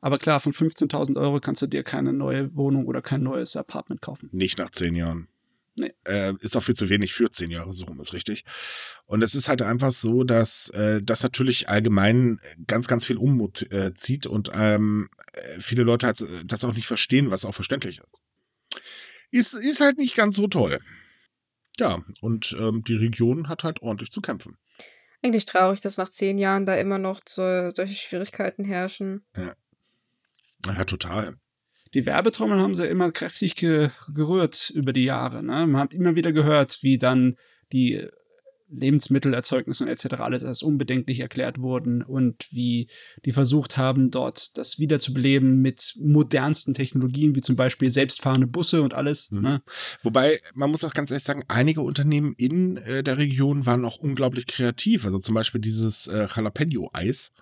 [0.00, 4.00] Aber klar, von 15.000 Euro kannst du dir keine neue Wohnung oder kein neues Apartment
[4.00, 4.30] kaufen.
[4.32, 5.28] Nicht nach zehn Jahren.
[5.76, 5.92] Nee.
[6.04, 8.44] Äh, ist auch viel zu wenig für zehn Jahre, so rum ist richtig.
[9.06, 13.70] Und es ist halt einfach so, dass äh, das natürlich allgemein ganz, ganz viel Unmut
[13.72, 17.98] äh, zieht und ähm, äh, viele Leute halt das auch nicht verstehen, was auch verständlich
[18.00, 18.22] ist.
[19.30, 20.80] Ist, ist halt nicht ganz so toll.
[21.78, 24.58] Ja, und ähm, die Region hat halt ordentlich zu kämpfen.
[25.22, 29.24] Eigentlich traurig, dass nach zehn Jahren da immer noch so, solche Schwierigkeiten herrschen.
[29.36, 29.54] Ja.
[30.66, 31.36] Ja, total.
[31.94, 35.42] Die Werbetrommeln haben sie immer kräftig ge gerührt über die Jahre.
[35.42, 35.66] Ne?
[35.66, 37.36] Man hat immer wieder gehört, wie dann
[37.72, 38.06] die
[38.70, 40.20] Lebensmittelerzeugnisse und etc.
[40.20, 42.88] alles als unbedenklich erklärt wurden und wie
[43.24, 48.94] die versucht haben, dort das wiederzubeleben mit modernsten Technologien, wie zum Beispiel selbstfahrende Busse und
[48.94, 49.30] alles.
[49.30, 49.40] Mhm.
[49.40, 49.62] Ne?
[50.02, 53.98] Wobei, man muss auch ganz ehrlich sagen, einige Unternehmen in äh, der Region waren auch
[53.98, 55.04] unglaublich kreativ.
[55.04, 57.32] Also zum Beispiel dieses äh, Jalapeno-Eis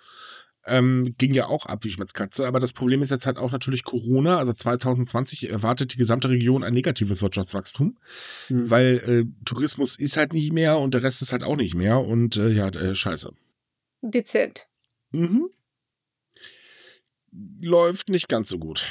[0.67, 2.47] ähm, ging ja auch ab wie Schmetzkatze.
[2.47, 4.39] Aber das Problem ist jetzt halt auch natürlich Corona.
[4.39, 7.99] Also 2020 erwartet die gesamte Region ein negatives Wirtschaftswachstum,
[8.49, 8.71] mhm.
[8.71, 12.01] weil äh, Tourismus ist halt nicht mehr und der Rest ist halt auch nicht mehr.
[12.01, 13.33] Und äh, ja, äh, scheiße.
[14.03, 14.67] Dezent.
[15.11, 15.49] Mhm.
[17.61, 18.87] Läuft nicht ganz so gut.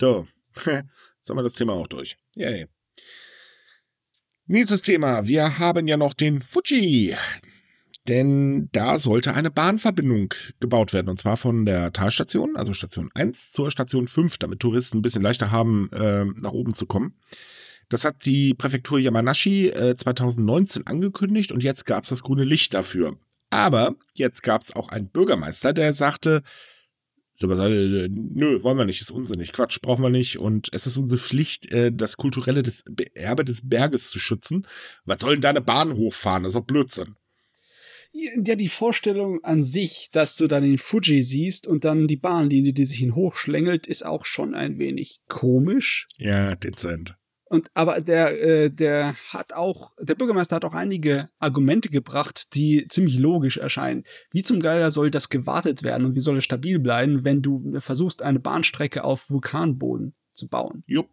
[0.00, 0.26] So.
[0.64, 2.16] Jetzt haben wir das Thema auch durch.
[2.34, 2.66] Yay.
[4.46, 5.26] Nächstes Thema.
[5.26, 7.14] Wir haben ja noch den Fuji
[8.08, 13.52] denn da sollte eine Bahnverbindung gebaut werden, und zwar von der Talstation, also Station 1
[13.52, 17.14] zur Station 5, damit Touristen ein bisschen leichter haben, äh, nach oben zu kommen.
[17.88, 22.74] Das hat die Präfektur Yamanashi äh, 2019 angekündigt und jetzt gab es das grüne Licht
[22.74, 23.16] dafür.
[23.50, 26.42] Aber jetzt gab es auch einen Bürgermeister, der sagte,
[27.40, 30.38] nö, wollen wir nicht, ist unsinnig, Quatsch, brauchen wir nicht.
[30.38, 32.62] Und es ist unsere Pflicht, äh, das kulturelle
[33.14, 34.66] Erbe des Berges zu schützen.
[35.04, 36.42] Was soll denn da eine Bahn hochfahren?
[36.42, 37.14] Das ist doch Blödsinn.
[38.12, 42.72] Ja, die Vorstellung an sich, dass du dann den Fuji siehst und dann die Bahnlinie,
[42.72, 46.08] die sich ihn hochschlängelt, ist auch schon ein wenig komisch.
[46.18, 47.16] Ja, dezent.
[47.50, 52.86] Und aber der, äh, der hat auch, der Bürgermeister hat auch einige Argumente gebracht, die
[52.88, 54.04] ziemlich logisch erscheinen.
[54.30, 57.80] Wie zum Geier soll das gewartet werden und wie soll es stabil bleiben, wenn du
[57.80, 60.82] versuchst, eine Bahnstrecke auf Vulkanboden zu bauen?
[60.86, 61.08] Jupp.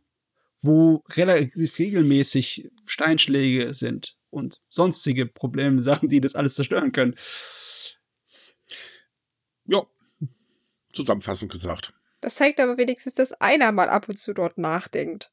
[0.62, 7.16] Wo relativ regelmäßig Steinschläge sind und sonstige Probleme, Sachen, die das alles zerstören können.
[9.66, 9.84] Ja,
[10.94, 11.94] zusammenfassend gesagt.
[12.22, 15.32] Das zeigt aber wenigstens, dass einer mal ab und zu dort nachdenkt.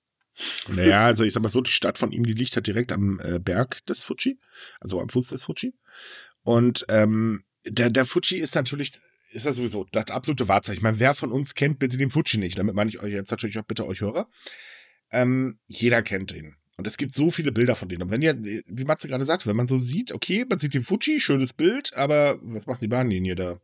[0.68, 3.20] Naja, also ich sag mal so, die Stadt von ihm, die liegt halt direkt am
[3.20, 4.38] äh, Berg des Fuji,
[4.80, 5.74] also am Fuß des Fuji.
[6.42, 8.92] Und ähm, der, der Fuji ist natürlich,
[9.30, 10.78] ist ja sowieso das absolute Wahrzeichen.
[10.78, 12.58] Ich meine, wer von uns kennt bitte den Fuji nicht?
[12.58, 14.28] Damit meine ich euch jetzt natürlich auch bitte euch Hörer.
[15.10, 16.56] Ähm, jeder kennt ihn.
[16.82, 18.02] Und es gibt so viele Bilder von denen.
[18.02, 20.82] Und wenn ihr, wie Matze gerade sagte, wenn man so sieht, okay, man sieht den
[20.82, 23.60] Fuji, schönes Bild, aber was macht die Bahnlinie da?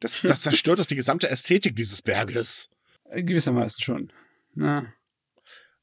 [0.00, 2.70] Das, das zerstört doch die gesamte Ästhetik dieses Berges.
[3.14, 4.10] Gewissermaßen schon.
[4.54, 4.90] Na.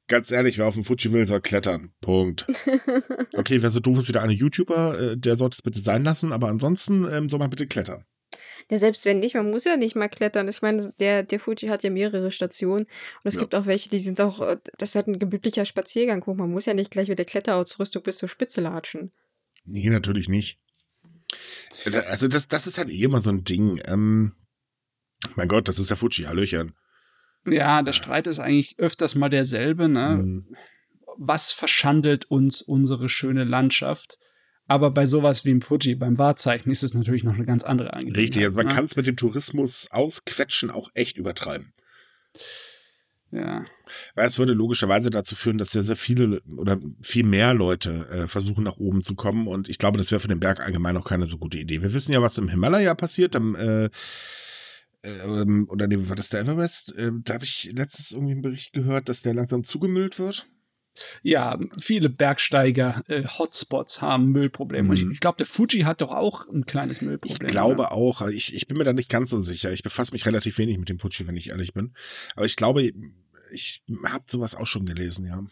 [0.08, 1.94] Ganz ehrlich, wer auf dem Fuji will, soll klettern.
[2.02, 2.48] Punkt.
[3.34, 6.04] Okay, wer so doof ist wie der eine YouTuber, äh, der sollte es bitte sein
[6.04, 8.04] lassen, aber ansonsten ähm, soll man bitte klettern.
[8.72, 10.48] Ja, selbst wenn nicht, man muss ja nicht mal klettern.
[10.48, 13.42] Ich meine, der, der Fuji hat ja mehrere Stationen und es Ja.
[13.42, 16.22] gibt auch welche, die sind auch, äh, das ist halt ein gemütlicher Spaziergang.
[16.22, 19.12] Guck, man muss ja nicht gleich mit der Kletterausrüstung bis zur Spitze latschen.
[19.66, 20.60] Nee, natürlich nicht.
[22.08, 23.82] Also das, das ist halt eh immer so ein Ding.
[23.86, 24.34] Ähm,
[25.36, 26.74] mein Gott, das ist der Fuji, Hallöchen.
[27.46, 30.18] Ja, der Streit ist eigentlich öfters mal derselbe, ne?
[30.24, 30.56] Mhm.
[31.18, 34.18] Was verschandelt uns unsere schöne Landschaft?
[34.74, 37.94] Aber bei sowas wie im Fuji, beim Wahrzeichen, ist es natürlich noch eine ganz andere
[37.94, 38.24] Angelegenheit.
[38.24, 38.74] Richtig, also man ne?
[38.74, 41.74] kann es mit dem Tourismus ausquetschen auch echt übertreiben.
[43.30, 43.64] Ja.
[44.16, 48.28] Weil es würde logischerweise dazu führen, dass sehr, sehr viele oder viel mehr Leute äh,
[48.28, 49.48] versuchen, nach oben zu kommen.
[49.48, 51.84] Und ich glaube, das wäre für den Berg allgemein auch keine so gute Idee.
[51.84, 53.36] Wir wissen ja, was im Himalaya passiert.
[53.36, 53.92] Am, äh,
[55.04, 56.98] ähm, oder nee, war das der Everest?
[56.98, 60.48] Äh, da habe ich letztens irgendwie einen Bericht gehört, dass der langsam zugemüllt wird.
[61.22, 64.90] Ja, viele Bergsteiger, äh, Hotspots haben Müllprobleme.
[64.90, 65.08] Und Mhm.
[65.10, 67.46] ich, ich glaube, der Fuji hat doch auch ein kleines Müllproblem.
[67.48, 67.92] Ich glaube ne?
[67.92, 69.72] auch, ich, ich bin mir da nicht ganz so sicher.
[69.72, 71.94] Ich befasse mich relativ wenig mit dem Fuji, wenn ich ehrlich bin.
[72.36, 72.92] Aber ich glaube,
[73.52, 75.44] ich habe sowas auch schon gelesen, ja.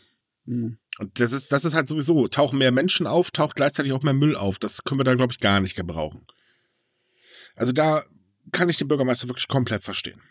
[0.46, 0.78] Mhm.
[1.00, 4.14] Und das ist, das ist halt sowieso, tauchen mehr Menschen auf, taucht gleichzeitig auch mehr
[4.14, 4.60] Müll auf.
[4.60, 6.26] Das können wir da, glaube ich, gar nicht gebrauchen.
[7.56, 8.04] Also da
[8.52, 10.22] kann ich den Bürgermeister wirklich komplett verstehen.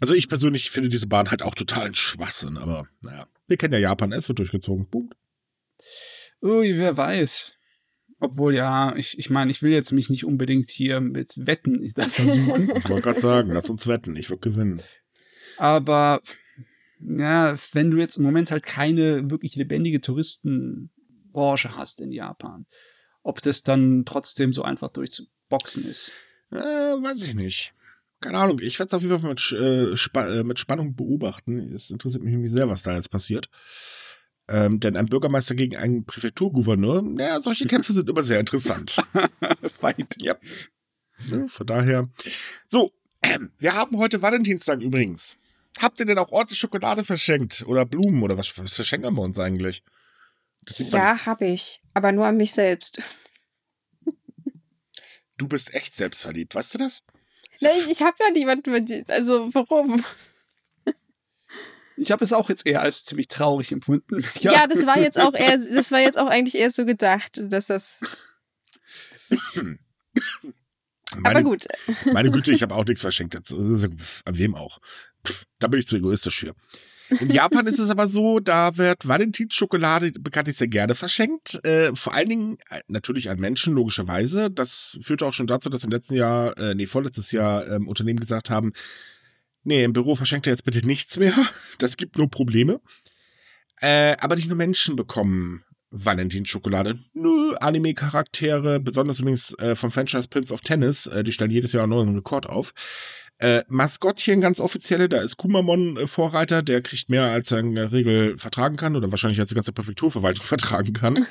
[0.00, 3.74] Also ich persönlich finde diese Bahn halt auch total ein Schwachsinn, aber naja, wir kennen
[3.74, 4.86] ja Japan, es wird durchgezogen.
[4.86, 5.14] Punkt.
[6.40, 7.54] Ui, wer weiß.
[8.18, 12.08] Obwohl, ja, ich, ich meine, ich will jetzt mich nicht unbedingt hier mit Wetten da
[12.08, 12.70] versuchen.
[12.74, 14.80] Ich wollte gerade sagen, lass uns wetten, ich würde gewinnen.
[15.58, 16.22] aber
[16.98, 22.64] ja, wenn du jetzt im Moment halt keine wirklich lebendige Touristenbranche hast in Japan,
[23.22, 26.12] ob das dann trotzdem so einfach durchzuboxen ist.
[26.52, 27.74] Äh, weiß ich nicht.
[28.22, 31.74] Keine Ahnung, ich werde es auf jeden Fall mit, äh, Spa äh, mit Spannung beobachten.
[31.74, 33.48] Es interessiert mich nämlich sehr, was da jetzt passiert.
[34.48, 38.96] Ähm, denn ein Bürgermeister gegen einen Präfekturgouverneur, naja, solche Kämpfe sind immer sehr interessant.
[39.78, 40.16] Fight.
[40.18, 40.36] ja.
[41.26, 41.46] ja.
[41.48, 42.08] Von daher.
[42.66, 42.92] So,
[43.22, 45.36] ähm, wir haben heute Valentinstag übrigens.
[45.78, 47.64] Habt ihr denn auch ordentlich Schokolade verschenkt?
[47.66, 48.22] Oder Blumen?
[48.22, 49.82] Oder was, was verschenken wir uns eigentlich?
[50.78, 51.82] Ja, habe ich.
[51.92, 53.02] Aber nur an mich selbst.
[55.38, 57.04] Du bist echt selbstverliebt, weißt du das?
[57.60, 59.04] Nein, ich habe ja niemanden mit dir.
[59.08, 60.04] Also, warum?
[61.96, 64.24] Ich habe es auch jetzt eher als ziemlich traurig empfunden.
[64.40, 64.66] Ja.
[64.66, 68.00] das war jetzt auch eher, das war jetzt auch eigentlich eher so gedacht, dass das.
[71.14, 71.68] Meine, aber gut.
[72.12, 73.36] Meine Güte, ich habe auch nichts verschenkt.
[73.36, 74.78] An wem auch?
[75.26, 76.54] Pff, da bin ich zu egoistisch für.
[77.20, 81.64] In Japan ist es aber so, da wird Valentinsschokolade bekanntlich sehr gerne verschenkt.
[81.64, 84.50] Äh, vor allen Dingen äh, natürlich an Menschen, logischerweise.
[84.50, 88.20] Das führte auch schon dazu, dass im letzten Jahr, äh, nee, vorletztes Jahr ähm, Unternehmen
[88.20, 88.72] gesagt haben,
[89.64, 91.34] nee, im Büro verschenkt er jetzt bitte nichts mehr.
[91.78, 92.80] Das gibt nur Probleme.
[93.80, 96.98] Äh, aber nicht nur Menschen bekommen Valentinsschokolade.
[97.12, 101.84] Nö, Anime-Charaktere, besonders übrigens äh, vom Franchise Prince of Tennis, äh, die stellen jedes Jahr
[101.84, 102.72] einen neuen Rekord auf.
[103.42, 107.74] Äh, Maskottchen ganz offizielle, da ist Kumamon äh, Vorreiter, der kriegt mehr, als er in
[107.74, 111.26] der Regel vertragen kann oder wahrscheinlich als die ganze Präfekturverwaltung vertragen kann.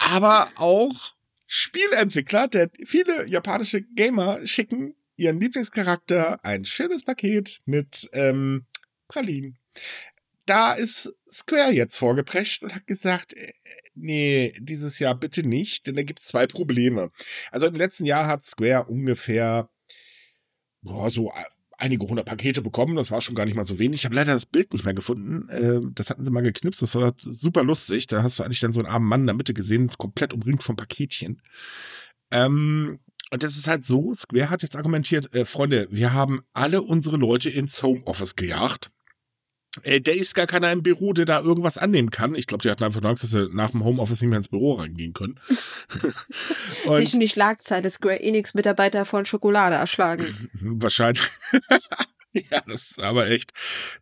[0.00, 1.14] Aber auch
[1.46, 8.66] Spielentwickler, denn viele japanische Gamer schicken ihren Lieblingscharakter ein schönes Paket mit ähm,
[9.06, 9.58] Pralinen.
[10.44, 13.52] Da ist Square jetzt vorgeprescht und hat gesagt, äh,
[13.94, 17.12] nee, dieses Jahr bitte nicht, denn da gibt es zwei Probleme.
[17.52, 19.70] Also im letzten Jahr hat Square ungefähr
[20.82, 21.44] boah, so äh,
[21.78, 22.96] einige hundert Pakete bekommen.
[22.96, 24.00] Das war schon gar nicht mal so wenig.
[24.00, 25.48] Ich habe leider das Bild nicht mehr gefunden.
[25.48, 26.82] Äh, das hatten sie mal geknipst.
[26.82, 28.06] Das war super lustig.
[28.08, 30.62] Da hast du eigentlich dann so einen armen Mann in der Mitte gesehen, komplett umringt
[30.62, 31.40] von Paketchen.
[32.30, 32.98] Ähm,
[33.30, 37.16] und das ist halt so, Square hat jetzt argumentiert, äh, Freunde, wir haben alle unsere
[37.16, 38.90] Leute ins Homeoffice gejagt.
[39.82, 42.34] Äh, der ist gar keiner im Büro, der da irgendwas annehmen kann.
[42.34, 44.48] Ich glaube, die hatten einfach nur Angst, dass sie nach dem Homeoffice nicht mehr ins
[44.48, 45.40] Büro reingehen können.
[46.90, 50.26] Sie schon die Schlagzeile Square Enix Mitarbeiter von Schokolade erschlagen.
[50.60, 51.26] Wahrscheinlich.
[52.32, 53.52] ja, das ist aber echt.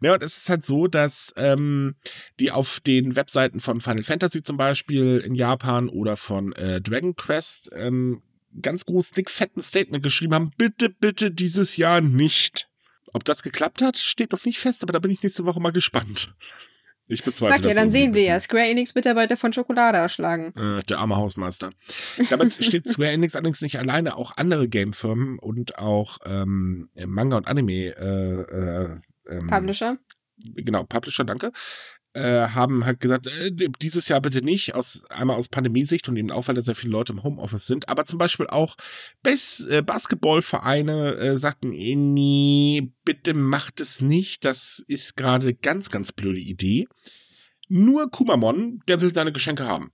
[0.00, 1.96] Ja, und es ist halt so, dass ähm,
[2.38, 7.16] die auf den Webseiten von Final Fantasy zum Beispiel in Japan oder von äh, Dragon
[7.16, 8.22] Quest ähm,
[8.62, 12.68] ganz groß, dick, fetten Statement geschrieben haben, bitte, bitte dieses Jahr nicht.
[13.12, 15.72] Ob das geklappt hat, steht noch nicht fest, aber da bin ich nächste Woche mal
[15.72, 16.34] gespannt.
[17.08, 18.40] Ich bezweifle Sag ja, das dann sehen wir ja.
[18.40, 20.52] Square Enix Mitarbeiter von Schokolade erschlagen.
[20.56, 21.70] Äh, der arme Hausmeister.
[22.30, 24.16] Damit steht Square Enix allerdings nicht alleine.
[24.16, 29.00] Auch andere Gamefirmen und auch ähm, Manga und Anime äh, äh,
[29.30, 29.98] ähm, Publisher.
[30.36, 31.52] genau, Publisher, danke,
[32.16, 36.30] äh, haben halt gesagt, äh, dieses Jahr bitte nicht, aus, einmal aus Pandemiesicht und eben
[36.30, 38.76] auch, weil da sehr viele Leute im Homeoffice sind, aber zum Beispiel auch
[39.22, 45.90] Bas äh, Basketballvereine äh, sagten, eh, nee, bitte macht es nicht, das ist gerade ganz,
[45.90, 46.86] ganz blöde Idee.
[47.68, 49.92] Nur Kumamon, der will seine Geschenke haben.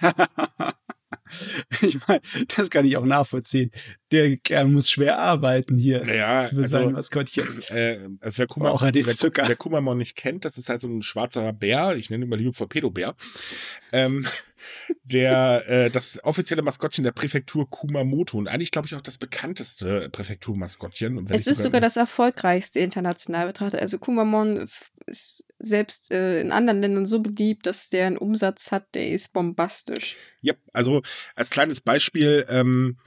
[1.82, 2.20] ich meine,
[2.56, 3.70] das kann ich auch nachvollziehen.
[4.10, 7.62] Der Kerl muss schwer arbeiten hier naja, für also, sein Maskottchen.
[7.68, 9.44] Äh, also wer, Kuma, Braucht er den wer, Zucker.
[9.46, 12.38] wer Kumamon nicht kennt, das ist halt so ein schwarzer Bär, ich nenne ihn mal
[12.38, 13.14] liebevoll Pedobär,
[13.92, 14.26] ähm,
[15.04, 20.08] der äh, das offizielle Maskottchen der Präfektur Kumamoto und eigentlich, glaube ich, auch das bekannteste
[20.10, 21.26] Präfekturmaskottchen.
[21.30, 23.80] Es ist sogar das erfolgreichste international betrachtet.
[23.80, 24.66] Also Kumamon
[25.08, 29.32] ist selbst äh, in anderen Ländern so beliebt, dass der einen Umsatz hat, der ist
[29.32, 30.16] bombastisch.
[30.40, 31.02] Ja, also
[31.34, 32.98] als kleines Beispiel ähm,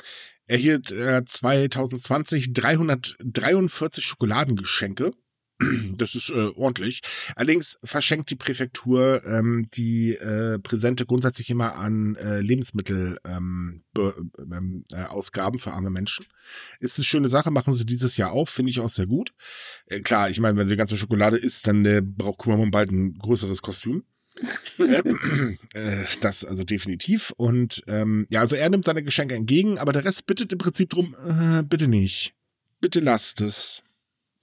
[0.47, 5.11] erhielt äh, 2020 343 Schokoladengeschenke.
[5.97, 7.01] Das ist äh, ordentlich.
[7.35, 14.83] Allerdings verschenkt die Präfektur ähm, die äh, Präsente grundsätzlich immer an äh, Lebensmittel ähm, ähm,
[14.91, 16.25] äh, Ausgaben für arme Menschen.
[16.79, 19.33] Ist eine schöne Sache, machen sie dieses Jahr auch, finde ich auch sehr gut.
[19.87, 22.91] Äh, klar, ich meine, wenn du die ganze Schokolade isst, dann äh, braucht Kumamon bald
[22.91, 24.03] ein größeres Kostüm.
[24.79, 27.33] äh, äh, das also definitiv.
[27.37, 30.89] Und ähm, ja, also er nimmt seine Geschenke entgegen, aber der Rest bittet im Prinzip
[30.89, 32.33] drum, äh, bitte nicht.
[32.79, 33.83] Bitte lasst es.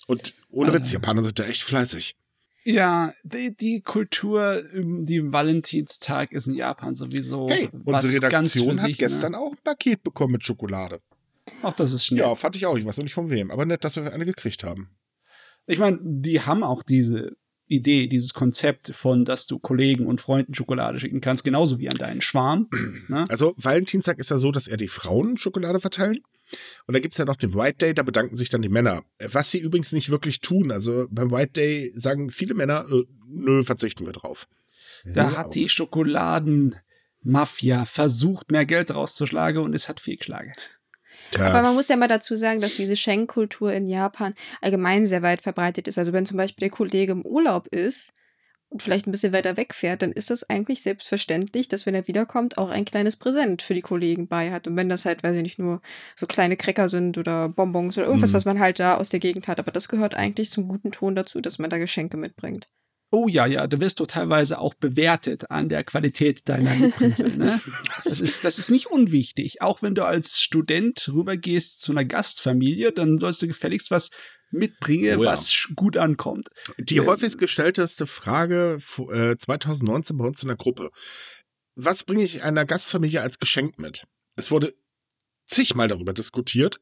[0.06, 2.16] Und ohne Witz, die Japaner sind da echt fleißig.
[2.64, 8.78] Ja, die, die Kultur, um die Valentinstag ist in Japan sowieso Hey, was unsere Redaktion
[8.78, 9.38] hat sich, gestern Ne?
[9.38, 11.00] auch ein Paket bekommen mit Schokolade.
[11.62, 12.20] Ach, das ist schnell.
[12.20, 12.76] Ja, fand ich auch.
[12.76, 14.90] Ich weiß noch nicht von wem, aber nett, dass wir eine gekriegt haben.
[15.66, 17.36] Ich meine, die haben auch diese
[17.66, 21.96] Idee, dieses Konzept von, dass du Kollegen und Freunden Schokolade schicken kannst, genauso wie an
[21.96, 22.68] deinen Schwarm.
[23.08, 23.24] ne?
[23.28, 26.20] Also Valentinstag ist ja so, dass er die Frauen Schokolade verteilen.
[26.86, 29.04] Und da gibt's ja noch den White Day, da bedanken sich dann die Männer.
[29.18, 30.70] Was sie übrigens nicht wirklich tun.
[30.72, 34.48] Also beim White Day sagen viele Männer, äh, nö, verzichten wir drauf.
[35.04, 40.52] Da hat die Schokoladenmafia versucht, mehr Geld rauszuschlagen und es hat fehlgeschlagen.
[41.30, 41.48] Tja.
[41.48, 45.40] Aber man muss ja mal dazu sagen, dass diese Schenkkultur in Japan allgemein sehr weit
[45.42, 45.98] verbreitet ist.
[45.98, 48.12] Also wenn zum Beispiel der Kollege im Urlaub ist
[48.70, 52.58] und vielleicht ein bisschen weiter wegfährt, dann ist das eigentlich selbstverständlich, dass wenn er wiederkommt,
[52.58, 54.66] auch ein kleines Präsent für die Kollegen bei hat.
[54.68, 55.80] Und wenn das halt, weiß ich nicht, nur
[56.16, 58.36] so kleine Cracker sind oder Bonbons oder irgendwas, Mhm.
[58.36, 59.58] was man halt da aus der Gegend hat.
[59.58, 62.68] Aber das gehört eigentlich zum guten Ton dazu, dass man da Geschenke mitbringt.
[63.10, 67.36] Oh ja, ja, da wirst du teilweise auch bewertet an der Qualität deiner Mitbringsel.
[67.38, 67.58] Ne?
[68.04, 69.62] Das, ist, das ist nicht unwichtig.
[69.62, 74.10] Auch wenn du als Student rübergehst zu einer Gastfamilie, dann sollst du gefälligst was
[74.50, 75.30] mitbringen, Oh ja.
[75.32, 76.48] was gut ankommt.
[76.78, 78.78] Die häufigst gestellteste Frage
[79.12, 80.90] äh, 2019 bei uns in der Gruppe.
[81.74, 84.04] Was bringe ich einer Gastfamilie als Geschenk mit?
[84.36, 84.74] Es wurde
[85.46, 86.80] zigmal darüber diskutiert.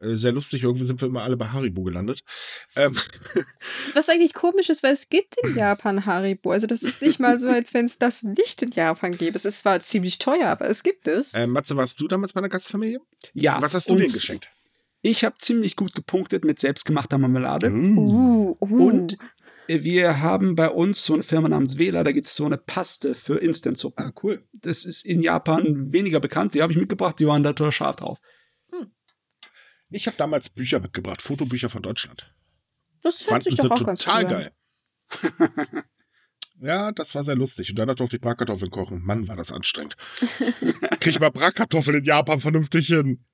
[0.00, 2.20] Äh, Sehr lustig, irgendwie sind wir immer alle bei Haribo gelandet.
[2.74, 2.96] Ähm,
[3.94, 6.52] Was eigentlich komisch ist, weil es gibt in Japan Haribo.
[6.52, 9.36] Also das ist nicht mal so, als wenn es das nicht in Japan gäbe.
[9.36, 11.34] Es ist zwar ziemlich teuer, aber es gibt es.
[11.34, 13.00] äh, Matze, warst du damals bei einer Gastfamilie?
[13.34, 14.48] Ja, Was hast du denen geschenkt?
[15.02, 17.72] Ich habe ziemlich gut gepunktet mit selbstgemachter Marmelade.
[17.72, 18.88] Uh, uh.
[18.88, 19.16] Und
[19.66, 23.14] wir haben bei uns so eine Firma namens Vela, da gibt es so eine Paste
[23.14, 24.04] für Instant-Suppen.
[24.04, 24.44] Ah, cool.
[24.52, 26.54] Das ist in Japan weniger bekannt.
[26.54, 28.18] Die habe ich mitgebracht, die waren da total scharf drauf.
[29.90, 32.32] Ich habe damals Bücher mitgebracht, Fotobücher von Deutschland.
[33.56, 34.52] das auch ganz total geil.
[36.60, 37.70] ja, das war sehr lustig.
[37.70, 39.02] Und dann durfte ich Bratkartoffeln kochen.
[39.02, 39.96] Mann, war das anstrengend.
[41.00, 43.24] Krieg ich mal Bratkartoffeln in Japan vernünftig hin.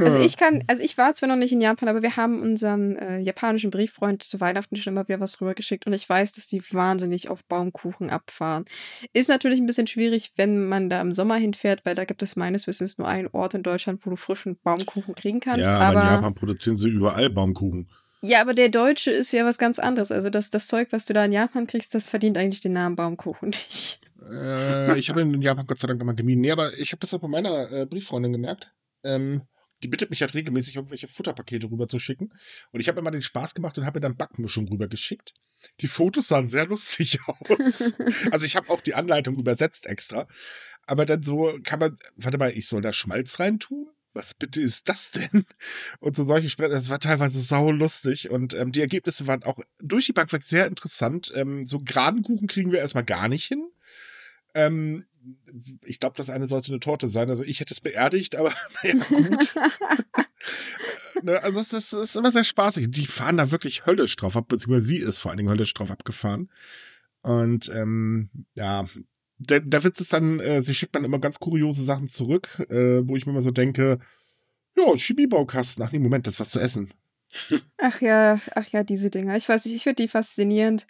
[0.00, 2.96] Also ich kann, also ich war zwar noch nicht in Japan, aber wir haben unserem
[2.96, 6.62] äh, japanischen Brieffreund zu Weihnachten schon immer wieder was rübergeschickt und ich weiß, dass die
[6.72, 8.64] wahnsinnig auf Baumkuchen abfahren.
[9.12, 12.36] Ist natürlich ein bisschen schwierig, wenn man da im Sommer hinfährt, weil da gibt es
[12.36, 15.68] meines Wissens nur einen Ort in Deutschland, wo du frischen Baumkuchen kriegen kannst.
[15.68, 17.88] ja, aber, aber in Japan produzieren sie überall Baumkuchen.
[18.22, 20.12] ja, aber der Deutsche ist ja was ganz anderes.
[20.12, 22.96] Also das, das Zeug, was du da in Japan kriegst, das verdient eigentlich den Namen
[22.96, 24.00] Baumkuchen nicht.
[24.30, 26.40] Äh, ich habe in Japan Gott sei Dank immer gemieden.
[26.40, 28.72] Nee, aber ich habe das auch bei meiner äh, Brieffreundin gemerkt.
[29.04, 29.42] Ähm,
[29.82, 32.32] die bittet mich halt regelmäßig, irgendwelche Futterpakete rüber zu schicken.
[32.70, 35.34] Und ich habe immer den Spaß gemacht und habe ihr dann Backmischung rüber geschickt.
[35.80, 37.94] Die Fotos sahen sehr lustig aus.
[38.30, 40.26] also ich habe auch die Anleitung übersetzt extra.
[40.86, 43.88] Aber dann so kann man, warte mal, ich soll da Schmalz reintun?
[44.14, 45.46] Was bitte ist das denn?
[46.00, 48.28] Und so solche Sprecher, das war teilweise sau lustig.
[48.28, 51.32] Und ähm, die Ergebnisse waren auch durch die Bank weg sehr interessant.
[51.34, 53.64] Ähm, so geraden Kuchen kriegen wir erstmal gar nicht hin.
[54.54, 55.06] Ähm,
[55.84, 57.30] ich glaube, das eine sollte eine Torte sein.
[57.30, 58.52] Also ich hätte es beerdigt, aber
[58.82, 59.54] naja, gut.
[61.22, 62.90] ne, also es ist, es ist immer sehr spaßig.
[62.90, 65.90] Die fahren da wirklich höllisch drauf ab, beziehungsweise sie ist vor allen Dingen höllisch drauf
[65.90, 66.50] abgefahren.
[67.22, 68.86] Und ähm, ja,
[69.38, 73.06] der, der Witz ist dann, äh, sie schickt dann immer ganz kuriose Sachen zurück, äh,
[73.06, 73.98] wo ich mir immer so denke,
[74.76, 75.84] ja, Chemiebaukasten.
[75.84, 76.92] Ach nee, Moment, das ist was zu essen.
[77.78, 79.36] Ach ja, ach ja, diese Dinger.
[79.36, 80.86] Ich weiß nicht, ich finde die faszinierend.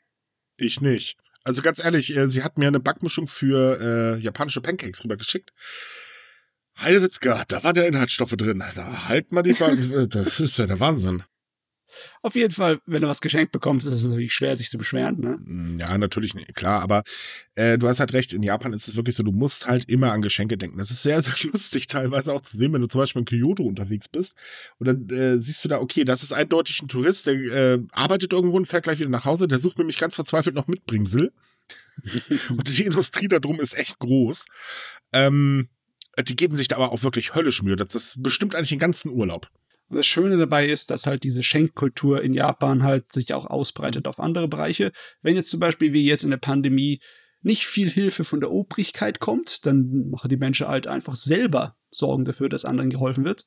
[0.57, 1.19] Ich nicht.
[1.45, 5.53] Also ganz ehrlich, äh, sie hat mir eine Backmischung für äh, japanische Pancakes rübergeschickt.
[6.79, 8.63] Heidewitzka, da war der Inhaltsstoffe drin.
[8.75, 10.09] Da halt mal die Backen.
[10.11, 11.23] das ist ja der Wahnsinn.
[12.23, 15.21] Auf jeden Fall, wenn du was geschenkt bekommst, ist es natürlich schwer, sich zu beschweren.
[15.21, 15.39] Ne?
[15.45, 17.03] Mm, ja, natürlich, klar, aber
[17.55, 20.13] äh, du hast halt recht, in Japan ist es wirklich so, du musst halt immer
[20.13, 20.79] an Geschenke denken.
[20.79, 23.65] Das ist sehr, sehr lustig teilweise auch zu sehen, wenn du zum Beispiel in Kyoto
[23.65, 24.37] unterwegs bist
[24.79, 28.33] und dann äh, siehst du da, okay, das ist eindeutig ein Tourist, der äh, arbeitet
[28.33, 31.33] irgendwo und fährt gleich wieder nach Hause, der sucht nämlich ganz verzweifelt noch Mitbringsel.
[32.51, 34.47] und die Industrie da drum ist echt groß.
[35.13, 35.69] Ähm,
[36.19, 37.77] die geben sich da aber auch wirklich höllisch Mühe.
[37.77, 39.49] Das, das bestimmt eigentlich den ganzen Urlaub.
[39.93, 44.09] Und das Schöne dabei ist, dass halt diese Schenkkultur in Japan halt sich auch ausbreitet
[44.09, 44.91] auf andere Bereiche.
[45.21, 47.03] Wenn jetzt zum Beispiel wie jetzt in der Pandemie
[47.43, 52.25] nicht viel Hilfe von der Obrigkeit kommt, dann machen die Menschen halt einfach selber Sorgen
[52.25, 53.45] dafür, dass anderen geholfen wird.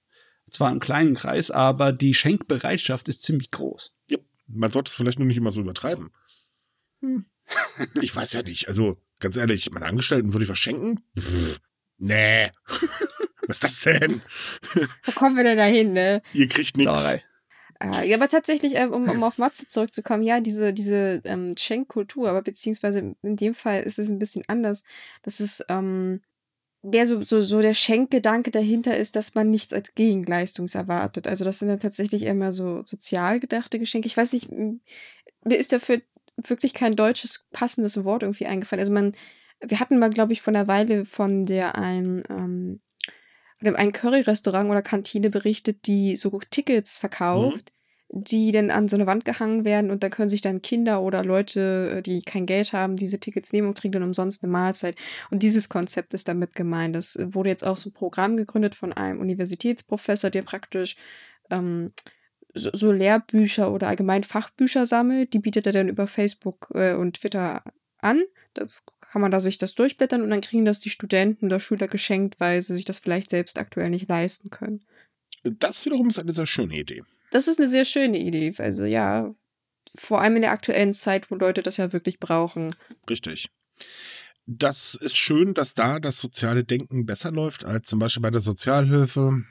[0.52, 3.91] Zwar im kleinen Kreis, aber die Schenkbereitschaft ist ziemlich groß.
[4.12, 6.12] Ja, man sollte es vielleicht nur nicht immer so übertreiben.
[7.02, 7.26] Hm.
[8.04, 8.68] ich weiß ja nicht.
[8.68, 11.04] Also, ganz ehrlich, meine Angestellten würde ich was schenken?
[11.18, 11.60] Pff,
[11.98, 12.52] nee.
[13.48, 14.22] Was ist das denn?
[15.04, 16.22] Wo kommen wir denn da hin, ne?
[16.34, 17.16] Ihr kriegt nichts.
[17.82, 22.30] Äh, ja, aber tatsächlich, äh, um, um auf Matze zurückzukommen, ja, diese, diese ähm, Schenkkultur,
[22.30, 24.84] aber beziehungsweise in dem Fall ist es ein bisschen anders.
[25.24, 26.22] Das ist, ähm,
[26.86, 31.28] mehr so, so, so der Schenkgedanke dahinter ist, dass man nichts als Gegenleistung erwartet.
[31.28, 34.08] Also das sind dann tatsächlich immer so sozial gedachte Geschenke.
[34.08, 36.02] Ich weiß nicht, mir ist dafür
[36.38, 38.80] wirklich kein deutsches passendes Wort irgendwie eingefallen.
[38.80, 39.14] Also man,
[39.62, 42.82] wir hatten mal, glaube ich, vor einer Weile von der ein ähm,
[43.60, 47.72] von einem Curry-Restaurant oder Kantine berichtet, die so Tickets verkauft,
[48.10, 48.24] mhm.
[48.24, 51.24] die dann an so eine Wand gehangen werden und da können sich dann Kinder oder
[51.24, 54.95] Leute, äh, die kein Geld haben, diese Tickets nehmen und kriegen dann umsonst eine Mahlzeit.
[55.32, 56.95] Und dieses Konzept ist damit gemeint.
[56.95, 60.95] Das wurde jetzt auch so ein Programm gegründet von einem Universitätsprofessor, der praktisch
[61.49, 61.91] ähm,
[62.53, 65.34] so, so Lehrbücher oder allgemein Fachbücher sammelt.
[65.34, 67.64] Die bietet er dann über Facebook äh, und Twitter
[67.99, 68.22] an.
[68.56, 71.88] Das kann man da sich das durchblättern und dann kriegen das die Studenten oder Schüler
[71.88, 74.84] geschenkt, weil sie sich das vielleicht selbst aktuell nicht leisten können.
[75.43, 77.03] Das wiederum ist eine sehr schöne Idee.
[77.32, 78.53] Das ist eine sehr schöne Idee.
[78.58, 79.34] Also ja,
[79.93, 82.76] vor allem in der aktuellen Zeit, wo Leute das ja wirklich brauchen.
[83.10, 83.49] Richtig.
[84.47, 88.41] Das ist schön, dass da das soziale Denken besser läuft als zum Beispiel bei der
[88.41, 89.43] Sozialhilfe.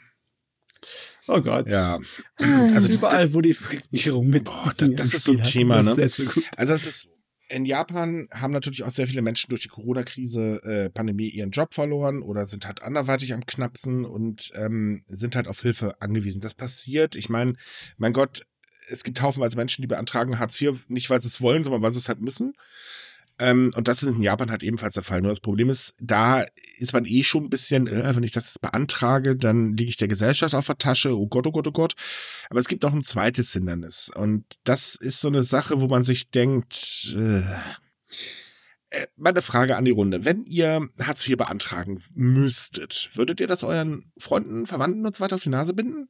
[1.27, 1.73] Oh Gott.
[1.73, 1.99] Ja.
[2.75, 4.45] Also überall, wo die Regierung mit.
[4.45, 5.91] Boah, das, das ist so ein Thema, ne?
[5.91, 7.14] Also es ist
[7.49, 11.75] in Japan haben natürlich auch sehr viele Menschen durch die Corona-Krise, äh, Pandemie ihren Job
[11.75, 16.41] verloren oder sind halt anderweitig am Knapsen und ähm, sind halt auf Hilfe angewiesen.
[16.41, 17.17] Das passiert.
[17.17, 17.55] Ich meine,
[17.99, 18.47] mein Gott,
[18.89, 21.93] es gibt haufenweise Menschen, die beantragen Hartz IV, nicht weil sie es wollen, sondern weil
[21.93, 22.55] sie es halt müssen.
[23.41, 25.21] Ähm, und das ist in Japan halt ebenfalls der Fall.
[25.21, 26.45] Nur das Problem ist, da
[26.79, 29.97] ist man eh schon ein bisschen, äh, wenn ich das jetzt beantrage, dann liege ich
[29.97, 31.17] der Gesellschaft auf der Tasche.
[31.17, 31.95] Oh Gott, oh Gott, oh Gott.
[32.49, 34.11] Aber es gibt auch ein zweites Hindernis.
[34.15, 37.41] Und das ist so eine Sache, wo man sich denkt, äh,
[38.95, 40.25] äh, meine Frage an die Runde.
[40.25, 45.35] Wenn ihr Hartz IV beantragen müsstet, würdet ihr das euren Freunden, Verwandten und so weiter
[45.35, 46.09] auf die Nase binden?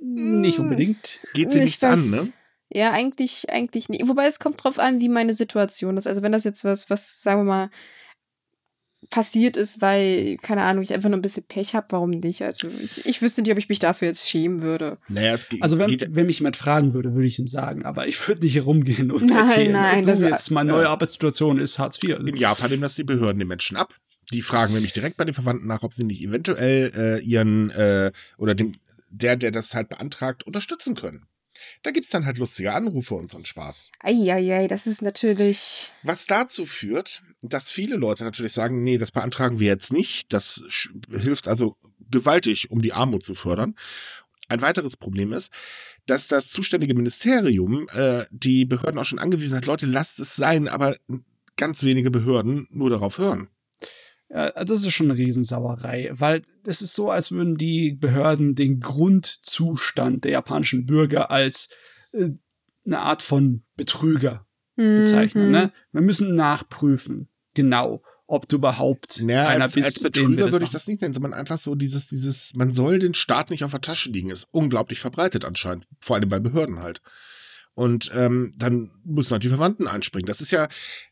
[0.00, 1.20] Nicht unbedingt.
[1.34, 2.32] Geht sie nichts an, ne?
[2.72, 4.06] Ja, eigentlich, eigentlich nicht.
[4.06, 6.06] Wobei es kommt drauf an, wie meine Situation ist.
[6.06, 7.70] Also wenn das jetzt was, was, sagen wir mal,
[9.08, 12.42] passiert ist, weil, keine Ahnung, ich einfach nur ein bisschen Pech habe, warum nicht?
[12.42, 14.98] Also ich, ich wüsste nicht, ob ich mich dafür jetzt schämen würde.
[15.08, 18.06] Naja, es geht, also wenn, wenn mich jemand fragen würde, würde ich ihm sagen, aber
[18.06, 21.78] ich würde nicht herumgehen und nein, erzählen, nein, du, das jetzt meine neue Arbeitssituation ist
[21.78, 22.18] Hartz IV.
[22.18, 23.94] In Japan nehmen das die Behörden den Menschen ab.
[24.32, 28.12] Die fragen nämlich direkt bei den Verwandten nach, ob sie nicht eventuell äh, ihren äh,
[28.38, 28.74] oder dem
[29.10, 31.26] der, der das halt beantragt, unterstützen können.
[31.82, 33.90] Da gibt es dann halt lustige Anrufe und so einen Spaß.
[34.00, 35.92] Eieiei, das ist natürlich.
[36.02, 40.32] Was dazu führt, dass viele Leute natürlich sagen, nee, das beantragen wir jetzt nicht.
[40.32, 40.62] Das
[41.10, 41.76] hilft also
[42.10, 43.76] gewaltig, um die Armut zu fördern.
[44.48, 45.52] Ein weiteres Problem ist,
[46.06, 50.68] dass das zuständige Ministerium äh, die Behörden auch schon angewiesen hat, Leute, lasst es sein,
[50.68, 50.96] aber
[51.56, 53.48] ganz wenige Behörden nur darauf hören.
[54.32, 58.78] Ja, das ist schon eine Riesensauerei, weil es ist so, als würden die Behörden den
[58.78, 61.68] Grundzustand der japanischen Bürger als
[62.12, 62.30] äh,
[62.86, 65.46] eine Art von Betrüger bezeichnen.
[65.46, 65.52] Mhm.
[65.52, 65.72] Ne?
[65.92, 69.86] Wir müssen nachprüfen, genau, ob du überhaupt naja, einer als, bist.
[69.86, 73.14] Als Betrüger würde ich das nicht nennen, sondern einfach so dieses, dieses, man soll den
[73.14, 77.02] Staat nicht auf der Tasche liegen, ist unglaublich verbreitet anscheinend, vor allem bei Behörden halt.
[77.74, 80.26] Und ähm, dann müssen halt die Verwandten einspringen.
[80.26, 80.68] Das ist ja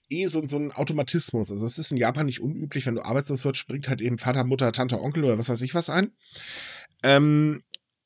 [0.08, 1.50] eh so, so ein Automatismus.
[1.50, 4.44] Also es ist in Japan nicht unüblich, wenn du arbeitslos wirst, springt halt eben Vater,
[4.44, 6.12] Mutter, Tante, Onkel oder was weiß ich was ein.
[7.02, 7.62] Ähm,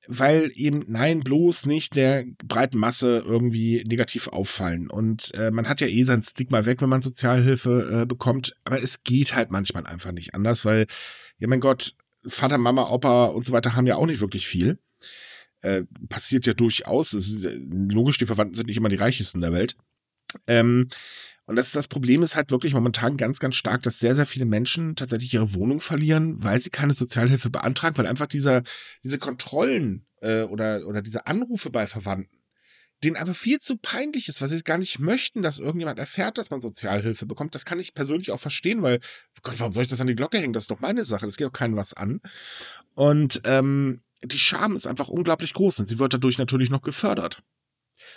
[0.09, 4.91] weil eben, nein, bloß nicht der breiten Masse irgendwie negativ auffallen.
[4.91, 8.57] Und äh, man hat ja eh sein Stigma weg, wenn man Sozialhilfe äh, bekommt.
[8.65, 10.87] Aber es geht halt manchmal einfach nicht anders, weil,
[11.39, 11.95] ja mein Gott,
[12.27, 14.79] Vater, Mama, Opa und so weiter haben ja auch nicht wirklich viel.
[15.61, 17.15] Äh, passiert ja durchaus.
[17.15, 19.77] Ist, logisch, die Verwandten sind nicht immer die reichesten der Welt.
[20.49, 20.89] Ähm,
[21.47, 24.45] Und das, das Problem ist halt wirklich momentan ganz, ganz stark, dass sehr, sehr viele
[24.45, 28.63] Menschen tatsächlich ihre Wohnung verlieren, weil sie keine Sozialhilfe beantragen, weil einfach dieser,
[29.03, 32.43] diese Kontrollen äh, oder, oder diese Anrufe bei Verwandten
[33.03, 36.39] denen einfach viel zu peinlich ist, weil sie es gar nicht möchten, dass irgendjemand erfährt,
[36.39, 37.55] dass man Sozialhilfe bekommt.
[37.55, 39.01] Das kann ich persönlich auch verstehen, weil,
[39.43, 40.53] Gott, warum soll ich das an die Glocke hängen?
[40.53, 42.21] Das ist doch meine Sache, das geht auch keinem was an.
[42.95, 47.43] Und ähm, die Scham ist einfach unglaublich groß und sie wird dadurch natürlich noch gefördert.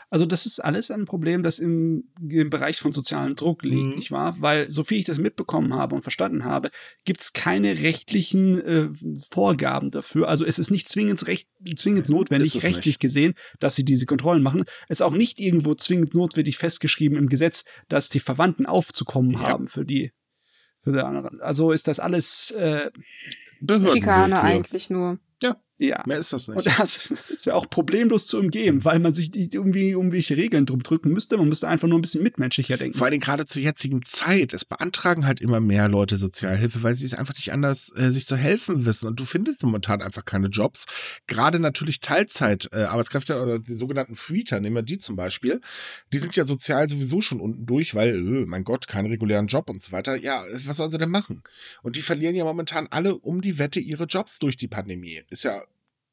[0.10, 3.92] Also das ist alles ein Problem, das im, im Bereich von sozialen Druck liegt, mhm.
[3.92, 4.36] nicht wahr?
[4.40, 6.72] Weil so viel ich das mitbekommen habe und verstanden habe,
[7.06, 8.90] gibt es keine rechtlichen äh,
[9.30, 10.28] Vorgaben dafür.
[10.28, 13.00] Also es ist nicht zwingend, recht, zwingend notwendig, rechtlich nicht.
[13.00, 14.66] gesehen, dass sie diese Kontrollen machen.
[14.88, 19.40] Es ist auch nicht irgendwo zwingend notwendig festgeschrieben im Gesetz, dass die Verwandten aufzukommen ja.
[19.40, 20.12] haben für die,
[20.82, 21.42] für die anderen.
[21.42, 22.90] Also ist das alles äh,
[23.62, 24.34] Behörden.
[24.34, 25.20] eigentlich nur.
[25.78, 26.04] Ja.
[26.06, 26.58] Mehr ist das nicht.
[26.58, 30.66] Und das, das wäre auch problemlos zu umgehen, weil man sich die, irgendwie irgendwelche Regeln
[30.66, 31.38] drum drücken müsste.
[31.38, 32.98] Man müsste einfach nur ein bisschen mitmenschlicher denken.
[32.98, 34.54] Vor allem gerade zur jetzigen Zeit.
[34.54, 38.26] Es beantragen halt immer mehr Leute Sozialhilfe, weil sie es einfach nicht anders äh, sich
[38.26, 39.08] zu helfen wissen.
[39.08, 40.86] Und du findest momentan einfach keine Jobs.
[41.28, 45.60] Gerade natürlich Teilzeit äh, Arbeitskräfte oder die sogenannten Freeter, nehmen wir die zum Beispiel.
[46.14, 49.70] Die sind ja sozial sowieso schon unten durch, weil, äh, mein Gott, keinen regulären Job
[49.70, 50.16] und so weiter.
[50.16, 51.44] Ja, was sollen sie denn machen?
[51.84, 55.22] Und die verlieren ja momentan alle um die Wette ihre Jobs durch die Pandemie.
[55.30, 55.65] Ist ja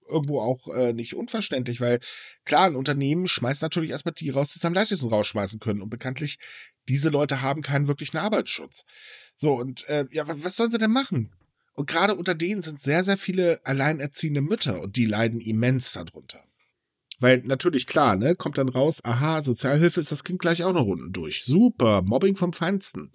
[0.09, 2.01] irgendwo auch äh, nicht unverständlich, weil
[2.45, 5.83] klar, ein Unternehmen schmeißt natürlich erstmal die raus, die es am leichtesten rausschmeißen können.
[5.83, 6.39] Und bekanntlich,
[6.89, 8.85] diese Leute haben keinen wirklichen Arbeitsschutz.
[9.37, 11.33] So, und äh, ja, was sollen sie denn machen?
[11.75, 16.45] Und gerade unter denen sind sehr, sehr viele alleinerziehende Mütter und die leiden immens darunter.
[17.19, 20.87] Weil natürlich, klar, ne, kommt dann raus, aha, Sozialhilfe ist das Kind gleich auch noch
[20.87, 21.45] unten durch.
[21.45, 23.13] Super, Mobbing vom Feinsten.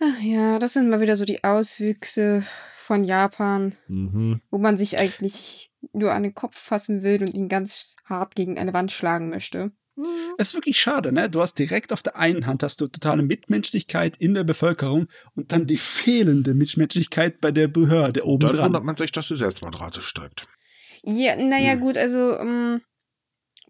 [0.00, 2.44] Ach ja, das sind mal wieder so die Auswüchse
[2.82, 4.40] von Japan, mhm.
[4.50, 8.58] wo man sich eigentlich nur an den Kopf fassen will und ihn ganz hart gegen
[8.58, 9.72] eine Wand schlagen möchte.
[10.38, 11.28] Es ist wirklich schade, ne?
[11.28, 15.52] Du hast direkt auf der einen Hand hast du totale Mitmenschlichkeit in der Bevölkerung und
[15.52, 18.56] dann die fehlende Mitmenschlichkeit bei der Behörde oben dran.
[18.56, 20.48] Dann wundert man sich, dass die Selbstmordrate steigt.
[21.04, 21.80] Ja, naja, hm.
[21.80, 22.80] gut, also um, ähm,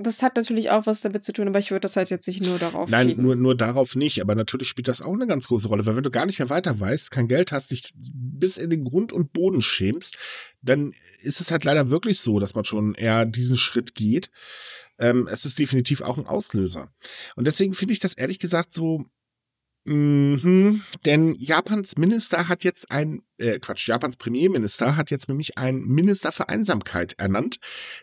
[0.02, 2.44] das hat natürlich auch was damit zu tun, aber ich würde das halt jetzt nicht
[2.44, 4.20] nur darauf Nein, nur, nur darauf nicht.
[4.20, 6.50] Aber natürlich spielt das auch eine ganz große Rolle, weil wenn du gar nicht mehr
[6.50, 10.18] weiter weißt, kein Geld hast, dich bis in den Grund und Boden schämst,
[10.60, 10.92] dann
[11.22, 14.30] ist es halt leider wirklich so, dass man schon eher diesen Schritt geht.
[14.98, 16.92] Ähm, es ist definitiv auch ein Auslöser.
[17.34, 19.06] Und deswegen finde ich das ehrlich gesagt so
[19.84, 25.86] Mhm, denn Japans Minister hat jetzt ein, äh, Quatsch, Japans Premierminister hat jetzt nämlich einen
[25.88, 27.58] Minister für Einsamkeit ernannt,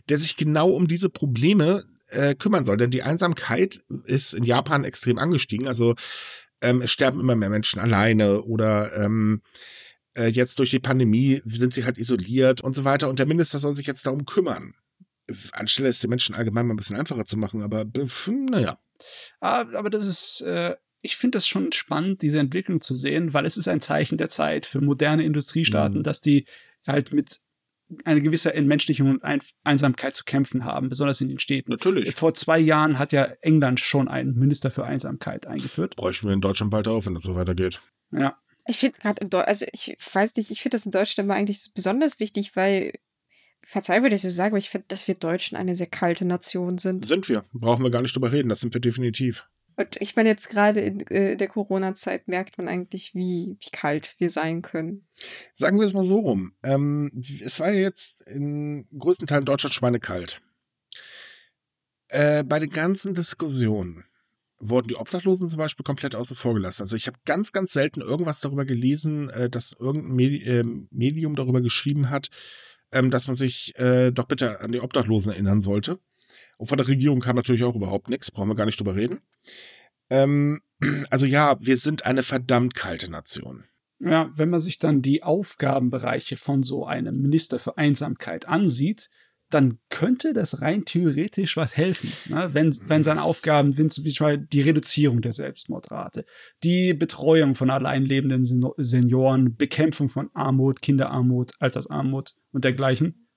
[0.10, 2.78] der sich genau um diese Probleme äh, kümmern soll.
[2.78, 5.68] Denn die Einsamkeit ist in Japan extrem angestiegen.
[5.68, 5.96] Also
[6.62, 9.42] ähm, es sterben immer mehr Menschen alleine oder ähm,
[10.16, 13.10] äh, jetzt durch die Pandemie sind sie halt isoliert und so weiter.
[13.10, 14.74] Und der Minister soll sich jetzt darum kümmern.
[15.54, 17.86] Anstelle es den Menschen allgemein mal ein bisschen einfacher zu machen, aber
[18.28, 18.80] naja.
[19.40, 23.46] Ah, aber das ist äh, ich finde es schon spannend, diese Entwicklung zu sehen, weil
[23.46, 26.04] es ist ein Zeichen der Zeit für moderne Industriestaaten, mhm.
[26.04, 26.46] dass die
[26.86, 27.40] halt mit
[28.06, 31.72] einer gewisser Entmenschlichung und Einsamkeit zu kämpfen haben, besonders in den Städten.
[31.72, 32.14] Natürlich.
[32.14, 35.96] Vor zwei Jahren hat ja England schon einen Minister für Einsamkeit eingeführt.
[35.96, 37.82] Bräuchten wir in Deutschland bald auf, wenn das so weitergeht.
[38.12, 38.38] Ja.
[38.68, 41.72] Ich finde gerade im also ich weiß nicht, ich finde das in Deutschland immer eigentlich
[41.74, 42.94] besonders wichtig, weil,
[43.64, 46.78] verzeih, würde ich so sagen, aber ich finde, dass wir Deutschen eine sehr kalte Nation
[46.78, 47.04] sind.
[47.04, 47.46] Sind wir.
[47.52, 49.48] Brauchen wir gar nicht drüber reden, das sind wir definitiv.
[49.80, 54.14] Und ich meine, jetzt gerade in äh, der Corona-Zeit merkt man eigentlich, wie, wie kalt
[54.18, 55.08] wir sein können.
[55.54, 56.52] Sagen wir es mal so rum.
[56.64, 60.42] Ähm, es war ja jetzt in größten Teilen Deutschland schweinekalt.
[62.10, 64.04] Äh, bei den ganzen Diskussionen
[64.60, 66.82] wurden die Obdachlosen zum Beispiel komplett außen vor gelassen.
[66.82, 71.38] Also ich habe ganz, ganz selten irgendwas darüber gelesen, äh, dass irgendein Medi äh, Medium
[71.38, 72.30] darüber geschrieben hat,
[72.92, 76.00] ähm, dass man sich äh, doch bitte an die Obdachlosen erinnern sollte.
[76.60, 79.20] Und von der Regierung kam natürlich auch überhaupt nichts, brauchen wir gar nicht drüber reden.
[80.10, 80.62] Ähm,
[81.10, 83.64] also ja, wir sind eine verdammt kalte Nation.
[84.02, 89.10] Ja, wenn man sich dann die Aufgabenbereiche von so einem Minister für Einsamkeit ansieht,
[89.50, 92.50] dann könnte das rein theoretisch was helfen, ne?
[92.54, 96.26] wenn, wenn seine Aufgaben sind zum Beispiel die Reduzierung der Selbstmordrate,
[96.64, 98.46] die Betreuung von alleinlebenden
[98.78, 103.29] Senioren, Bekämpfung von Armut, Kinderarmut, Altersarmut und dergleichen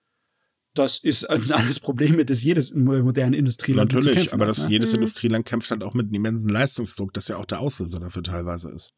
[0.75, 4.71] das ist also alles Probleme, das jedes moderne Industrieland Natürlich, aber das, ne?
[4.71, 4.97] jedes mhm.
[4.97, 8.71] Industrieland kämpft halt auch mit einem immensen Leistungsdruck, das ja auch der Auslöser dafür teilweise
[8.71, 8.93] ist.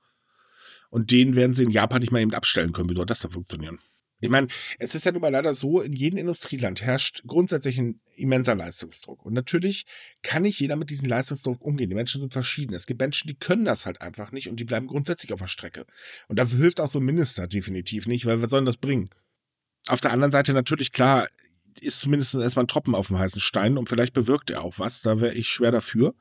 [0.91, 2.89] Und den werden sie in Japan nicht mal eben abstellen können.
[2.89, 3.79] Wie soll das denn funktionieren?
[4.21, 4.47] Ich meine,
[4.79, 9.25] es ist ja nun mal leider so, in jedem Industrieland herrscht grundsätzlich ein immenser Leistungsdruck.
[9.27, 9.85] Und natürlich
[10.23, 11.91] kann nicht jeder mit diesem Leistungsdruck umgehen.
[11.91, 12.75] Die Menschen sind verschieden.
[12.75, 15.49] Es gibt Menschen, die können das halt einfach nicht und die bleiben grundsätzlich auf der
[15.49, 15.85] Strecke.
[16.29, 19.11] Und dafür hilft auch so ein Minister definitiv nicht, weil was soll denn das bringen?
[19.89, 21.29] Auf der anderen Seite natürlich klar,
[21.85, 25.03] ist zumindest erstmal ein Tropfen auf dem heißen Stein und vielleicht bewirkt er auch was.
[25.03, 26.15] Da wäre ich schwer dafür.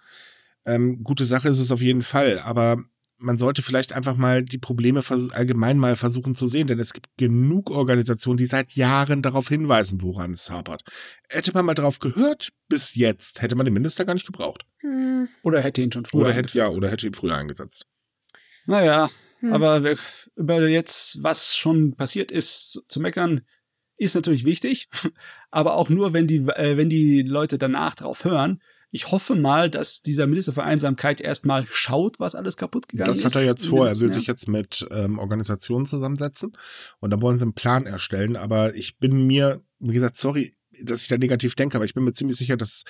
[0.65, 2.77] Ähm, gute Sache ist es auf jeden Fall, aber
[3.23, 5.01] man sollte vielleicht einfach mal die Probleme
[5.31, 10.01] allgemein mal versuchen zu sehen, denn es gibt genug Organisationen, die seit Jahren darauf hinweisen,
[10.01, 10.83] woran es hapert.
[11.29, 14.65] Hätte man mal drauf gehört, bis jetzt, hätte man den Minister gar nicht gebraucht.
[14.79, 15.29] Hm.
[15.41, 17.85] Oder hätte ihn schon früher oder hätte, Ja, oder hätte ihn früher eingesetzt.
[18.65, 19.09] Naja,
[19.39, 19.53] hm.
[19.53, 19.95] aber
[20.35, 23.41] über jetzt, was schon passiert ist, zu meckern,
[23.97, 24.89] ist natürlich wichtig,
[25.53, 28.59] aber auch nur, wenn die, äh, wenn die Leute danach drauf hören
[28.93, 33.25] ich hoffe mal, dass dieser Minister für Einsamkeit erstmal schaut, was alles kaputt gegangen ist.
[33.25, 33.87] Das hat er jetzt vor.
[33.87, 36.53] Er will sich jetzt mit ähm, Organisationen zusammensetzen
[36.99, 38.35] und da wollen sie einen Plan erstellen.
[38.35, 42.03] Aber ich bin mir, wie gesagt, sorry, dass ich da negativ denke, aber ich bin
[42.03, 42.83] mir ziemlich sicher, dass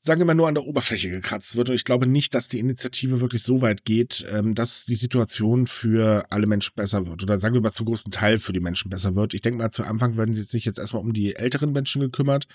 [0.00, 1.68] sagen wir mal, nur an der Oberfläche gekratzt wird.
[1.68, 5.66] Und ich glaube nicht, dass die Initiative wirklich so weit geht, ähm, dass die Situation
[5.66, 7.22] für alle Menschen besser wird.
[7.22, 9.34] Oder sagen wir mal zum großen Teil für die Menschen besser wird.
[9.34, 12.46] Ich denke mal, zu Anfang werden die sich jetzt erstmal um die älteren Menschen gekümmert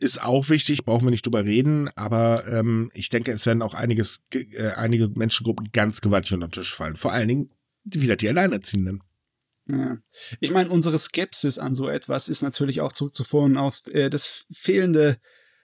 [0.00, 3.74] ist auch wichtig, brauchen wir nicht drüber reden, aber ähm, ich denke, es werden auch
[3.74, 6.96] einiges, äh, einige Menschengruppen ganz gewaltig unter den Tisch fallen.
[6.96, 7.50] Vor allen Dingen
[7.84, 9.02] wieder die Alleinerziehenden.
[9.68, 9.98] Ja.
[10.40, 15.18] Ich meine, unsere Skepsis an so etwas ist natürlich auch zurückzuführen auf äh, das fehlende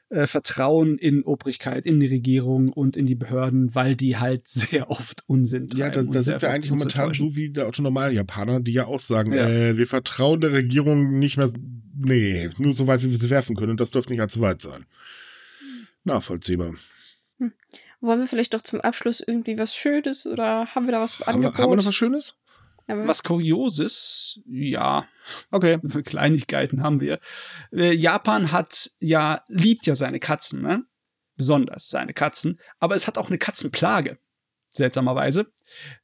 [0.09, 4.90] äh, Vertrauen in Obrigkeit, in die Regierung und in die Behörden, weil die halt sehr
[4.90, 5.80] oft Unsinn treiben.
[5.80, 9.32] Ja, da, da sind wir eigentlich momentan so wie der Autonormal-Japaner, die ja auch sagen,
[9.32, 9.48] ja.
[9.48, 11.50] Äh, wir vertrauen der Regierung nicht mehr
[11.96, 13.72] nee, nur so weit, wie wir sie werfen können.
[13.72, 14.86] Und das dürfte nicht allzu weit sein.
[16.04, 16.74] Nachvollziehbar.
[17.38, 17.52] Hm.
[18.00, 21.42] Wollen wir vielleicht doch zum Abschluss irgendwie was Schönes oder haben wir da was haben
[21.42, 22.36] wir, haben wir noch was Schönes?
[22.87, 24.41] Was Kurioses?
[24.47, 25.09] Ja.
[25.51, 25.78] Okay.
[26.05, 27.20] Kleinigkeiten haben wir.
[27.72, 30.84] Äh, Japan hat ja, liebt ja seine Katzen, ne?
[31.37, 32.59] Besonders seine Katzen.
[32.78, 34.18] Aber es hat auch eine Katzenplage.
[34.70, 35.53] Seltsamerweise.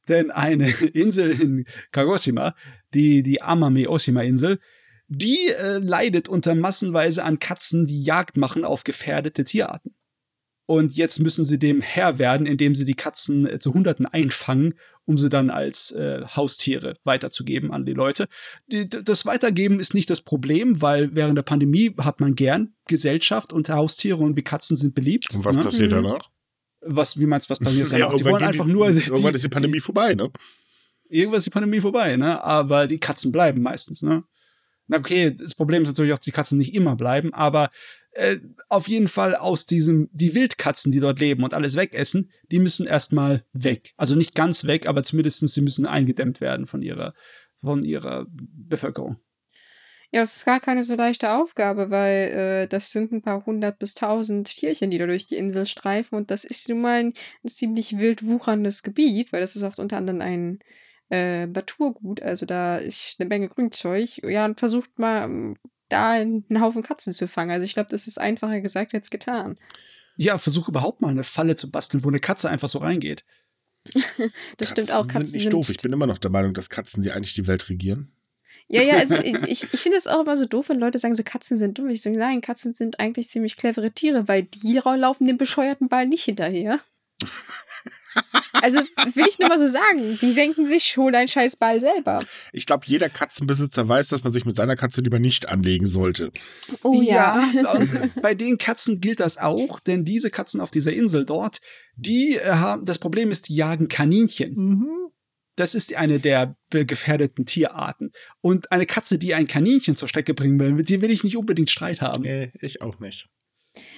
[0.07, 2.55] Denn eine Insel in Kagoshima,
[2.93, 4.59] die, die Amame-Oshima-Insel,
[5.07, 9.95] die äh, leidet unter massenweise an Katzen, die Jagd machen auf gefährdete Tierarten.
[10.65, 14.75] Und jetzt müssen sie dem Herr werden, indem sie die Katzen äh, zu Hunderten einfangen,
[15.05, 18.27] um sie dann als äh, Haustiere weiterzugeben an die Leute.
[18.67, 23.51] Die, das Weitergeben ist nicht das Problem, weil während der Pandemie hat man gern Gesellschaft
[23.51, 25.35] und Haustiere und wie Katzen sind beliebt.
[25.35, 25.63] Und was ne?
[25.63, 26.03] passiert mhm.
[26.03, 26.29] danach?
[26.81, 28.11] Was, wie meinst du, was passiert danach?
[28.11, 28.89] Ja, die wollen einfach nur.
[28.89, 30.29] Irgendwann die, ist die Pandemie vorbei, ne?
[31.09, 32.41] Irgendwann ist die Pandemie vorbei, ne?
[32.43, 34.23] Aber die Katzen bleiben meistens, ne?
[34.87, 37.71] Na okay, das Problem ist natürlich auch, dass die Katzen nicht immer bleiben, aber
[38.13, 38.39] äh,
[38.69, 42.85] auf jeden Fall aus diesem, die Wildkatzen, die dort leben und alles wegessen, die müssen
[42.85, 43.93] erstmal weg.
[43.97, 47.13] Also nicht ganz weg, aber zumindest sie müssen eingedämmt werden von ihrer,
[47.61, 49.17] von ihrer Bevölkerung.
[50.11, 53.79] Ja, es ist gar keine so leichte Aufgabe, weil äh, das sind ein paar hundert
[53.79, 56.15] bis tausend Tierchen, die da durch die Insel streifen.
[56.15, 59.75] Und das ist nun mal ein, ein ziemlich wild wucherndes Gebiet, weil das ist auch
[59.79, 60.59] unter anderem ein
[61.09, 64.19] äh, Naturgut, also da ist eine Menge Grünzeug.
[64.23, 65.55] Ja, und versucht mal
[65.93, 67.51] da einen Haufen Katzen zu fangen.
[67.51, 69.55] Also ich glaube, das ist einfacher gesagt als getan.
[70.15, 73.23] Ja, versuch überhaupt mal eine Falle zu basteln, wo eine Katze einfach so reingeht.
[73.85, 75.07] das Katzen stimmt auch.
[75.07, 75.69] Katzen sind nicht sind doof.
[75.69, 78.11] Ich bin immer noch der Meinung, dass Katzen die eigentlich die Welt regieren.
[78.67, 81.23] Ja, ja, also ich, ich finde es auch immer so doof, wenn Leute sagen, so
[81.23, 81.89] Katzen sind dumm.
[81.89, 86.07] Ich so, nein, Katzen sind eigentlich ziemlich clevere Tiere, weil die laufen dem bescheuerten Ball
[86.07, 86.79] nicht hinterher.
[88.61, 92.23] Also will ich nur mal so sagen, die senken sich schon einen scheiß Ball selber.
[92.53, 96.31] Ich glaube, jeder Katzenbesitzer weiß, dass man sich mit seiner Katze lieber nicht anlegen sollte.
[96.81, 97.43] Oh ja.
[97.53, 97.77] ja
[98.21, 101.59] bei den Katzen gilt das auch, denn diese Katzen auf dieser Insel dort,
[101.97, 104.53] die äh, haben, das Problem ist, die jagen Kaninchen.
[104.55, 104.87] Mhm.
[105.55, 108.11] Das ist eine der gefährdeten Tierarten.
[108.41, 111.37] Und eine Katze, die ein Kaninchen zur Strecke bringen will, mit der will ich nicht
[111.37, 112.23] unbedingt Streit haben.
[112.23, 113.27] Nee, ich auch nicht.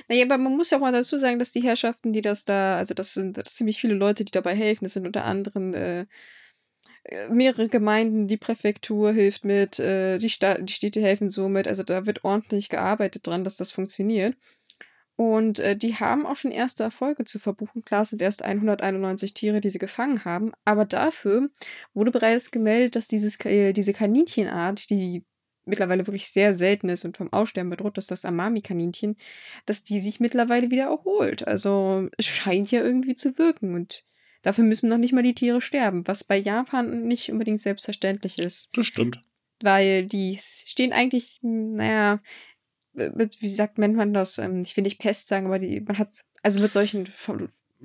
[0.07, 2.77] Naja, aber man muss ja auch mal dazu sagen, dass die Herrschaften, die das da,
[2.77, 4.85] also das sind das ziemlich viele Leute, die dabei helfen.
[4.85, 6.05] Das sind unter anderem äh,
[7.05, 11.67] äh, mehrere Gemeinden, die Präfektur hilft mit, äh, die, Sta die Städte helfen so mit.
[11.67, 14.35] Also da wird ordentlich gearbeitet dran, dass das funktioniert.
[15.17, 17.85] Und äh, die haben auch schon erste Erfolge zu verbuchen.
[17.85, 20.51] Klar sind erst 191 Tiere, die sie gefangen haben.
[20.65, 21.49] Aber dafür
[21.93, 25.23] wurde bereits gemeldet, dass dieses, äh, diese Kaninchenart, die
[25.65, 29.15] mittlerweile wirklich sehr selten ist und vom Aussterben bedroht ist, das Amami-Kaninchen,
[29.65, 31.47] dass die sich mittlerweile wieder erholt.
[31.47, 34.03] Also es scheint ja irgendwie zu wirken und
[34.41, 38.75] dafür müssen noch nicht mal die Tiere sterben, was bei Japan nicht unbedingt selbstverständlich ist.
[38.77, 39.21] Das stimmt.
[39.61, 42.19] Weil die stehen eigentlich, naja,
[42.93, 44.37] wie sagt man das?
[44.37, 47.05] Ähm, ich will nicht Pest sagen, aber die, man hat, also mit solchen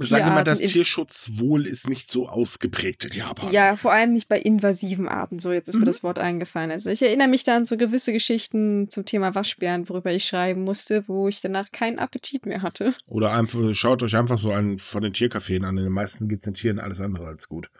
[0.08, 3.52] Sagen wir mal, das Tierschutzwohl ist nicht so ausgeprägt in Japan.
[3.52, 5.38] Ja, vor allem nicht bei invasiven Arten.
[5.38, 5.80] So, jetzt ist mhm.
[5.80, 6.70] mir das Wort eingefallen.
[6.70, 10.64] Also ich erinnere mich da an so gewisse Geschichten zum Thema Waschbären, worüber ich schreiben
[10.64, 12.94] musste, wo ich danach keinen Appetit mehr hatte.
[13.08, 15.76] Oder einfach, schaut euch einfach so einen von den Tiercafés an.
[15.76, 17.70] In den meisten geht es den Tieren alles andere als gut.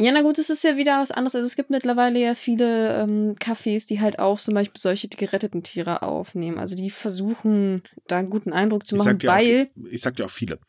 [0.00, 1.34] Ja, na gut, es ist ja wieder was anderes.
[1.34, 5.64] Also es gibt mittlerweile ja viele ähm, Cafés, die halt auch zum Beispiel solche geretteten
[5.64, 6.58] Tiere aufnehmen.
[6.58, 10.26] Also die versuchen, da einen guten Eindruck zu Ich machen, weil, auch, ich sag dir
[10.26, 10.60] auch viele.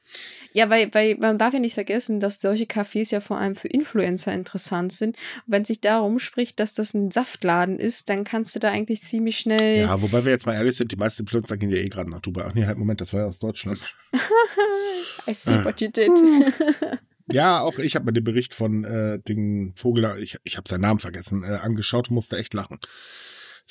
[0.53, 3.67] ja, weil, weil man darf ja nicht vergessen, dass solche Cafés ja vor allem für
[3.67, 5.15] Influencer interessant sind.
[5.45, 9.03] Und wenn sich darum spricht, dass das ein Saftladen ist, dann kannst du da eigentlich
[9.03, 9.81] ziemlich schnell.
[9.81, 12.21] Ja, wobei wir jetzt mal ehrlich sind, die meisten Influencer gehen ja eh gerade nach
[12.21, 12.45] Dubai.
[12.47, 13.79] Ach nee, halt, Moment, das war ja aus Deutschland.
[15.27, 16.09] I see what you did.
[17.31, 20.81] Ja, auch ich habe mir den Bericht von äh, den Vogel, ich, ich habe seinen
[20.81, 22.79] Namen vergessen, äh, angeschaut und musste echt lachen.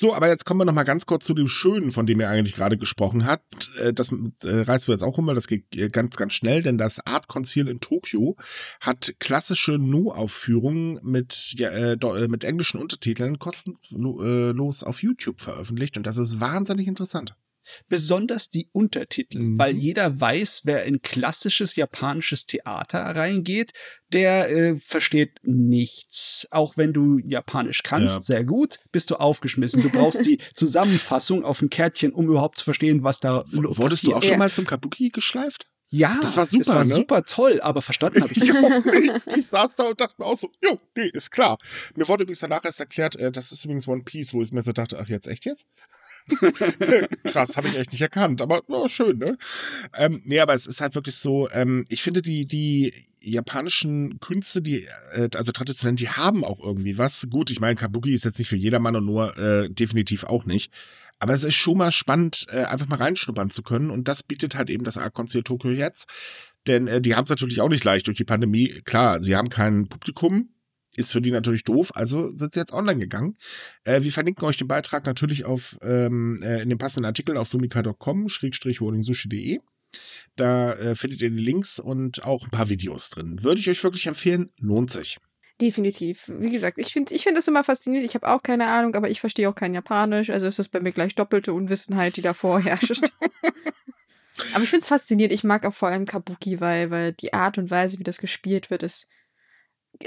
[0.01, 2.29] So, aber jetzt kommen wir noch mal ganz kurz zu dem Schönen, von dem er
[2.29, 3.41] eigentlich gerade gesprochen hat.
[3.83, 6.63] Äh, Das äh, reißen wir jetzt auch um, weil das geht äh, ganz, ganz schnell,
[6.63, 8.37] denn das Art Conceal in Tokio
[8.79, 11.97] hat klassische No-Aufführungen mit, ja,
[12.29, 17.35] mit englischen Untertiteln kostenlos auf YouTube veröffentlicht und das ist wahnsinnig interessant.
[17.87, 19.59] Besonders die Untertitel, Mhm.
[19.59, 23.73] weil jeder weiß, wer in klassisches japanisches Theater reingeht,
[24.11, 26.47] der äh, versteht nichts.
[26.51, 28.21] Auch wenn du Japanisch kannst, Ja.
[28.23, 29.81] sehr gut, bist du aufgeschmissen.
[29.81, 34.11] Du brauchst die Zusammenfassung auf dem Kärtchen, um überhaupt zu verstehen, was da Wurdest du
[34.11, 34.25] auch passiert.
[34.25, 35.65] schon mal zum Kabuki geschleift?
[35.91, 36.93] Ja, Das war super, Das war ne?
[36.93, 38.85] super toll, aber verstanden habe ich Ich nicht.
[39.25, 39.37] nicht.
[39.37, 41.57] Ich saß da und dachte mir auch so, jo, nee, ist klar.
[41.95, 44.61] Mir wurde übrigens danach erst erklärt, äh, das ist übrigens One Piece, wo ich mir
[44.61, 45.67] so dachte, ach jetzt, echt jetzt?
[47.23, 49.37] Krass, habe ich echt nicht erkannt, aber ja, schön, ne?
[49.95, 54.61] Ähm, nee, aber es ist halt wirklich so, ähm, ich finde die, die japanischen Künste,
[54.61, 57.27] die, äh, also traditionell, die haben auch irgendwie was.
[57.29, 60.71] Gut, ich meine, Kabuki ist jetzt nicht für jedermann und nur äh, definitiv auch nicht.
[61.19, 63.91] Aber es ist schon mal spannend, äh, einfach mal reinschnuppern zu können.
[63.91, 66.09] Und das bietet halt eben das Art Conceal Tokyo jetzt.
[66.65, 68.81] Denn äh, die haben es natürlich auch nicht leicht durch die Pandemie.
[68.85, 70.49] Klar, sie haben kein Publikum.
[70.99, 73.37] Ist für die natürlich doof, also sind sie jetzt online gegangen.
[73.85, 77.47] Äh, wir verlinken euch den Beitrag natürlich auf ähm, äh, in dem passenden Artikel auf
[77.47, 79.59] sumika.com, schrägstrich holdingsushi.de.
[80.35, 83.41] Da äh, findet ihr die Links und auch ein paar Videos drin.
[83.43, 85.19] Würde ich euch wirklich empfehlen, lohnt sich.
[85.61, 86.29] Definitiv.
[86.37, 88.09] Wie gesagt, ich finde ich find das immer faszinierend.
[88.09, 90.29] Ich habe auch keine Ahnung, aber ich verstehe auch kein Japanisch.
[90.29, 93.01] Also ist das bei mir gleich doppelte Unwissenheit, die da vorherrscht.
[94.53, 95.33] aber ich finde es faszinierend.
[95.33, 98.69] Ich mag auch vor allem Kabuki, weil, weil die Art und Weise, wie das gespielt
[98.69, 99.07] wird, ist.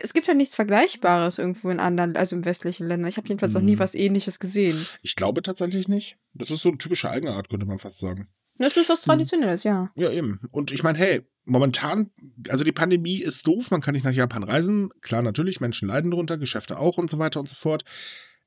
[0.00, 3.08] Es gibt ja nichts Vergleichbares irgendwo in anderen, also in westlichen Ländern.
[3.08, 3.80] Ich habe jedenfalls noch nie Mhm.
[3.80, 4.86] was ähnliches gesehen.
[5.02, 6.16] Ich glaube tatsächlich nicht.
[6.34, 8.28] Das ist so eine typische Eigenart, könnte man fast sagen.
[8.58, 9.90] Das ist was Traditionelles, ja.
[9.96, 10.40] Ja, eben.
[10.50, 12.10] Und ich meine, hey, momentan,
[12.48, 14.90] also die Pandemie ist doof, man kann nicht nach Japan reisen.
[15.00, 17.84] Klar, natürlich, Menschen leiden drunter, Geschäfte auch und so weiter und so fort.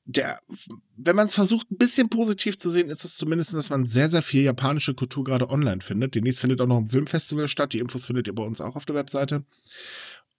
[0.07, 0.37] Der,
[0.95, 4.07] wenn man es versucht, ein bisschen positiv zu sehen, ist es zumindest, dass man sehr,
[4.07, 6.13] sehr viel japanische Kultur gerade online findet.
[6.13, 7.73] Demnächst findet auch noch ein Filmfestival statt.
[7.73, 9.43] Die Infos findet ihr bei uns auch auf der Webseite.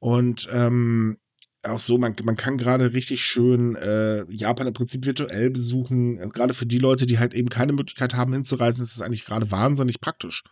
[0.07, 1.19] Und ähm,
[1.65, 6.31] auch so, man, man kann gerade richtig schön äh, Japan im Prinzip virtuell besuchen.
[6.31, 9.51] Gerade für die Leute, die halt eben keine Möglichkeit haben hinzureisen, ist es eigentlich gerade
[9.51, 10.45] wahnsinnig praktisch.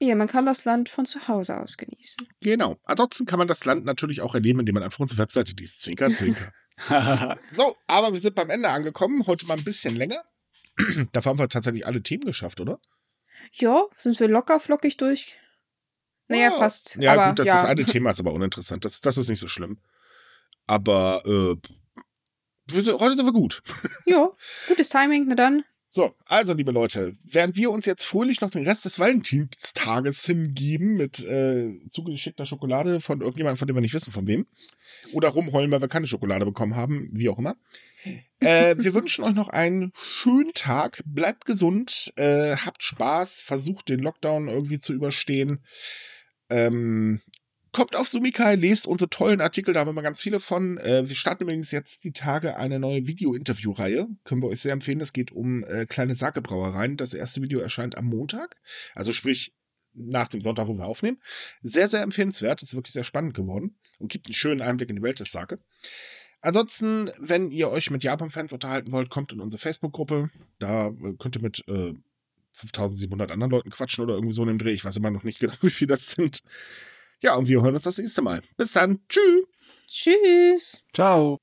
[0.00, 2.26] Ja, man kann das Land von zu Hause aus genießen.
[2.40, 2.76] Genau.
[2.82, 5.82] Ansonsten kann man das Land natürlich auch erleben, indem man einfach unsere Webseite liest.
[5.82, 6.50] Zwinker, zwinker.
[7.52, 9.28] so, aber wir sind beim Ende angekommen.
[9.28, 10.24] Heute mal ein bisschen länger.
[11.12, 12.80] Dafür haben wir tatsächlich alle Themen geschafft, oder?
[13.52, 15.36] Ja, sind wir locker flockig durch.
[16.28, 16.58] Naja, Ja.
[16.58, 16.96] fast.
[17.00, 17.54] Ja, aber, gut, das, ja.
[17.54, 18.84] das eine Thema ist aber uninteressant.
[18.84, 19.78] Das, das ist nicht so schlimm.
[20.66, 21.68] Aber äh,
[22.66, 23.62] wir sind, heute sind wir gut.
[24.06, 24.30] Ja,
[24.68, 25.64] gutes Timing, na dann.
[25.94, 30.94] So, also liebe Leute, während wir uns jetzt fröhlich noch den Rest des Valentinstages hingeben
[30.94, 34.46] mit äh, zugeschickter Schokolade von irgendjemandem, von dem wir nicht wissen, von wem,
[35.12, 37.56] oder rumheulen, weil wir keine Schokolade bekommen haben, wie auch immer.
[38.40, 44.00] Äh, wir wünschen euch noch einen schönen Tag, bleibt gesund, äh, habt Spaß, versucht den
[44.00, 45.62] Lockdown irgendwie zu überstehen.
[46.52, 47.20] Ähm,
[47.72, 50.76] kommt auf Sumikai, lest unsere tollen Artikel, da haben wir mal ganz viele von.
[50.78, 54.08] Äh, wir starten übrigens jetzt die Tage eine neue Video-Interview-Reihe.
[54.24, 54.98] Können wir euch sehr empfehlen.
[54.98, 56.98] Das geht um äh, kleine Sake-Brauereien.
[56.98, 58.60] Das erste Video erscheint am Montag.
[58.94, 59.54] Also sprich
[59.94, 61.18] nach dem Sonntag, wo wir aufnehmen.
[61.62, 62.62] Sehr, sehr empfehlenswert.
[62.62, 65.58] Ist wirklich sehr spannend geworden und gibt einen schönen Einblick in die Welt des Sake.
[66.42, 70.30] Ansonsten, wenn ihr euch mit Japan-Fans unterhalten wollt, kommt in unsere Facebook-Gruppe.
[70.58, 71.94] Da äh, könnt ihr mit äh,
[72.52, 74.72] 5700 anderen Leuten quatschen oder irgendwie so in dem Dreh.
[74.72, 76.42] Ich weiß immer noch nicht genau, wie viele das sind.
[77.22, 78.42] Ja, und wir hören uns das nächste Mal.
[78.56, 79.00] Bis dann.
[79.08, 79.44] Tschüss.
[79.86, 80.84] Tschüss.
[80.92, 81.38] Ciao.